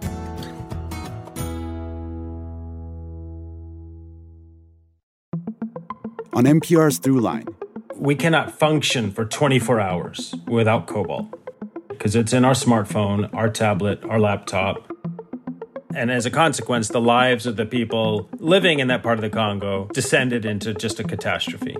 On 6.37 6.43
NPR's 6.43 6.99
Throughline. 6.99 7.51
We 7.95 8.13
cannot 8.13 8.51
function 8.51 9.09
for 9.09 9.25
24 9.25 9.79
hours 9.79 10.35
without 10.45 10.85
cobalt 10.85 11.33
because 11.89 12.15
it's 12.15 12.31
in 12.31 12.45
our 12.45 12.53
smartphone, 12.53 13.33
our 13.33 13.49
tablet, 13.49 14.03
our 14.03 14.19
laptop. 14.19 14.87
And 15.95 16.11
as 16.11 16.27
a 16.27 16.29
consequence, 16.29 16.89
the 16.89 17.01
lives 17.01 17.47
of 17.47 17.55
the 17.55 17.65
people 17.65 18.29
living 18.37 18.77
in 18.77 18.87
that 18.89 19.01
part 19.01 19.17
of 19.17 19.23
the 19.23 19.31
Congo 19.31 19.87
descended 19.95 20.45
into 20.45 20.75
just 20.75 20.99
a 20.99 21.03
catastrophe. 21.03 21.75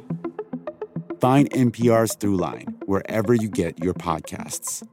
Find 1.22 1.48
NPR's 1.52 2.16
Throughline 2.16 2.84
wherever 2.88 3.36
you 3.36 3.50
get 3.50 3.84
your 3.84 3.94
podcasts. 3.94 4.84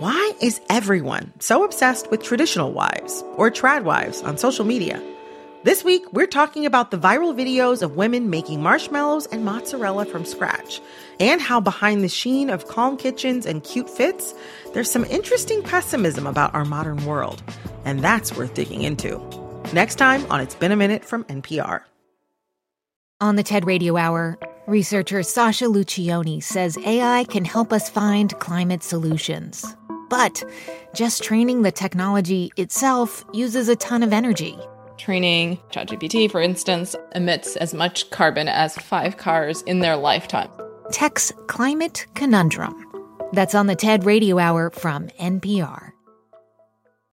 Why 0.00 0.32
is 0.42 0.60
everyone 0.68 1.34
so 1.38 1.62
obsessed 1.62 2.10
with 2.10 2.20
traditional 2.20 2.72
wives 2.72 3.22
or 3.36 3.48
trad 3.48 3.84
wives 3.84 4.22
on 4.22 4.36
social 4.36 4.64
media? 4.64 5.00
This 5.62 5.84
week, 5.84 6.10
we're 6.14 6.26
talking 6.26 6.64
about 6.64 6.90
the 6.90 6.96
viral 6.96 7.34
videos 7.34 7.82
of 7.82 7.94
women 7.94 8.30
making 8.30 8.62
marshmallows 8.62 9.26
and 9.26 9.44
mozzarella 9.44 10.06
from 10.06 10.24
scratch, 10.24 10.80
and 11.20 11.38
how 11.38 11.60
behind 11.60 12.02
the 12.02 12.08
sheen 12.08 12.48
of 12.48 12.66
calm 12.66 12.96
kitchens 12.96 13.44
and 13.44 13.62
cute 13.62 13.90
fits, 13.90 14.32
there's 14.72 14.90
some 14.90 15.04
interesting 15.04 15.62
pessimism 15.62 16.26
about 16.26 16.54
our 16.54 16.64
modern 16.64 17.04
world. 17.04 17.42
And 17.84 18.00
that's 18.00 18.34
worth 18.34 18.54
digging 18.54 18.80
into. 18.80 19.20
Next 19.74 19.96
time 19.96 20.24
on 20.30 20.40
It's 20.40 20.54
Been 20.54 20.72
a 20.72 20.76
Minute 20.76 21.04
from 21.04 21.24
NPR. 21.24 21.82
On 23.20 23.36
the 23.36 23.42
TED 23.42 23.66
Radio 23.66 23.98
Hour, 23.98 24.38
researcher 24.66 25.22
Sasha 25.22 25.66
Luccioni 25.66 26.42
says 26.42 26.78
AI 26.86 27.24
can 27.24 27.44
help 27.44 27.70
us 27.70 27.90
find 27.90 28.32
climate 28.38 28.82
solutions. 28.82 29.76
But 30.08 30.42
just 30.94 31.22
training 31.22 31.60
the 31.60 31.70
technology 31.70 32.50
itself 32.56 33.26
uses 33.34 33.68
a 33.68 33.76
ton 33.76 34.02
of 34.02 34.14
energy. 34.14 34.58
Training 35.00 35.58
ChatGPT, 35.70 36.30
for 36.30 36.42
instance, 36.42 36.94
emits 37.14 37.56
as 37.56 37.72
much 37.72 38.10
carbon 38.10 38.48
as 38.48 38.76
five 38.76 39.16
cars 39.16 39.62
in 39.62 39.78
their 39.78 39.96
lifetime. 39.96 40.50
Tech's 40.92 41.32
Climate 41.46 42.06
Conundrum. 42.14 42.84
That's 43.32 43.54
on 43.54 43.66
the 43.66 43.74
TED 43.74 44.04
Radio 44.04 44.38
Hour 44.38 44.68
from 44.68 45.08
NPR. 45.18 45.89